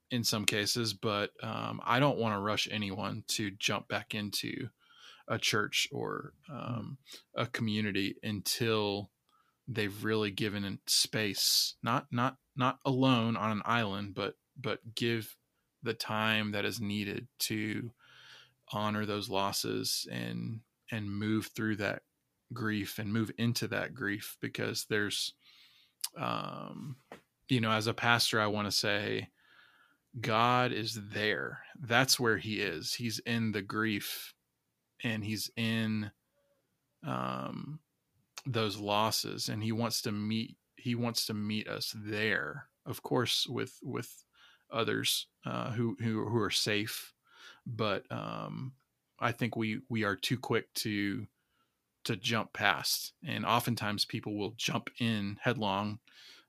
in 0.10 0.24
some 0.24 0.46
cases, 0.46 0.94
but 0.94 1.32
um, 1.44 1.80
I 1.84 2.00
don't 2.00 2.18
want 2.18 2.36
to 2.36 2.42
rush 2.42 2.68
anyone 2.72 3.24
to 3.30 3.52
jump 3.52 3.88
back 3.88 4.16
into 4.16 4.70
a 5.28 5.38
church 5.38 5.88
or 5.92 6.34
um, 6.52 6.98
a 7.36 7.46
community 7.46 8.16
until 8.24 9.12
they've 9.68 10.04
really 10.04 10.32
given 10.32 10.80
space, 10.88 11.76
not 11.84 12.08
not 12.12 12.38
not 12.56 12.80
alone 12.86 13.38
on 13.38 13.52
an 13.52 13.62
island, 13.66 14.14
but 14.16 14.36
but 14.60 14.80
give 14.96 15.36
the 15.84 15.94
time 15.94 16.52
that 16.52 16.66
is 16.66 16.80
needed 16.80 17.28
to 17.40 17.92
honor 18.72 19.06
those 19.06 19.30
losses 19.30 20.08
and 20.12 20.60
and 20.92 21.10
move 21.10 21.48
through 21.56 21.76
that 21.78 22.04
grief 22.54 23.00
and 23.00 23.12
move 23.12 23.32
into 23.38 23.68
that 23.68 23.94
grief 23.94 24.38
because 24.42 24.86
there's 24.90 25.34
um 26.18 26.98
you 27.48 27.62
know 27.62 27.72
as 27.72 27.88
a 27.88 27.94
pastor 27.94 28.42
i 28.42 28.48
want 28.48 28.68
to 28.68 28.72
say 28.72 29.28
god 30.20 30.72
is 30.72 31.00
there. 31.14 31.60
That's 31.80 32.20
where 32.20 32.38
he 32.38 32.60
is. 32.60 32.94
He's 32.94 33.20
in 33.20 33.52
the 33.52 33.62
grief 33.62 34.34
and 35.04 35.24
he's 35.24 35.50
in 35.56 36.12
um 37.06 37.80
those 38.46 38.78
losses 38.78 39.50
and 39.50 39.64
he 39.64 39.72
wants 39.72 40.02
to 40.02 40.12
meet 40.12 40.58
he 40.82 40.96
wants 40.96 41.26
to 41.26 41.34
meet 41.34 41.68
us 41.68 41.94
there 41.96 42.68
of 42.86 43.02
course 43.04 43.48
with 43.48 43.80
with 43.84 44.26
others 44.72 45.28
uh 45.46 45.72
who 45.72 45.96
who, 46.00 46.28
who 46.28 46.40
are 46.40 46.50
safe 46.50 47.14
but 47.66 48.10
um 48.12 48.74
I 49.22 49.32
think 49.32 49.56
we 49.56 49.82
we 49.88 50.04
are 50.04 50.16
too 50.16 50.38
quick 50.38 50.74
to 50.76 51.28
to 52.06 52.16
jump 52.16 52.52
past, 52.52 53.14
and 53.24 53.46
oftentimes 53.46 54.06
people 54.06 54.36
will 54.36 54.56
jump 54.58 54.90
in 55.00 55.38
headlong, 55.40 56.00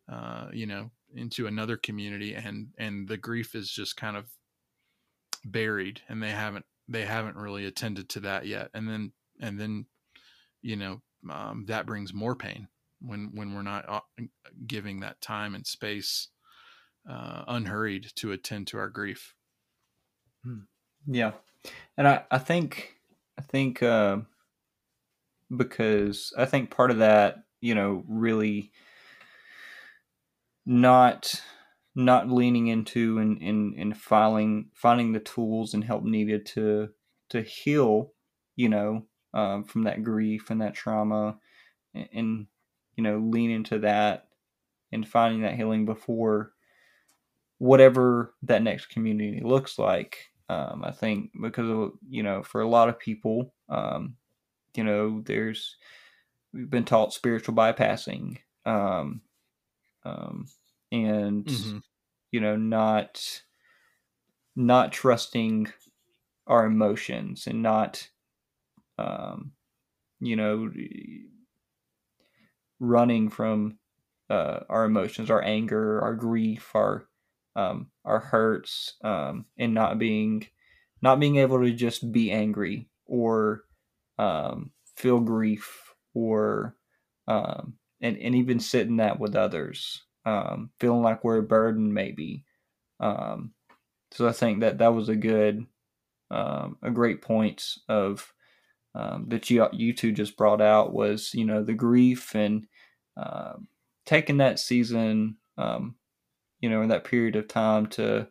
uh, 0.09 0.49
you 0.53 0.64
know, 0.66 0.91
into 1.14 1.47
another 1.47 1.76
community, 1.76 2.35
and 2.35 2.68
and 2.78 3.07
the 3.07 3.18
grief 3.18 3.55
is 3.55 3.70
just 3.70 3.97
kind 3.97 4.16
of 4.16 4.30
buried, 5.45 6.01
and 6.09 6.22
they 6.22 6.30
haven't 6.30 6.64
they 6.89 7.05
haven't 7.05 7.37
really 7.37 7.66
attended 7.66 8.09
to 8.09 8.20
that 8.20 8.47
yet, 8.47 8.70
and 8.72 8.89
then 8.89 9.12
and 9.39 9.61
then 9.61 9.87
you 10.62 10.76
know 10.76 11.03
um, 11.30 11.66
that 11.66 11.87
brings 11.87 12.14
more 12.14 12.35
pain 12.35 12.68
when 13.05 13.31
when 13.35 13.55
we're 13.55 13.63
not 13.63 13.85
uh, 13.89 14.01
giving 14.67 15.01
that 15.01 15.21
time 15.21 15.55
and 15.55 15.67
space 15.67 16.29
uh, 17.09 17.45
unhurried 17.49 18.07
to 18.17 18.33
attend 18.33 18.67
to 18.69 18.79
our 18.79 18.89
grief. 18.89 19.35
Hmm. 20.45 20.61
Yeah, 21.07 21.33
and 21.97 22.07
I, 22.07 22.23
I 22.31 22.39
think 22.39 22.97
I 23.39 23.43
think 23.43 23.83
uh, 23.83 24.19
because 25.55 26.33
I 26.37 26.45
think 26.45 26.71
part 26.71 26.91
of 26.91 26.99
that, 26.99 27.45
you 27.61 27.75
know, 27.75 28.05
really 28.09 28.73
not 30.65 31.43
not 31.95 32.29
leaning 32.31 32.69
into 32.69 33.19
and 33.19 33.41
and, 33.43 33.75
and 33.75 33.97
filing 33.97 34.71
finding 34.75 35.13
the 35.13 35.21
tools 35.21 35.75
and 35.75 35.85
help 35.85 36.05
needed 36.05 36.47
to 36.47 36.91
to 37.31 37.43
heal, 37.43 38.13
you 38.57 38.69
know, 38.69 39.07
um, 39.35 39.65
from 39.65 39.83
that 39.85 40.05
grief 40.05 40.51
and 40.51 40.61
that 40.61 40.75
trauma, 40.75 41.39
and, 41.95 42.09
and 42.13 42.47
you 42.97 43.03
know, 43.03 43.18
lean 43.18 43.51
into 43.51 43.78
that 43.80 44.28
and 44.93 45.07
finding 45.07 45.43
that 45.43 45.55
healing 45.55 45.86
before 45.86 46.53
whatever 47.59 48.34
that 48.43 48.62
next 48.62 48.86
community 48.86 49.40
looks 49.43 49.78
like 49.78 50.32
um, 50.53 50.82
I 50.84 50.90
think 50.90 51.30
because 51.40 51.68
of 51.68 51.93
you 52.09 52.22
know 52.22 52.43
for 52.43 52.61
a 52.61 52.68
lot 52.68 52.88
of 52.88 52.99
people, 52.99 53.55
um, 53.68 54.16
you 54.74 54.84
know, 54.84 55.22
there's 55.24 55.76
we've 56.53 56.68
been 56.68 56.84
taught 56.84 57.14
spiritual 57.14 57.55
bypassing, 57.55 58.38
um, 58.66 59.22
um, 60.05 60.47
and 60.90 61.47
mm-hmm. 61.47 61.78
you 62.32 62.40
know 62.40 62.57
not 62.57 63.43
not 64.55 64.93
trusting 64.93 65.72
our 66.47 66.66
emotions 66.66 67.47
and 67.47 67.62
not 67.62 68.09
um, 68.99 69.53
you 70.20 70.36
know 70.36 70.70
running 72.83 73.30
from 73.30 73.78
uh, 74.28 74.61
our 74.68 74.85
emotions, 74.85 75.30
our 75.30 75.43
anger, 75.43 76.01
our 76.03 76.14
grief, 76.14 76.70
our 76.74 77.07
um, 77.55 77.89
our 78.05 78.18
hurts, 78.18 78.95
um, 79.05 79.47
and 79.59 79.72
not 79.72 79.99
being 79.99 80.47
not 81.01 81.20
being 81.20 81.37
able 81.37 81.62
to 81.62 81.72
just 81.72 82.12
be 82.12 82.30
angry 82.30 82.89
or 83.07 83.64
um, 84.18 84.72
feel 84.97 85.20
grief 85.20 85.95
or 86.14 86.76
um, 87.28 87.74
and 88.01 88.18
and 88.18 88.35
even 88.35 88.59
sitting 88.59 88.97
that 88.97 89.20
with 89.20 89.37
others, 89.37 90.03
um, 90.26 90.70
feeling 90.80 91.03
like 91.03 91.24
we're 91.24 91.39
a 91.39 91.43
burden 91.43 91.93
maybe. 91.93 92.45
Um, 93.01 93.53
so 94.12 94.28
I 94.28 94.33
think 94.33 94.61
that 94.61 94.78
that 94.78 94.95
was 94.95 95.09
a 95.09 95.16
good 95.16 95.66
um, 96.30 96.78
a 96.83 96.91
great 96.91 97.22
point 97.22 97.64
of 97.89 98.33
um, 98.95 99.26
that 99.28 99.51
you 99.51 99.66
you 99.72 99.93
two 99.93 100.12
just 100.12 100.37
brought 100.37 100.61
out 100.61 100.93
was 100.93 101.33
you 101.35 101.45
know 101.45 101.62
the 101.62 101.74
grief 101.74 102.35
and 102.35 102.66
uh, 103.17 103.55
taking 104.07 104.39
that 104.39 104.59
season 104.59 105.37
um, 105.59 105.95
you 106.63 106.71
know, 106.71 106.81
in 106.83 106.89
that 106.89 107.05
period 107.05 107.37
of 107.37 107.49
time 107.49 107.87
to 107.89 108.29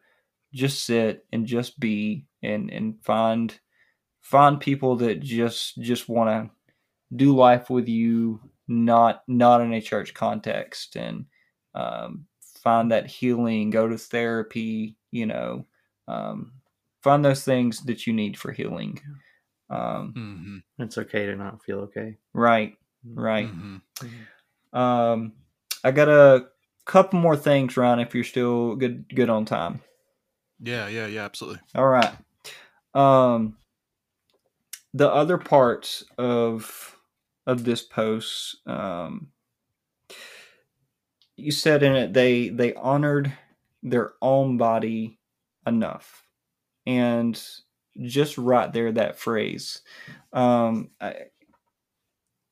just 0.54 0.86
sit 0.86 1.26
and 1.32 1.46
just 1.46 1.80
be 1.80 2.26
and 2.42 2.70
and 2.72 2.96
find 3.04 3.60
find 4.22 4.60
people 4.60 4.96
that 4.98 5.20
just 5.20 5.80
just 5.82 6.10
want 6.10 6.30
to 6.30 6.50
do 7.16 7.36
life 7.36 7.70
with 7.70 7.88
you 7.88 8.40
not 8.68 9.24
not 9.28 9.62
in 9.62 9.74
a 9.74 9.82
church 9.82 10.14
context 10.14 10.96
and 10.96 11.26
um, 11.76 12.26
find 12.64 12.92
that 12.92 13.08
healing 13.08 13.70
go 13.70 13.88
to 13.88 13.98
therapy 13.98 14.98
you 15.12 15.26
know 15.26 15.66
um, 16.08 16.54
find 17.02 17.24
those 17.24 17.44
things 17.44 17.82
that 17.82 18.08
you 18.08 18.14
need 18.14 18.38
for 18.38 18.52
healing. 18.52 19.00
Um, 19.70 20.14
mm-hmm. 20.18 20.84
it's 20.84 20.98
okay 20.98 21.26
to 21.26 21.36
not 21.36 21.64
feel 21.64 21.80
okay. 21.80 22.18
Right 22.34 22.76
right. 23.06 23.48
Mm-hmm. 23.48 24.08
Um, 24.74 25.34
i 25.84 25.92
got 25.92 26.10
a 26.10 26.48
couple 26.86 27.20
more 27.20 27.38
things, 27.38 27.78
Ron, 27.78 28.00
if 28.00 28.14
you're 28.14 28.24
still 28.24 28.76
good 28.76 29.06
good 29.14 29.30
on 29.30 29.46
time. 29.46 29.82
Yeah, 30.60 30.88
yeah, 30.88 31.08
yeah, 31.08 31.24
absolutely. 31.24 31.62
All 31.76 31.88
right. 31.88 32.14
Um, 32.94 33.58
the 34.94 35.10
other 35.12 35.38
parts 35.38 36.04
of 36.18 36.98
of 37.48 37.64
this 37.64 37.82
post, 37.82 38.58
um, 38.68 39.32
you 41.36 41.52
said 41.52 41.84
in 41.84 41.96
it 41.96 42.14
they 42.14 42.50
they 42.50 42.74
honored 42.74 43.34
their 43.82 44.14
own 44.22 44.58
body 44.58 45.20
enough, 45.66 46.24
and 46.86 47.42
just 48.00 48.38
right 48.38 48.72
there 48.72 48.92
that 48.92 49.18
phrase. 49.18 49.82
Um, 50.34 50.92
I, 51.00 51.16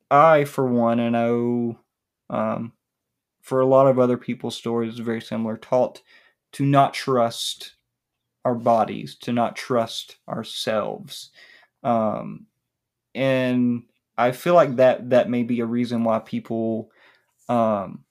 I 0.10 0.44
for 0.46 0.66
one, 0.66 1.00
I 1.00 1.10
know 1.10 1.80
um, 2.30 2.74
for 3.42 3.60
a 3.62 3.66
lot 3.66 3.88
of 3.88 4.00
other 4.00 4.18
people's 4.18 4.56
stories, 4.56 5.00
very 5.00 5.22
similar, 5.22 5.58
taught 5.58 6.02
to 6.54 6.66
not 6.66 6.94
trust 6.94 7.76
our 8.46 8.56
bodies, 8.56 9.16
to 9.16 9.34
not 9.34 9.56
trust 9.56 10.18
ourselves. 10.28 11.32
Um, 11.84 12.46
and 13.16 13.84
I 14.18 14.32
feel 14.32 14.54
like 14.54 14.76
that 14.78 15.10
that 15.12 15.30
may 15.30 15.44
be 15.44 15.60
a 15.62 15.66
reason 15.66 16.04
why 16.04 16.20
people 16.20 16.92
um, 17.48 18.04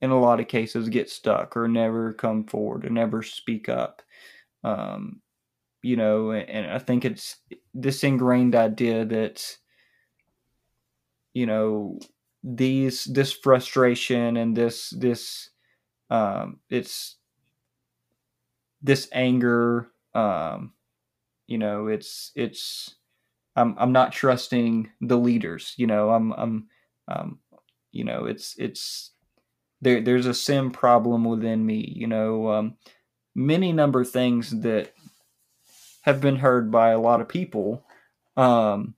in 0.00 0.10
a 0.10 0.20
lot 0.20 0.40
of 0.40 0.48
cases 0.48 0.88
get 0.88 1.10
stuck 1.10 1.56
or 1.56 1.66
never 1.68 2.12
come 2.12 2.44
forward 2.44 2.84
or 2.84 2.90
never 2.90 3.22
speak 3.22 3.68
up. 3.68 4.02
Um, 4.62 5.20
you 5.82 5.96
know, 5.96 6.32
and 6.32 6.70
I 6.70 6.78
think 6.78 7.04
it's 7.04 7.36
this 7.74 8.04
ingrained 8.04 8.54
idea 8.54 9.04
that 9.04 9.56
you 11.34 11.46
know 11.46 11.98
these 12.44 13.04
this 13.04 13.32
frustration 13.32 14.36
and 14.36 14.54
this 14.54 14.90
this 14.90 15.48
um, 16.10 16.60
it's 16.68 17.16
this 18.82 19.08
anger 19.12 19.88
um, 20.14 20.74
you 21.46 21.56
know 21.56 21.86
it's 21.86 22.30
it's 22.36 22.96
I'm 23.56 23.74
I'm 23.78 23.92
not 23.92 24.12
trusting 24.12 24.90
the 25.00 25.16
leaders 25.16 25.72
you 25.78 25.86
know 25.86 26.10
I'm 26.10 26.32
I'm 26.32 26.68
um, 27.08 27.38
you 27.92 28.04
know 28.04 28.26
it's 28.26 28.54
it's 28.58 29.12
there 29.80 30.02
there's 30.02 30.26
a 30.26 30.34
sin 30.34 30.70
problem 30.70 31.24
within 31.24 31.64
me 31.64 31.94
you 31.96 32.06
know 32.06 32.50
um, 32.50 32.76
many 33.34 33.72
number 33.72 34.02
of 34.02 34.10
things 34.10 34.50
that 34.60 34.92
have 36.02 36.20
been 36.20 36.36
heard 36.36 36.70
by 36.70 36.90
a 36.90 37.00
lot 37.00 37.22
of 37.22 37.28
people 37.28 37.86
um, 38.36 38.94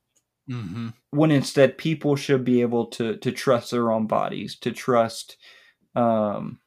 mm-hmm. 0.48 0.88
when 1.10 1.30
instead 1.30 1.78
people 1.78 2.16
should 2.16 2.44
be 2.44 2.60
able 2.60 2.86
to 2.86 3.16
to 3.18 3.32
trust 3.32 3.70
their 3.70 3.90
own 3.90 4.06
bodies 4.06 4.56
to 4.56 4.72
trust 4.72 5.36
um, 5.94 6.60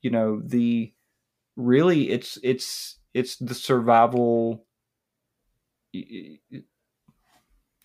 you 0.00 0.10
know 0.10 0.40
the 0.44 0.92
really 1.56 2.10
it's 2.10 2.38
it's 2.42 2.98
it's 3.14 3.36
the 3.36 3.54
survival 3.54 4.66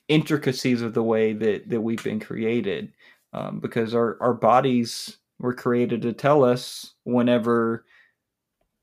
intricacies 0.08 0.82
of 0.82 0.94
the 0.94 1.04
way 1.04 1.34
that 1.34 1.70
that 1.70 1.82
we've 1.82 2.04
been 2.04 2.20
created 2.20 2.94
um, 3.34 3.60
because 3.60 3.94
our 3.94 4.18
our 4.22 4.34
bodies 4.34 5.18
were 5.40 5.54
created 5.54 6.02
to 6.02 6.14
tell 6.14 6.44
us 6.44 6.94
whenever 7.04 7.86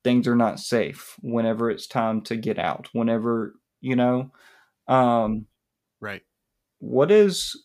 things 0.05 0.29
are 0.29 0.37
not 0.37 0.61
safe 0.61 1.17
whenever 1.23 1.71
it's 1.71 1.87
time 1.87 2.21
to 2.21 2.37
get 2.37 2.59
out 2.59 2.89
whenever 2.93 3.55
you 3.81 3.97
know 3.97 4.31
um 4.87 5.47
right. 6.05 6.23
What 6.79 7.11
is 7.11 7.57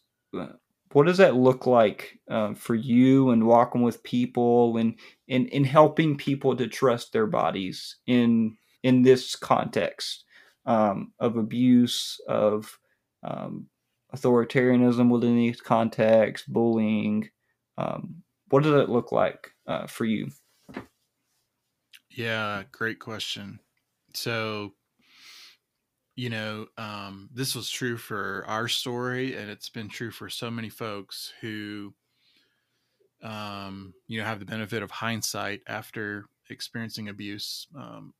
what 0.91 1.05
does 1.05 1.17
that 1.17 1.35
look 1.35 1.67
like 1.67 2.19
uh, 2.31 2.53
for 2.53 2.73
you 2.73 3.29
and 3.29 3.45
walking 3.45 3.81
with 3.81 4.03
people 4.03 4.77
and 4.77 4.97
in 5.27 5.47
in 5.47 5.63
helping 5.63 6.17
people 6.17 6.55
to 6.55 6.67
trust 6.67 7.13
their 7.13 7.27
bodies 7.27 7.97
in 8.07 8.57
in 8.83 9.03
this 9.03 9.35
context 9.35 10.23
um, 10.65 11.13
of 11.19 11.37
abuse 11.37 12.19
of 12.27 12.79
um, 13.23 13.67
authoritarianism 14.15 15.09
within 15.09 15.35
these 15.35 15.61
contexts 15.61 16.47
bullying 16.47 17.29
um, 17.77 18.23
what 18.49 18.63
does 18.63 18.81
it 18.81 18.89
look 18.89 19.11
like 19.11 19.51
uh, 19.67 19.85
for 19.85 20.05
you? 20.05 20.29
Yeah 22.09 22.63
great 22.71 22.99
question. 22.99 23.59
So 24.15 24.73
you 26.19 26.29
know, 26.29 26.65
um, 26.77 27.29
this 27.33 27.55
was 27.55 27.69
true 27.69 27.95
for 27.95 28.43
our 28.45 28.67
story, 28.67 29.37
and 29.37 29.49
it's 29.49 29.69
been 29.69 29.87
true 29.87 30.11
for 30.11 30.29
so 30.29 30.51
many 30.51 30.67
folks 30.67 31.31
who, 31.39 31.93
um, 33.23 33.93
you 34.05 34.19
know, 34.19 34.25
have 34.25 34.39
the 34.39 34.45
benefit 34.45 34.83
of 34.83 34.91
hindsight 34.91 35.61
after 35.65 36.25
experiencing 36.49 37.07
abuse. 37.07 37.67
Um, 37.73 38.13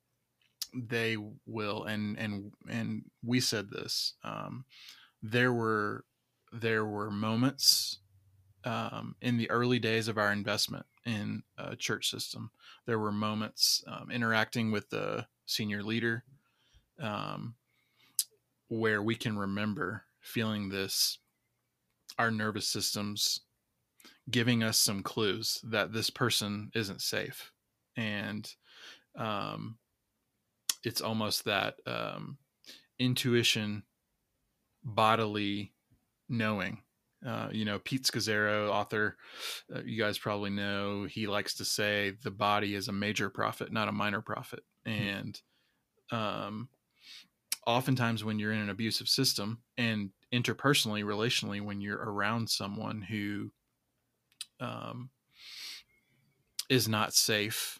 they 0.73 1.17
will, 1.45 1.83
and 1.83 2.17
and 2.17 2.53
and 2.69 3.03
we 3.21 3.41
said 3.41 3.69
this. 3.69 4.13
Um, 4.23 4.63
there 5.21 5.51
were 5.51 6.05
there 6.53 6.85
were 6.85 7.11
moments 7.11 7.99
um, 8.63 9.17
in 9.21 9.35
the 9.35 9.49
early 9.51 9.77
days 9.77 10.07
of 10.07 10.17
our 10.17 10.31
investment 10.31 10.85
in 11.05 11.43
a 11.57 11.75
church 11.75 12.09
system. 12.09 12.51
There 12.85 12.97
were 12.97 13.11
moments 13.11 13.83
um, 13.87 14.09
interacting 14.09 14.71
with 14.71 14.89
the 14.89 15.27
senior 15.45 15.83
leader. 15.83 16.23
Um, 16.97 17.55
where 18.69 19.01
we 19.01 19.15
can 19.15 19.37
remember 19.37 20.05
feeling 20.21 20.69
this 20.69 21.19
our 22.17 22.31
nervous 22.31 22.67
systems 22.67 23.41
giving 24.29 24.63
us 24.63 24.77
some 24.77 25.01
clues 25.01 25.59
that 25.63 25.91
this 25.93 26.09
person 26.09 26.69
isn't 26.75 27.01
safe. 27.01 27.51
And 27.97 28.49
um, 29.17 29.77
it's 30.83 31.01
almost 31.01 31.45
that 31.45 31.75
um, 31.85 32.37
intuition 32.99 33.83
bodily 34.83 35.73
knowing. 36.27 36.81
Uh, 37.25 37.49
you 37.51 37.65
know 37.65 37.77
pete 37.79 38.03
scazzero 38.03 38.69
author 38.69 39.17
uh, 39.75 39.81
you 39.83 40.01
guys 40.01 40.17
probably 40.17 40.49
know 40.49 41.03
he 41.03 41.27
likes 41.27 41.53
to 41.53 41.65
say 41.65 42.13
the 42.23 42.31
body 42.31 42.75
is 42.75 42.87
a 42.87 42.93
major 42.93 43.29
prophet 43.29 43.73
not 43.73 43.89
a 43.89 43.91
minor 43.91 44.21
prophet. 44.21 44.61
Hmm. 44.85 44.91
and 44.93 45.41
um, 46.13 46.69
oftentimes 47.65 48.23
when 48.23 48.39
you're 48.39 48.53
in 48.53 48.59
an 48.59 48.69
abusive 48.69 49.07
system 49.07 49.59
and 49.77 50.09
interpersonally 50.33 51.03
relationally 51.03 51.61
when 51.61 51.81
you're 51.81 51.97
around 51.97 52.49
someone 52.49 53.01
who 53.01 53.51
um, 54.59 55.09
is 56.69 56.87
not 56.87 57.13
safe 57.13 57.79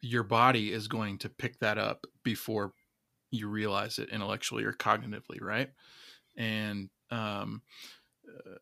your 0.00 0.22
body 0.22 0.72
is 0.72 0.88
going 0.88 1.18
to 1.18 1.28
pick 1.28 1.58
that 1.58 1.78
up 1.78 2.06
before 2.22 2.72
you 3.30 3.48
realize 3.48 3.98
it 3.98 4.08
intellectually 4.10 4.64
or 4.64 4.72
cognitively 4.72 5.40
right? 5.40 5.70
And 6.36 6.88
um, 7.10 7.62
uh, 8.28 8.56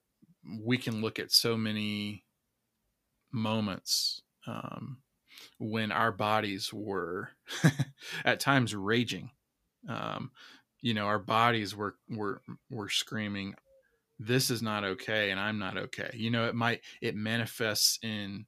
we 0.60 0.78
can 0.78 1.00
look 1.00 1.18
at 1.18 1.32
so 1.32 1.56
many 1.56 2.24
moments 3.32 4.22
um, 4.46 4.98
when 5.58 5.92
our 5.92 6.12
bodies 6.12 6.72
were 6.72 7.30
at 8.24 8.40
times 8.40 8.74
raging. 8.74 9.30
Um, 9.88 10.32
you 10.80 10.94
know, 10.94 11.06
our 11.06 11.18
bodies 11.18 11.74
were 11.74 11.96
were 12.08 12.42
were 12.70 12.88
screaming, 12.88 13.54
"This 14.18 14.50
is 14.50 14.62
not 14.62 14.84
okay," 14.84 15.30
and 15.30 15.40
I'm 15.40 15.58
not 15.58 15.76
okay. 15.78 16.10
You 16.14 16.30
know, 16.30 16.46
it 16.48 16.54
might 16.54 16.82
it 17.02 17.16
manifests 17.16 17.98
in 18.02 18.46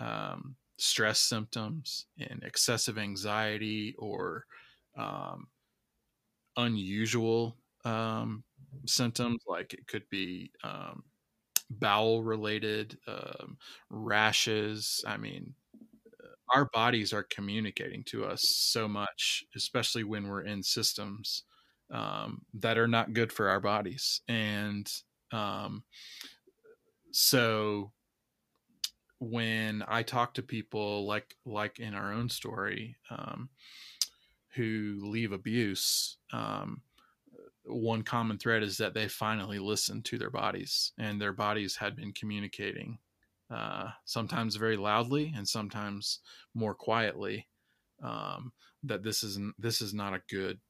um, 0.00 0.56
stress 0.78 1.20
symptoms, 1.20 2.06
in 2.18 2.40
excessive 2.44 2.98
anxiety, 2.98 3.94
or 3.98 4.46
um, 4.96 5.48
unusual 6.56 7.56
um, 7.84 8.44
symptoms 8.86 9.38
like 9.46 9.72
it 9.74 9.86
could 9.86 10.08
be 10.10 10.50
um, 10.62 11.04
bowel 11.70 12.22
related 12.22 12.98
um, 13.06 13.58
rashes. 13.90 15.04
I 15.06 15.16
mean, 15.16 15.54
our 16.54 16.66
bodies 16.66 17.12
are 17.12 17.24
communicating 17.24 18.04
to 18.04 18.24
us 18.24 18.42
so 18.42 18.88
much, 18.88 19.44
especially 19.54 20.04
when 20.04 20.28
we're 20.28 20.44
in 20.44 20.62
systems 20.62 21.44
um, 21.90 22.42
that 22.54 22.78
are 22.78 22.88
not 22.88 23.12
good 23.12 23.32
for 23.32 23.48
our 23.48 23.60
bodies. 23.60 24.20
And 24.28 24.90
um, 25.32 25.84
so 27.10 27.92
when 29.20 29.82
I 29.88 30.02
talk 30.02 30.34
to 30.34 30.42
people 30.42 31.06
like 31.06 31.34
like 31.44 31.80
in 31.80 31.94
our 31.94 32.12
own 32.12 32.28
story 32.28 32.96
um, 33.10 33.48
who 34.54 35.00
leave 35.02 35.32
abuse, 35.32 36.18
um, 36.32 36.82
one 37.64 38.02
common 38.02 38.38
thread 38.38 38.62
is 38.62 38.78
that 38.78 38.94
they 38.94 39.08
finally 39.08 39.58
listened 39.58 40.04
to 40.06 40.18
their 40.18 40.30
bodies, 40.30 40.92
and 40.98 41.20
their 41.20 41.32
bodies 41.32 41.76
had 41.76 41.96
been 41.96 42.12
communicating 42.12 42.98
uh, 43.50 43.90
sometimes 44.04 44.56
very 44.56 44.76
loudly 44.76 45.32
and 45.36 45.48
sometimes 45.48 46.20
more 46.54 46.74
quietly, 46.74 47.48
um, 48.02 48.52
that 48.84 49.02
this 49.02 49.22
is 49.22 49.38
this 49.58 49.80
is 49.82 49.94
not 49.94 50.14
a 50.14 50.22
good 50.30 50.60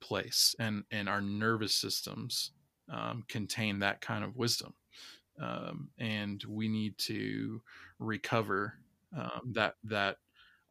place, 0.00 0.54
and 0.58 0.84
and 0.90 1.08
our 1.08 1.20
nervous 1.20 1.74
systems 1.74 2.52
um, 2.90 3.24
contain 3.28 3.78
that 3.80 4.00
kind 4.00 4.24
of 4.24 4.36
wisdom. 4.36 4.74
um, 5.40 5.90
and 5.98 6.44
we 6.48 6.68
need 6.68 6.98
to 6.98 7.62
recover 8.00 8.74
um, 9.16 9.42
that 9.54 9.74
that 9.84 10.18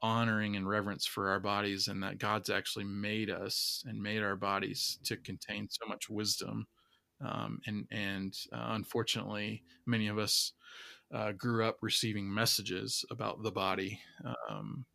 honoring 0.02 0.56
and 0.58 0.70
reverence 0.70 1.06
for 1.06 1.30
our 1.30 1.40
bodies, 1.40 1.88
and 1.90 2.04
that 2.04 2.20
God's 2.20 2.50
actually 2.50 2.86
made 2.86 3.30
us 3.32 3.84
and 3.88 4.02
made 4.02 4.24
our 4.24 4.36
bodies 4.38 5.00
to 5.06 5.18
contain 5.18 5.68
so 5.70 5.88
much 5.88 6.10
wisdom. 6.10 6.68
Um, 7.22 7.60
and 7.66 7.86
and 7.92 8.34
uh, 8.54 8.70
unfortunately, 8.72 9.64
many 9.86 10.08
of 10.08 10.18
us 10.18 10.54
uh, 11.14 11.32
grew 11.34 11.66
up 11.66 11.78
receiving 11.82 12.34
messages 12.34 13.04
about 13.10 13.44
the 13.44 13.52
body 13.52 14.00
um, 14.50 14.86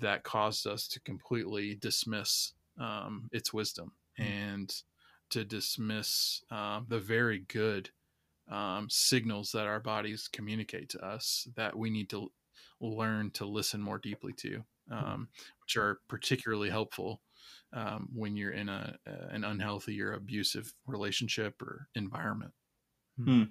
that 0.00 0.22
caused 0.22 0.66
us 0.66 0.86
to 0.88 1.00
completely 1.00 1.74
dismiss 1.74 2.52
um, 2.78 3.28
its 3.32 3.52
wisdom 3.52 3.92
mm-hmm. 4.18 4.30
and 4.30 4.82
to 5.30 5.44
dismiss 5.44 6.42
uh, 6.50 6.80
the 6.88 6.98
very 6.98 7.44
good 7.48 7.90
um, 8.50 8.88
signals 8.90 9.52
that 9.52 9.66
our 9.66 9.80
bodies 9.80 10.28
communicate 10.32 10.88
to 10.90 11.04
us 11.04 11.48
that 11.56 11.76
we 11.76 11.90
need 11.90 12.08
to 12.10 12.30
learn 12.80 13.30
to 13.32 13.44
listen 13.44 13.80
more 13.80 13.98
deeply 13.98 14.32
to, 14.32 14.62
um, 14.90 15.28
which 15.62 15.76
are 15.76 16.00
particularly 16.08 16.70
helpful 16.70 17.20
um, 17.72 18.08
when 18.12 18.36
you're 18.36 18.52
in 18.52 18.68
a, 18.68 18.98
an 19.06 19.44
unhealthy 19.44 20.00
or 20.00 20.12
abusive 20.12 20.72
relationship 20.86 21.60
or 21.62 21.88
environment. 21.94 22.52
Hmm. 23.22 23.44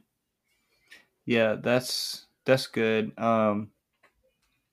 Yeah, 1.26 1.56
that's 1.56 2.26
that's 2.46 2.68
good. 2.68 3.18
Um, 3.20 3.72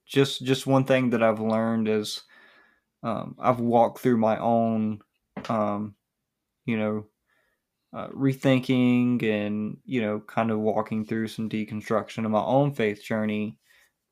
just 0.07 0.45
just 0.45 0.66
one 0.66 0.85
thing 0.85 1.11
that 1.11 1.22
I've 1.22 1.41
learned 1.41 1.89
is 1.89 2.22
um, 3.03 3.37
I've 3.39 3.61
walked 3.61 3.99
through 3.99 4.16
my 4.18 4.39
own, 4.39 5.01
um, 5.49 5.97
you 6.64 6.79
know, 6.79 7.07
uh, 7.93 8.09
rethinking 8.09 9.22
and 9.22 9.79
you 9.85 10.01
know, 10.01 10.20
kind 10.20 10.51
of 10.51 10.61
walking 10.61 11.05
through 11.05 11.29
some 11.29 11.49
deconstruction 11.49 12.25
of 12.25 12.31
my 12.31 12.43
own 12.43 12.72
faith 12.72 13.03
journey. 13.03 13.59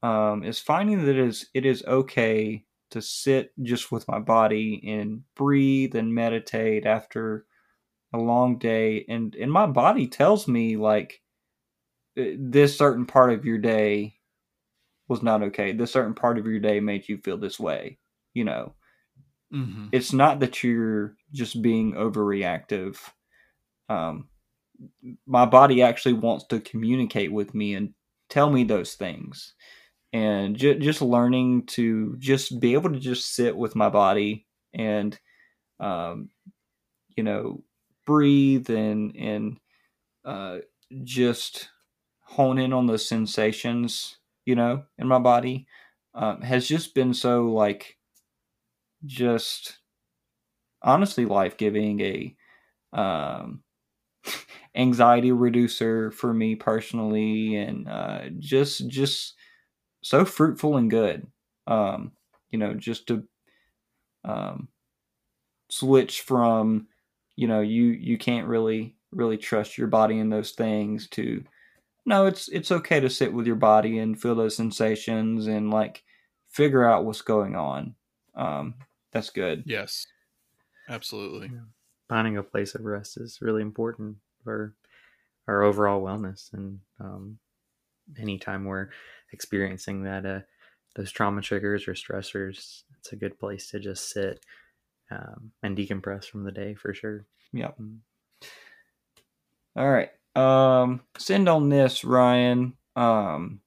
Um, 0.03 0.43
is 0.43 0.59
finding 0.59 0.99
that 1.05 1.17
it 1.17 1.19
is 1.19 1.49
it 1.55 1.65
is 1.65 1.85
okay 1.85 2.65
to 2.93 3.03
sit 3.03 3.53
just 3.63 3.91
with 3.91 4.07
my 4.09 4.19
body 4.19 4.83
and 4.87 5.23
breathe 5.35 5.95
and 5.95 6.15
meditate 6.15 6.87
after 6.87 7.47
a 8.15 8.19
long 8.19 8.59
day, 8.59 9.05
and 9.09 9.35
and 9.35 9.51
my 9.51 9.67
body 9.67 10.07
tells 10.07 10.47
me 10.47 10.77
like 10.77 11.21
uh, 12.19 12.25
this 12.39 12.77
certain 12.77 13.07
part 13.07 13.33
of 13.33 13.45
your 13.45 13.59
day 13.59 14.17
was 15.09 15.23
not 15.23 15.43
okay. 15.43 15.73
This 15.73 15.93
certain 15.93 16.15
part 16.15 16.39
of 16.39 16.47
your 16.47 16.61
day 16.61 16.81
made 16.81 17.09
you 17.09 17.19
feel 17.19 17.39
this 17.39 17.59
way. 17.59 17.99
You 18.35 18.45
know, 18.45 18.75
mm-hmm. 19.53 19.89
it's 19.93 20.13
not 20.13 20.41
that 20.41 20.63
you're 20.63 21.15
just 21.33 21.63
being 21.63 21.95
overreactive. 21.95 22.99
Um, 23.89 24.29
my 25.27 25.47
body 25.47 25.83
actually 25.83 26.15
wants 26.15 26.47
to 26.47 26.61
communicate 26.61 27.33
with 27.33 27.55
me 27.55 27.75
and 27.75 27.95
tell 28.29 28.51
me 28.51 28.65
those 28.65 28.95
things. 28.95 29.55
And 30.13 30.57
j- 30.57 30.79
just 30.79 31.03
learning 31.03 31.67
to 31.69 32.17
just 32.19 32.61
be 32.61 32.75
able 32.75 32.93
to 32.93 33.01
just 33.01 33.35
sit 33.35 33.57
with 33.57 33.75
my 33.77 33.89
body 33.89 34.47
and, 34.75 35.19
um, 35.81 36.31
you 37.17 37.25
know, 37.25 37.63
breathe 38.07 38.71
and 38.71 39.17
and 39.17 39.59
uh, 40.25 40.59
just 41.05 41.71
hone 42.23 42.59
in 42.59 42.73
on 42.73 42.87
those 42.87 43.09
sensations, 43.09 44.19
you 44.47 44.57
know, 44.57 44.85
in 44.99 45.09
my 45.09 45.19
body, 45.21 45.67
um, 46.15 46.43
has 46.43 46.69
just 46.69 46.95
been 46.95 47.15
so 47.15 47.47
like, 47.47 47.99
just 49.05 49.79
honestly 50.83 51.25
life 51.27 51.57
giving. 51.57 52.01
A 52.01 52.37
um, 52.93 53.63
anxiety 54.77 55.33
reducer 55.33 56.11
for 56.11 56.33
me 56.35 56.57
personally, 56.57 57.57
and 57.57 57.89
uh, 57.89 58.23
just 58.39 58.89
just 58.89 59.35
so 60.03 60.25
fruitful 60.25 60.77
and 60.77 60.91
good. 60.91 61.27
Um, 61.67 62.13
you 62.51 62.59
know, 62.59 62.75
just 62.75 63.07
to 63.09 63.27
um, 64.25 64.69
switch 65.71 66.23
from 66.23 66.89
you 67.37 67.49
know 67.49 67.61
you 67.61 67.85
you 67.85 68.19
can't 68.19 68.47
really 68.47 68.97
really 69.11 69.39
trust 69.39 69.79
your 69.79 69.89
body 69.89 70.19
in 70.19 70.29
those 70.29 70.53
things 70.53 71.09
to 71.09 71.45
no, 72.05 72.27
it's 72.27 72.49
it's 72.49 72.73
okay 72.73 73.01
to 73.01 73.11
sit 73.11 73.33
with 73.33 73.47
your 73.47 73.57
body 73.57 73.99
and 73.99 74.21
feel 74.21 74.35
those 74.35 74.57
sensations 74.57 75.47
and 75.47 75.71
like 75.71 76.03
figure 76.49 76.85
out 76.85 77.05
what's 77.05 77.23
going 77.23 77.55
on. 77.55 77.95
Um, 78.35 78.75
that's 79.13 79.31
good. 79.31 79.63
Yes, 79.67 80.07
absolutely. 80.89 81.51
Yeah. 81.53 81.61
Finding 82.09 82.37
a 82.37 82.43
place 82.43 82.75
of 82.75 82.85
rest 82.85 83.19
is 83.19 83.39
really 83.41 83.63
important 83.63 84.17
for 84.43 84.75
our 85.47 85.63
overall 85.63 86.03
wellness, 86.03 86.53
and 86.53 86.81
um, 86.99 87.39
anytime 88.19 88.65
we're 88.65 88.89
experiencing 89.33 90.05
that, 90.05 90.27
uh, 90.27 90.41
those 90.95 91.11
trauma 91.11 91.41
triggers 91.41 91.89
or 91.89 91.95
stressors, 91.95 92.83
it's 92.99 93.13
a 93.13 93.17
good 93.17 93.39
place 93.39 93.71
to 93.71 93.81
just 93.81 94.11
sit 94.11 94.45
um, 95.11 95.53
and 95.63 95.77
decompress 95.77 96.25
from 96.25 96.45
the 96.45 96.53
day 96.53 96.75
for 96.75 96.95
sure. 96.95 97.27
Yep. 97.53 97.79
Mm. 97.79 97.99
All 99.77 99.91
right. 99.91 100.11
Um, 100.35 101.01
send 101.19 101.49
on 101.49 101.69
this, 101.69 102.05
Ryan. 102.05 102.75
Um, 102.97 103.61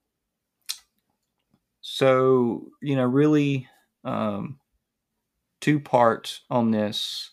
so 1.82 2.68
you 2.82 2.96
know, 2.96 3.06
really, 3.06 3.68
um, 4.04 4.60
two 5.62 5.80
parts 5.80 6.42
on 6.50 6.72
this, 6.72 7.32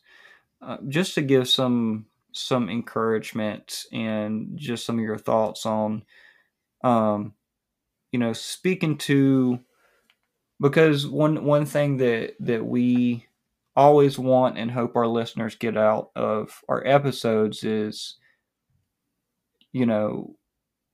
uh, 0.62 0.78
just 0.88 1.14
to 1.14 1.22
give 1.22 1.48
some 1.48 2.06
some 2.32 2.70
encouragement 2.70 3.84
and 3.92 4.56
just 4.56 4.86
some 4.86 4.98
of 4.98 5.04
your 5.04 5.18
thoughts 5.18 5.66
on, 5.66 6.02
um, 6.82 7.34
you 8.12 8.18
know, 8.18 8.32
speaking 8.32 8.98
to 8.98 9.60
because 10.60 11.06
one 11.06 11.44
one 11.44 11.66
thing 11.66 11.96
that 11.98 12.34
that 12.40 12.64
we 12.64 13.26
always 13.74 14.18
want 14.18 14.58
and 14.58 14.70
hope 14.70 14.96
our 14.96 15.06
listeners 15.06 15.54
get 15.54 15.76
out 15.76 16.10
of 16.14 16.62
our 16.68 16.86
episodes 16.86 17.64
is 17.64 18.16
you 19.72 19.86
know, 19.86 20.36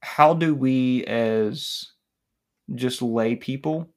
how 0.03 0.35
do 0.35 0.55
we 0.55 1.05
as 1.07 1.87
just 2.75 3.03
lay 3.03 3.35
people 3.35 3.89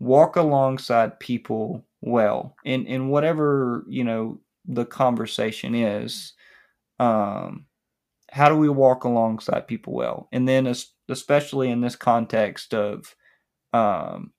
walk 0.00 0.36
alongside 0.36 1.18
people 1.20 1.84
well? 2.00 2.56
In 2.64 2.86
in 2.86 3.08
whatever 3.08 3.84
you 3.88 4.04
know 4.04 4.40
the 4.66 4.84
conversation 4.84 5.74
is 5.74 6.34
um 7.00 7.66
how 8.32 8.50
do 8.50 8.56
we 8.56 8.70
walk 8.70 9.04
alongside 9.04 9.68
people 9.68 9.94
well? 9.94 10.28
And 10.32 10.48
then 10.48 10.66
especially 11.10 11.70
in 11.70 11.82
this 11.82 11.96
context 11.96 12.74
of 12.74 13.14
um 13.74 14.32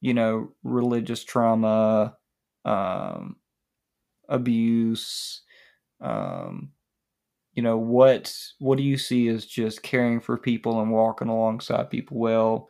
you 0.00 0.14
know 0.14 0.52
religious 0.64 1.24
trauma 1.24 2.16
um 2.64 3.36
abuse 4.28 5.42
um 6.00 6.70
you 7.54 7.62
know 7.62 7.76
what 7.76 8.34
what 8.58 8.78
do 8.78 8.84
you 8.84 8.96
see 8.98 9.28
as 9.28 9.44
just 9.46 9.82
caring 9.82 10.20
for 10.20 10.36
people 10.38 10.80
and 10.80 10.90
walking 10.90 11.28
alongside 11.28 11.90
people 11.90 12.18
well 12.18 12.68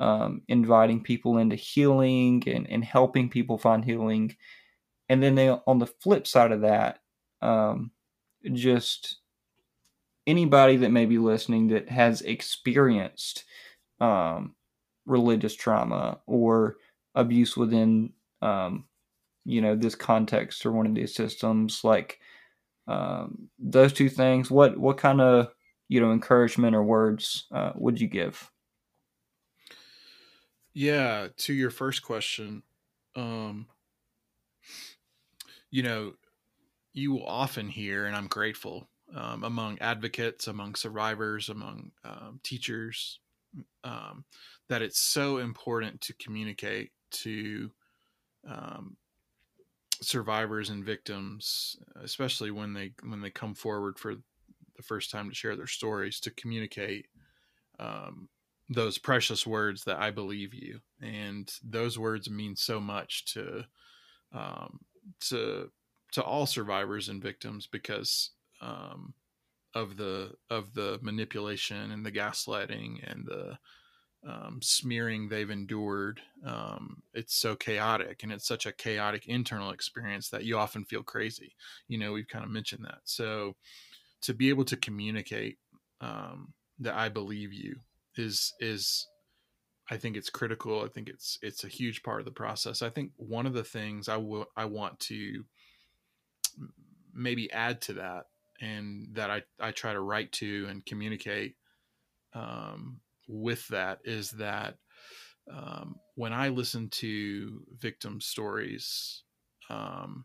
um, 0.00 0.42
inviting 0.48 1.00
people 1.02 1.38
into 1.38 1.56
healing 1.56 2.42
and, 2.48 2.68
and 2.70 2.84
helping 2.84 3.28
people 3.28 3.58
find 3.58 3.84
healing? 3.84 4.34
And 5.08 5.22
then 5.22 5.34
they 5.36 5.50
on 5.50 5.78
the 5.78 5.86
flip 5.86 6.26
side 6.26 6.52
of 6.52 6.62
that 6.62 7.00
um, 7.42 7.92
just 8.52 9.18
anybody 10.26 10.76
that 10.76 10.90
may 10.90 11.06
be 11.06 11.18
listening 11.18 11.68
that 11.68 11.88
has 11.88 12.22
experienced 12.22 13.44
um, 14.00 14.54
religious 15.06 15.54
trauma 15.54 16.20
or 16.26 16.76
abuse 17.14 17.56
within 17.56 18.12
um, 18.42 18.86
you 19.44 19.60
know 19.60 19.76
this 19.76 19.94
context 19.94 20.64
or 20.64 20.72
one 20.72 20.86
of 20.86 20.94
these 20.94 21.14
systems 21.14 21.84
like 21.84 22.20
um, 22.86 23.48
those 23.58 23.92
two 23.92 24.08
things, 24.08 24.50
what 24.50 24.76
what 24.78 24.98
kind 24.98 25.20
of 25.20 25.52
you 25.88 26.00
know 26.00 26.12
encouragement 26.12 26.74
or 26.74 26.82
words 26.82 27.46
uh, 27.52 27.72
would 27.74 28.00
you 28.00 28.08
give? 28.08 28.50
Yeah, 30.74 31.28
to 31.36 31.52
your 31.54 31.70
first 31.70 32.02
question, 32.02 32.62
um, 33.14 33.68
you 35.70 35.82
know, 35.82 36.14
you 36.92 37.12
will 37.12 37.26
often 37.26 37.68
hear, 37.68 38.06
and 38.06 38.16
I'm 38.16 38.26
grateful 38.26 38.88
um, 39.14 39.44
among 39.44 39.78
advocates, 39.78 40.46
among 40.48 40.74
survivors, 40.74 41.48
among 41.48 41.92
um, 42.04 42.40
teachers, 42.42 43.20
um, 43.84 44.24
that 44.68 44.82
it's 44.82 45.00
so 45.00 45.38
important 45.38 46.00
to 46.00 46.12
communicate 46.14 46.90
to 47.10 47.70
um, 48.48 48.96
survivors 50.02 50.70
and 50.70 50.84
victims, 50.84 51.76
especially 52.02 52.50
when 52.50 52.72
they 52.72 52.92
when 53.02 53.20
they 53.20 53.30
come 53.30 53.54
forward 53.54 53.98
for 53.98 54.14
the 54.14 54.82
first 54.82 55.10
time 55.10 55.28
to 55.28 55.34
share 55.34 55.56
their 55.56 55.66
stories, 55.66 56.18
to 56.20 56.30
communicate 56.32 57.06
um, 57.78 58.28
those 58.68 58.98
precious 58.98 59.46
words 59.46 59.84
that 59.84 59.98
I 59.98 60.10
believe 60.10 60.54
you, 60.54 60.80
and 61.00 61.52
those 61.62 61.98
words 61.98 62.28
mean 62.28 62.56
so 62.56 62.80
much 62.80 63.26
to 63.34 63.64
um, 64.32 64.80
to 65.28 65.70
to 66.12 66.22
all 66.22 66.46
survivors 66.46 67.08
and 67.08 67.22
victims 67.22 67.66
because 67.66 68.30
um, 68.64 69.14
of 69.74 69.96
the 69.96 70.32
of 70.50 70.72
the 70.74 70.98
manipulation 71.02 71.90
and 71.90 72.04
the 72.04 72.12
gaslighting 72.12 72.98
and 73.10 73.26
the 73.26 73.58
um, 74.26 74.60
smearing 74.62 75.28
they've 75.28 75.50
endured. 75.50 76.20
Um, 76.46 77.02
it's 77.12 77.34
so 77.34 77.54
chaotic 77.54 78.22
and 78.22 78.32
it's 78.32 78.48
such 78.48 78.66
a 78.66 78.72
chaotic 78.72 79.26
internal 79.26 79.70
experience 79.70 80.30
that 80.30 80.44
you 80.44 80.56
often 80.56 80.84
feel 80.84 81.02
crazy. 81.02 81.54
You 81.88 81.98
know, 81.98 82.12
we've 82.12 82.28
kind 82.28 82.44
of 82.44 82.50
mentioned 82.50 82.84
that. 82.84 83.00
So 83.04 83.56
to 84.22 84.32
be 84.32 84.48
able 84.48 84.64
to 84.64 84.76
communicate 84.76 85.58
um, 86.00 86.54
that 86.78 86.94
I 86.94 87.08
believe 87.08 87.52
you 87.52 87.76
is 88.16 88.54
is 88.60 89.08
I 89.90 89.98
think 89.98 90.16
it's 90.16 90.30
critical. 90.30 90.82
I 90.82 90.88
think 90.88 91.08
it's 91.08 91.38
it's 91.42 91.64
a 91.64 91.68
huge 91.68 92.02
part 92.02 92.20
of 92.20 92.24
the 92.24 92.30
process. 92.30 92.80
I 92.80 92.88
think 92.88 93.10
one 93.16 93.46
of 93.46 93.52
the 93.52 93.64
things 93.64 94.08
I 94.08 94.16
will 94.16 94.46
I 94.56 94.64
want 94.64 94.98
to 95.00 95.44
maybe 97.12 97.52
add 97.52 97.80
to 97.82 97.92
that 97.94 98.24
and 98.60 99.08
that 99.12 99.30
I, 99.30 99.42
I 99.60 99.72
try 99.72 99.92
to 99.92 100.00
write 100.00 100.32
to 100.32 100.66
and 100.68 100.84
communicate 100.84 101.56
um, 102.34 103.00
with 103.28 103.66
that 103.68 104.00
is 104.04 104.30
that 104.32 104.76
um, 105.50 105.96
when 106.14 106.32
I 106.32 106.48
listen 106.48 106.88
to 106.90 107.62
victim 107.78 108.20
stories, 108.20 109.22
um, 109.68 110.24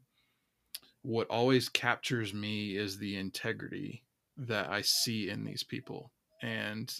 what 1.02 1.28
always 1.30 1.70
captures 1.70 2.34
me 2.34 2.76
is 2.76 2.98
the 2.98 3.18
integrity 3.18 4.04
that 4.38 4.70
I 4.70 4.82
see 4.82 5.30
in 5.30 5.44
these 5.44 5.64
people 5.64 6.12
and 6.42 6.94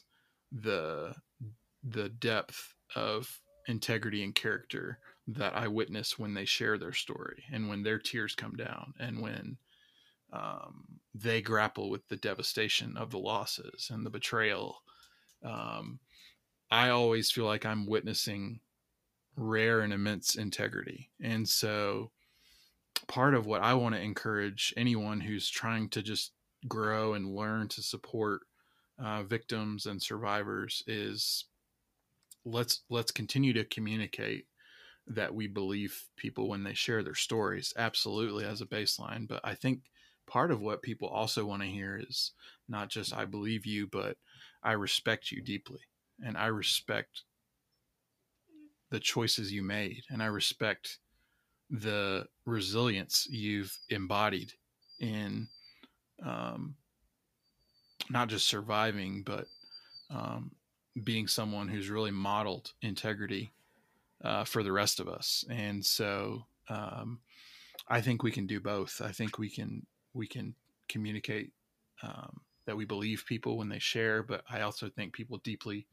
the 0.52 1.14
the 1.84 2.10
depth 2.10 2.74
of 2.96 3.40
integrity 3.68 4.24
and 4.24 4.36
character 4.36 5.00
that 5.28 5.56
I 5.56 5.68
witness 5.68 6.18
when 6.18 6.34
they 6.34 6.46
share 6.46 6.78
their 6.78 6.92
story 6.92 7.44
and 7.52 7.70
when 7.70 7.84
their 7.84 8.00
tears 8.00 8.36
come 8.36 8.56
down 8.56 8.94
and 9.00 9.22
when 9.22 9.58
um, 10.32 10.86
they 11.14 11.42
grapple 11.42 11.90
with 11.90 12.08
the 12.08 12.18
devastation 12.18 12.96
of 12.98 13.12
the 13.12 13.20
losses 13.20 13.90
and 13.92 14.06
the 14.06 14.10
betrayal. 14.10 14.84
Um, 15.44 16.00
I 16.72 16.90
always 16.90 17.32
feel 17.32 17.46
like 17.46 17.66
I'm 17.66 17.88
witnessing 17.88 18.60
rare 19.36 19.82
and 19.82 19.94
immense 19.94 20.36
integrity. 20.36 21.10
And 21.22 21.48
so, 21.48 22.12
part 23.08 23.34
of 23.34 23.46
what 23.46 23.62
I 23.62 23.74
want 23.74 23.96
to 23.96 24.02
encourage 24.02 24.74
anyone 24.78 25.22
who's 25.22 25.50
trying 25.50 25.90
to 25.90 26.04
just 26.04 26.32
grow 26.68 27.14
and 27.14 27.36
learn 27.36 27.68
to 27.70 27.82
support 27.82 28.42
uh, 29.02 29.24
victims 29.24 29.86
and 29.86 30.02
survivors 30.02 30.84
is 30.86 31.46
let's 32.46 32.82
let's 32.90 33.12
continue 33.12 33.54
to 33.54 33.64
communicate 33.64 34.46
that 35.08 35.34
we 35.34 35.48
believe 35.48 36.04
people 36.18 36.48
when 36.50 36.64
they 36.64 36.74
share 36.74 37.02
their 37.04 37.16
stories 37.16 37.74
absolutely 37.78 38.46
as 38.46 38.62
a 38.62 38.66
baseline 38.66 39.28
but 39.28 39.40
i 39.44 39.54
think 39.54 39.82
part 40.30 40.52
of 40.52 40.62
what 40.62 40.82
people 40.82 41.08
also 41.08 41.46
want 41.46 41.62
to 41.62 41.68
hear 41.68 42.02
is 42.08 42.32
not 42.68 42.90
just 42.90 43.14
i 43.16 43.26
believe 43.26 43.66
you 43.66 43.88
but 43.88 44.18
i 44.64 44.72
respect 44.72 45.32
you 45.32 45.42
deeply 45.42 45.82
and 46.26 46.38
i 46.38 46.48
respect 46.48 47.24
the 48.92 49.00
choices 49.00 49.52
you 49.52 49.62
made 49.62 50.04
and 50.10 50.22
i 50.22 50.26
respect 50.26 51.00
the 51.70 52.26
resilience 52.46 53.28
you've 53.30 53.78
embodied 53.90 54.54
in 55.00 55.48
um, 56.26 56.76
not 58.10 58.28
just 58.28 58.48
surviving 58.48 59.24
but 59.24 59.46
um, 60.10 60.52
being 61.04 61.28
someone 61.28 61.68
who's 61.68 61.90
really 61.90 62.12
modeled 62.12 62.74
integrity 62.82 63.52
uh, 64.24 64.44
for 64.44 64.64
the 64.64 64.72
rest 64.72 65.00
of 65.00 65.08
us. 65.08 65.46
And 65.50 65.86
so 65.86 66.46
um, 66.70 67.20
I 67.88 68.02
think 68.02 68.24
we 68.24 68.32
can 68.32 68.48
do 68.48 68.60
both. 68.60 69.02
I 69.04 69.12
think 69.12 69.38
we 69.38 69.50
can 69.50 69.86
we 70.20 70.28
can 70.28 70.54
communicate 70.90 71.52
um, 72.04 72.42
that 72.66 72.76
we 72.76 72.86
believe 72.86 73.24
people 73.26 73.58
when 73.58 73.70
they 73.70 73.80
share, 73.80 74.22
but 74.22 74.44
I 74.50 74.62
also 74.62 74.90
think 74.90 75.14
people 75.14 75.38
deeply 75.38 75.88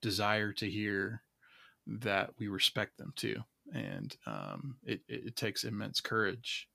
desire 0.00 0.52
to 0.52 0.70
hear 0.70 1.22
that 1.86 2.30
we 2.38 2.48
respect 2.48 2.96
them 2.96 3.12
too. 3.16 3.36
And 3.74 4.16
um, 4.26 4.76
it, 4.84 5.00
it, 5.08 5.36
takes 5.36 5.64
immense 5.64 6.00
courage 6.00 6.68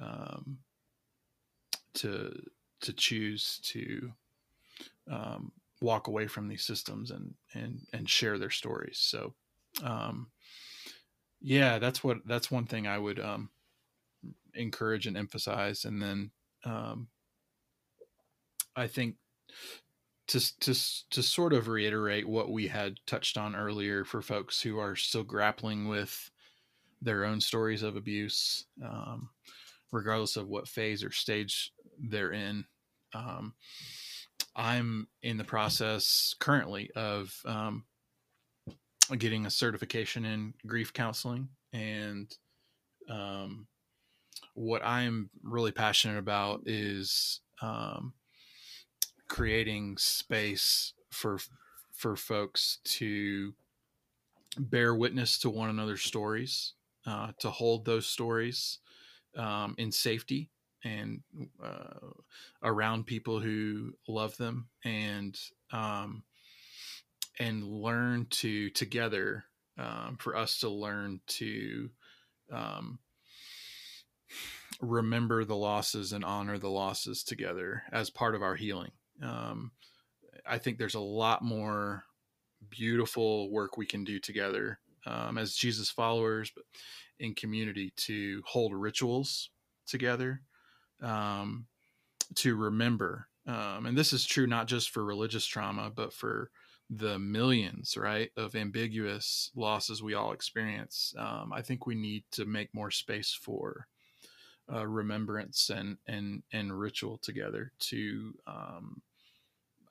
um, 0.00 0.58
to 1.94 2.32
to 2.80 2.92
choose 2.92 3.60
to 3.64 4.12
um, 5.10 5.52
walk 5.80 6.08
away 6.08 6.26
from 6.26 6.48
these 6.48 6.64
systems 6.64 7.10
and 7.10 7.34
and 7.54 7.80
and 7.92 8.08
share 8.08 8.38
their 8.38 8.50
stories. 8.50 8.98
So, 8.98 9.34
um, 9.84 10.28
yeah, 11.40 11.78
that's 11.78 12.02
what 12.02 12.18
that's 12.24 12.50
one 12.50 12.64
thing 12.64 12.86
I 12.86 12.98
would 12.98 13.20
um, 13.20 13.50
encourage 14.54 15.06
and 15.06 15.16
emphasize. 15.16 15.84
And 15.84 16.02
then 16.02 16.30
um, 16.64 17.08
I 18.76 18.86
think 18.86 19.16
to 20.28 20.60
to 20.60 20.74
to 21.10 21.22
sort 21.22 21.52
of 21.52 21.68
reiterate 21.68 22.28
what 22.28 22.50
we 22.50 22.68
had 22.68 22.96
touched 23.06 23.36
on 23.36 23.56
earlier 23.56 24.04
for 24.04 24.22
folks 24.22 24.60
who 24.60 24.78
are 24.78 24.96
still 24.96 25.24
grappling 25.24 25.88
with 25.88 26.30
their 27.00 27.24
own 27.24 27.40
stories 27.40 27.82
of 27.82 27.96
abuse, 27.96 28.66
um, 28.84 29.28
regardless 29.90 30.36
of 30.36 30.48
what 30.48 30.68
phase 30.68 31.02
or 31.02 31.10
stage 31.10 31.72
they're 31.98 32.32
in. 32.32 32.64
Um, 33.14 33.54
I'm 34.54 35.08
in 35.22 35.36
the 35.36 35.44
process 35.44 36.34
currently 36.38 36.90
of 36.94 37.34
um, 37.44 37.84
getting 39.18 39.46
a 39.46 39.50
certification 39.50 40.24
in 40.24 40.54
grief 40.66 40.92
counseling. 40.92 41.48
And 41.72 42.34
um, 43.08 43.66
what 44.54 44.84
I'm 44.84 45.30
really 45.42 45.72
passionate 45.72 46.18
about 46.18 46.62
is 46.66 47.40
um, 47.60 48.12
creating 49.28 49.96
space 49.98 50.92
for 51.10 51.38
for 51.92 52.16
folks 52.16 52.78
to 52.84 53.54
bear 54.58 54.94
witness 54.94 55.38
to 55.38 55.50
one 55.50 55.70
another's 55.70 56.02
stories, 56.02 56.74
uh, 57.06 57.32
to 57.38 57.50
hold 57.50 57.84
those 57.84 58.06
stories 58.06 58.78
um, 59.36 59.74
in 59.78 59.92
safety 59.92 60.50
and 60.84 61.22
uh, 61.62 62.10
around 62.62 63.06
people 63.06 63.40
who 63.40 63.92
love 64.08 64.36
them 64.36 64.68
and 64.84 65.38
um, 65.72 66.22
and 67.38 67.64
learn 67.64 68.26
to 68.30 68.68
together 68.70 69.44
um, 69.78 70.16
for 70.18 70.36
us 70.36 70.58
to 70.58 70.68
learn 70.68 71.20
to 71.26 71.88
um, 72.52 72.98
remember 74.82 75.44
the 75.44 75.56
losses 75.56 76.12
and 76.12 76.24
honor 76.24 76.58
the 76.58 76.68
losses 76.68 77.22
together 77.22 77.84
as 77.92 78.10
part 78.10 78.34
of 78.34 78.42
our 78.42 78.56
healing. 78.56 78.90
Um, 79.22 79.70
I 80.44 80.58
think 80.58 80.76
there's 80.76 80.96
a 80.96 81.00
lot 81.00 81.42
more 81.42 82.04
beautiful 82.68 83.50
work 83.50 83.76
we 83.76 83.86
can 83.86 84.02
do 84.02 84.18
together 84.18 84.80
um, 85.06 85.38
as 85.38 85.54
Jesus 85.54 85.88
followers, 85.88 86.50
but 86.54 86.64
in 87.20 87.34
community 87.34 87.92
to 87.96 88.42
hold 88.44 88.74
rituals 88.74 89.50
together 89.86 90.42
um, 91.00 91.66
to 92.34 92.56
remember. 92.56 93.28
Um, 93.46 93.86
and 93.86 93.96
this 93.96 94.12
is 94.12 94.26
true 94.26 94.48
not 94.48 94.66
just 94.66 94.90
for 94.90 95.04
religious 95.04 95.46
trauma, 95.46 95.92
but 95.94 96.12
for 96.12 96.50
the 96.90 97.18
millions, 97.20 97.96
right, 97.96 98.30
of 98.36 98.56
ambiguous 98.56 99.50
losses 99.54 100.02
we 100.02 100.14
all 100.14 100.32
experience. 100.32 101.14
Um, 101.16 101.52
I 101.52 101.62
think 101.62 101.86
we 101.86 101.94
need 101.94 102.24
to 102.32 102.44
make 102.44 102.74
more 102.74 102.90
space 102.90 103.32
for 103.32 103.86
uh, 104.72 104.86
remembrance 104.86 105.70
and 105.70 105.98
and 106.06 106.42
and 106.52 106.78
ritual 106.78 107.18
together 107.18 107.72
to, 107.78 108.34
um, 108.46 109.02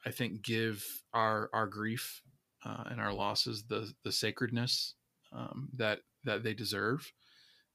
I 0.05 0.11
think, 0.11 0.41
give 0.41 0.83
our 1.13 1.49
our 1.53 1.67
grief 1.67 2.21
uh, 2.65 2.83
and 2.89 2.99
our 2.99 3.13
losses 3.13 3.63
the 3.63 3.93
the 4.03 4.11
sacredness 4.11 4.95
um, 5.31 5.69
that 5.77 5.99
that 6.23 6.43
they 6.43 6.53
deserve 6.53 7.11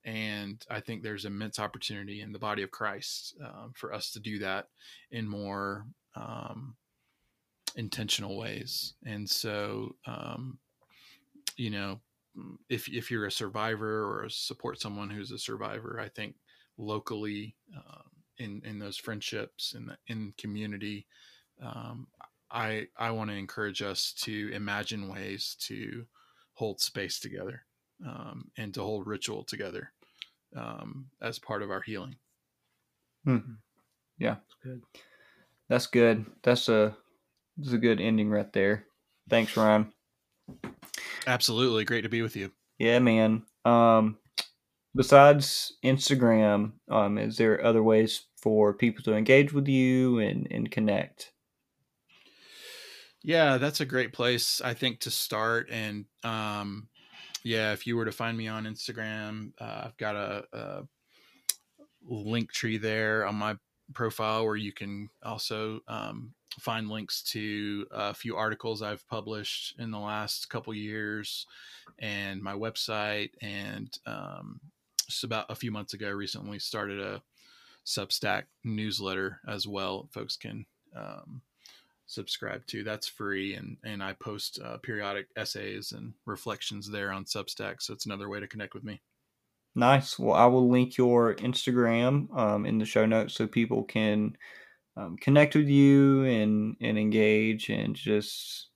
and 0.07 0.65
I 0.71 0.79
think 0.79 1.03
there's 1.03 1.25
immense 1.25 1.59
opportunity 1.59 2.21
in 2.21 2.31
the 2.31 2.39
body 2.39 2.63
of 2.63 2.71
Christ 2.71 3.35
um, 3.45 3.73
for 3.75 3.93
us 3.93 4.13
to 4.13 4.21
do 4.21 4.39
that 4.39 4.69
in 5.11 5.29
more 5.29 5.85
um, 6.15 6.77
intentional 7.75 8.39
ways. 8.39 8.95
And 9.05 9.29
so, 9.29 9.97
um, 10.07 10.59
you 11.57 11.71
know, 11.71 12.01
if 12.69 12.89
if 12.89 13.11
you're 13.11 13.27
a 13.27 13.33
survivor 13.33 14.05
or 14.05 14.29
support 14.29 14.81
someone 14.81 15.11
who's 15.11 15.33
a 15.33 15.39
survivor, 15.39 15.99
I 16.01 16.09
think 16.09 16.37
locally 16.79 17.55
um, 17.77 18.11
in 18.39 18.63
in 18.65 18.79
those 18.79 18.97
friendships 18.97 19.75
in 19.75 19.91
in 20.09 20.33
community, 20.39 21.07
um, 21.63 22.07
I 22.51 22.89
I 22.97 23.11
want 23.11 23.31
to 23.31 23.37
encourage 23.37 23.83
us 23.83 24.13
to 24.23 24.51
imagine 24.53 25.09
ways 25.09 25.57
to 25.61 26.07
hold 26.55 26.81
space 26.81 27.21
together 27.21 27.63
um, 28.07 28.51
and 28.57 28.73
to 28.75 28.83
hold 28.83 29.07
ritual 29.07 29.45
together 29.45 29.93
um, 30.57 31.07
as 31.21 31.39
part 31.39 31.63
of 31.63 31.71
our 31.71 31.83
healing. 31.83 32.17
Hmm. 33.25 33.39
Yeah, 34.19 34.37
that's 34.37 34.57
good. 34.63 34.83
That's 35.69 35.87
good. 35.87 36.27
That's 36.43 36.69
a 36.69 36.97
that's 37.57 37.73
a 37.73 37.79
good 37.79 38.01
ending 38.01 38.31
right 38.31 38.53
there. 38.53 38.85
Thanks, 39.29 39.57
Ryan. 39.57 39.93
Absolutely, 41.27 41.85
great 41.85 42.03
to 42.03 42.09
be 42.09 42.23
with 42.23 42.37
you. 42.37 42.53
Yeah, 42.79 42.99
man. 43.01 43.43
Um, 43.65 44.19
besides 44.97 45.75
Instagram, 45.85 46.73
um, 46.89 47.19
is 47.19 47.37
there 47.37 47.65
other 47.65 47.83
ways 47.83 48.27
for 48.37 48.73
people 48.73 49.05
to 49.05 49.15
engage 49.15 49.53
with 49.53 49.69
you 49.69 50.19
and, 50.19 50.49
and 50.51 50.71
connect? 50.71 51.33
Yeah, 53.23 53.59
that's 53.59 53.81
a 53.81 53.87
great 53.87 54.13
place, 54.13 54.61
I 54.65 54.75
think, 54.75 55.01
to 55.01 55.11
start. 55.11 55.69
And 55.71 56.05
um, 56.23 56.89
yeah, 57.43 57.73
if 57.73 57.87
you 57.87 57.97
were 57.97 58.05
to 58.05 58.13
find 58.13 58.37
me 58.37 58.49
on 58.49 58.65
Instagram, 58.65 59.53
uh, 59.61 59.83
I've 59.87 59.97
got 59.97 60.17
a, 60.17 60.45
a 60.53 60.83
Linktree 62.11 62.81
there 62.81 63.27
on 63.27 63.35
my 63.35 63.57
profile 63.95 64.45
where 64.45 64.57
you 64.57 64.73
can 64.73 65.09
also 65.25 65.81
um, 65.89 66.35
find 66.61 66.89
links 66.89 67.23
to 67.23 67.87
a 67.91 68.15
few 68.15 68.37
articles 68.37 68.83
I've 68.83 69.07
published 69.09 69.75
in 69.79 69.91
the 69.91 69.99
last 69.99 70.49
couple 70.49 70.73
years 70.75 71.47
and 71.99 72.43
my 72.43 72.53
website. 72.55 73.31
And 73.43 73.97
um, 74.07 74.61
just 75.07 75.25
about 75.25 75.51
a 75.51 75.55
few 75.55 75.71
months 75.71 75.95
ago, 75.95 76.11
recently 76.11 76.59
started 76.59 77.01
a 77.01 77.23
Substack 77.85 78.45
newsletter 78.65 79.41
as 79.47 79.67
well. 79.67 80.09
Folks 80.13 80.37
can 80.37 80.67
um, 80.95 81.41
subscribe 82.07 82.67
to. 82.67 82.83
That's 82.83 83.07
free, 83.07 83.55
and 83.55 83.77
and 83.85 84.03
I 84.03 84.15
post 84.15 84.59
uh, 84.63 84.79
periodic 84.79 85.29
essays 85.37 85.93
and 85.93 86.15
reflections 86.25 86.91
there 86.91 87.13
on 87.13 87.25
Substack. 87.25 87.81
So 87.81 87.93
it's 87.93 88.07
another 88.07 88.29
way 88.29 88.41
to 88.41 88.49
connect 88.49 88.75
with 88.75 88.85
me. 88.85 89.01
Nice. 89.75 90.19
Well, 90.19 90.35
I 90.35 90.47
will 90.47 90.69
link 90.69 90.97
your 90.97 91.35
Instagram 91.35 92.35
um, 92.37 92.65
in 92.65 92.79
the 92.79 92.87
show 92.87 93.05
notes 93.05 93.35
so 93.35 93.47
people 93.47 93.85
can 93.85 94.37
um, 94.97 95.17
connect 95.19 95.55
with 95.55 95.69
you 95.69 96.25
and 96.25 96.77
and 96.81 96.99
engage 96.99 97.69
and 97.69 97.95
just 97.95 98.69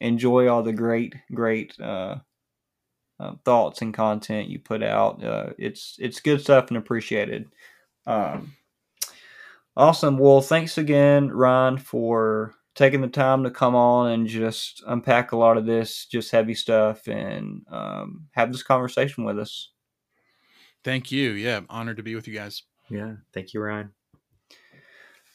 enjoy 0.00 0.48
all 0.48 0.62
the 0.62 0.72
great 0.72 1.14
great 1.34 1.78
uh, 1.80 2.16
uh, 3.20 3.32
thoughts 3.44 3.82
and 3.82 3.92
content 3.92 4.48
you 4.48 4.58
put 4.58 4.82
out. 4.82 5.22
Uh, 5.22 5.50
it's 5.58 5.96
it's 5.98 6.20
good 6.20 6.40
stuff 6.40 6.68
and 6.68 6.76
appreciated. 6.76 7.48
Um, 8.06 8.54
awesome. 9.76 10.18
Well, 10.18 10.40
thanks 10.40 10.78
again, 10.78 11.30
Ryan, 11.30 11.78
for 11.78 12.54
taking 12.74 13.00
the 13.00 13.08
time 13.08 13.42
to 13.42 13.50
come 13.50 13.74
on 13.74 14.12
and 14.12 14.26
just 14.28 14.82
unpack 14.86 15.32
a 15.32 15.36
lot 15.36 15.56
of 15.56 15.66
this 15.66 16.06
just 16.06 16.30
heavy 16.30 16.54
stuff 16.54 17.08
and 17.08 17.62
um, 17.70 18.28
have 18.32 18.52
this 18.52 18.62
conversation 18.62 19.24
with 19.24 19.38
us. 19.38 19.70
Thank 20.84 21.10
you. 21.10 21.32
Yeah, 21.32 21.60
honored 21.68 21.96
to 21.96 22.02
be 22.02 22.14
with 22.14 22.28
you 22.28 22.34
guys. 22.34 22.62
Yeah, 22.88 23.14
thank 23.34 23.52
you, 23.52 23.60
Ryan. 23.60 23.90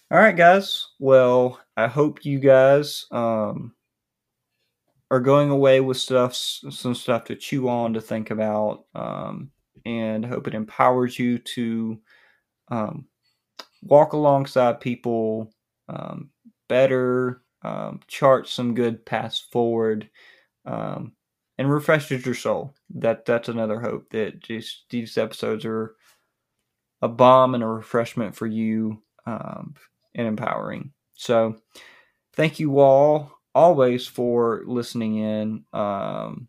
All 0.09 0.19
right, 0.19 0.35
guys. 0.35 0.87
Well, 0.99 1.59
I 1.75 1.87
hope 1.87 2.23
you 2.23 2.39
guys 2.39 3.07
um, 3.11 3.73
are 5.13 5.19
going 5.19 5.51
away 5.51 5.79
with 5.79 5.97
stuff, 5.97 6.33
some 6.33 6.95
stuff 6.95 7.25
to 7.25 7.35
chew 7.35 7.69
on, 7.69 7.93
to 7.93 8.01
think 8.01 8.31
about, 8.31 8.85
um, 8.95 9.51
and 9.85 10.25
hope 10.25 10.47
it 10.47 10.55
empowers 10.55 11.19
you 11.19 11.37
to 11.37 11.99
um, 12.69 13.05
walk 13.83 14.13
alongside 14.13 14.81
people 14.81 15.53
um, 15.87 16.31
better, 16.67 17.43
um, 17.61 17.99
chart 18.07 18.47
some 18.47 18.73
good 18.73 19.05
paths 19.05 19.45
forward, 19.51 20.09
um, 20.65 21.11
and 21.59 21.71
refreshes 21.71 22.25
your 22.25 22.33
soul. 22.33 22.73
That 22.95 23.23
that's 23.23 23.49
another 23.49 23.79
hope 23.79 24.09
that 24.09 24.39
just 24.39 24.85
these 24.89 25.15
episodes 25.19 25.63
are 25.63 25.95
a 27.03 27.07
balm 27.07 27.53
and 27.53 27.63
a 27.63 27.67
refreshment 27.67 28.35
for 28.35 28.47
you 28.47 29.03
um, 29.27 29.75
and 30.15 30.25
empowering. 30.25 30.91
So, 31.13 31.57
thank 32.33 32.59
you 32.59 32.79
all 32.79 33.31
always 33.55 34.07
for 34.07 34.63
listening 34.65 35.17
in. 35.17 35.65
Um, 35.73 36.47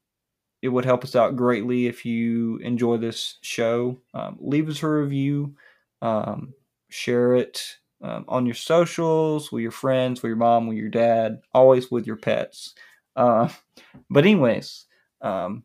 it 0.62 0.68
would 0.68 0.84
help 0.86 1.04
us 1.04 1.14
out 1.14 1.36
greatly 1.36 1.86
if 1.86 2.06
you 2.06 2.56
enjoy 2.58 2.96
this 2.96 3.38
show. 3.42 4.00
Um, 4.14 4.38
leave 4.40 4.68
us 4.68 4.82
a 4.82 4.88
review, 4.88 5.54
um, 6.00 6.54
share 6.88 7.34
it 7.34 7.62
um, 8.02 8.24
on 8.28 8.46
your 8.46 8.54
socials, 8.54 9.52
with 9.52 9.62
your 9.62 9.70
friends, 9.70 10.22
with 10.22 10.30
your 10.30 10.36
mom, 10.36 10.66
with 10.66 10.78
your 10.78 10.88
dad, 10.88 11.40
always 11.52 11.90
with 11.90 12.06
your 12.06 12.16
pets. 12.16 12.74
Uh, 13.14 13.48
but, 14.10 14.24
anyways, 14.24 14.86
um, 15.20 15.64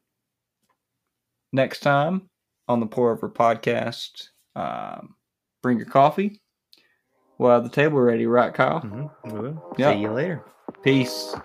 next 1.54 1.80
time 1.80 2.30
on 2.68 2.80
the 2.82 2.86
Pour 2.86 3.12
Over 3.12 3.30
podcast, 3.30 4.30
um, 4.56 5.16
bring 5.64 5.78
your 5.78 5.88
coffee. 5.88 6.42
We'll 7.38 7.52
have 7.52 7.64
the 7.64 7.70
table 7.70 8.00
ready, 8.02 8.26
right, 8.26 8.54
Kyle? 8.54 8.82
Mm-hmm. 8.82 9.58
Yep. 9.78 9.96
See 9.96 10.02
you 10.02 10.12
later. 10.12 10.44
Peace. 10.82 11.36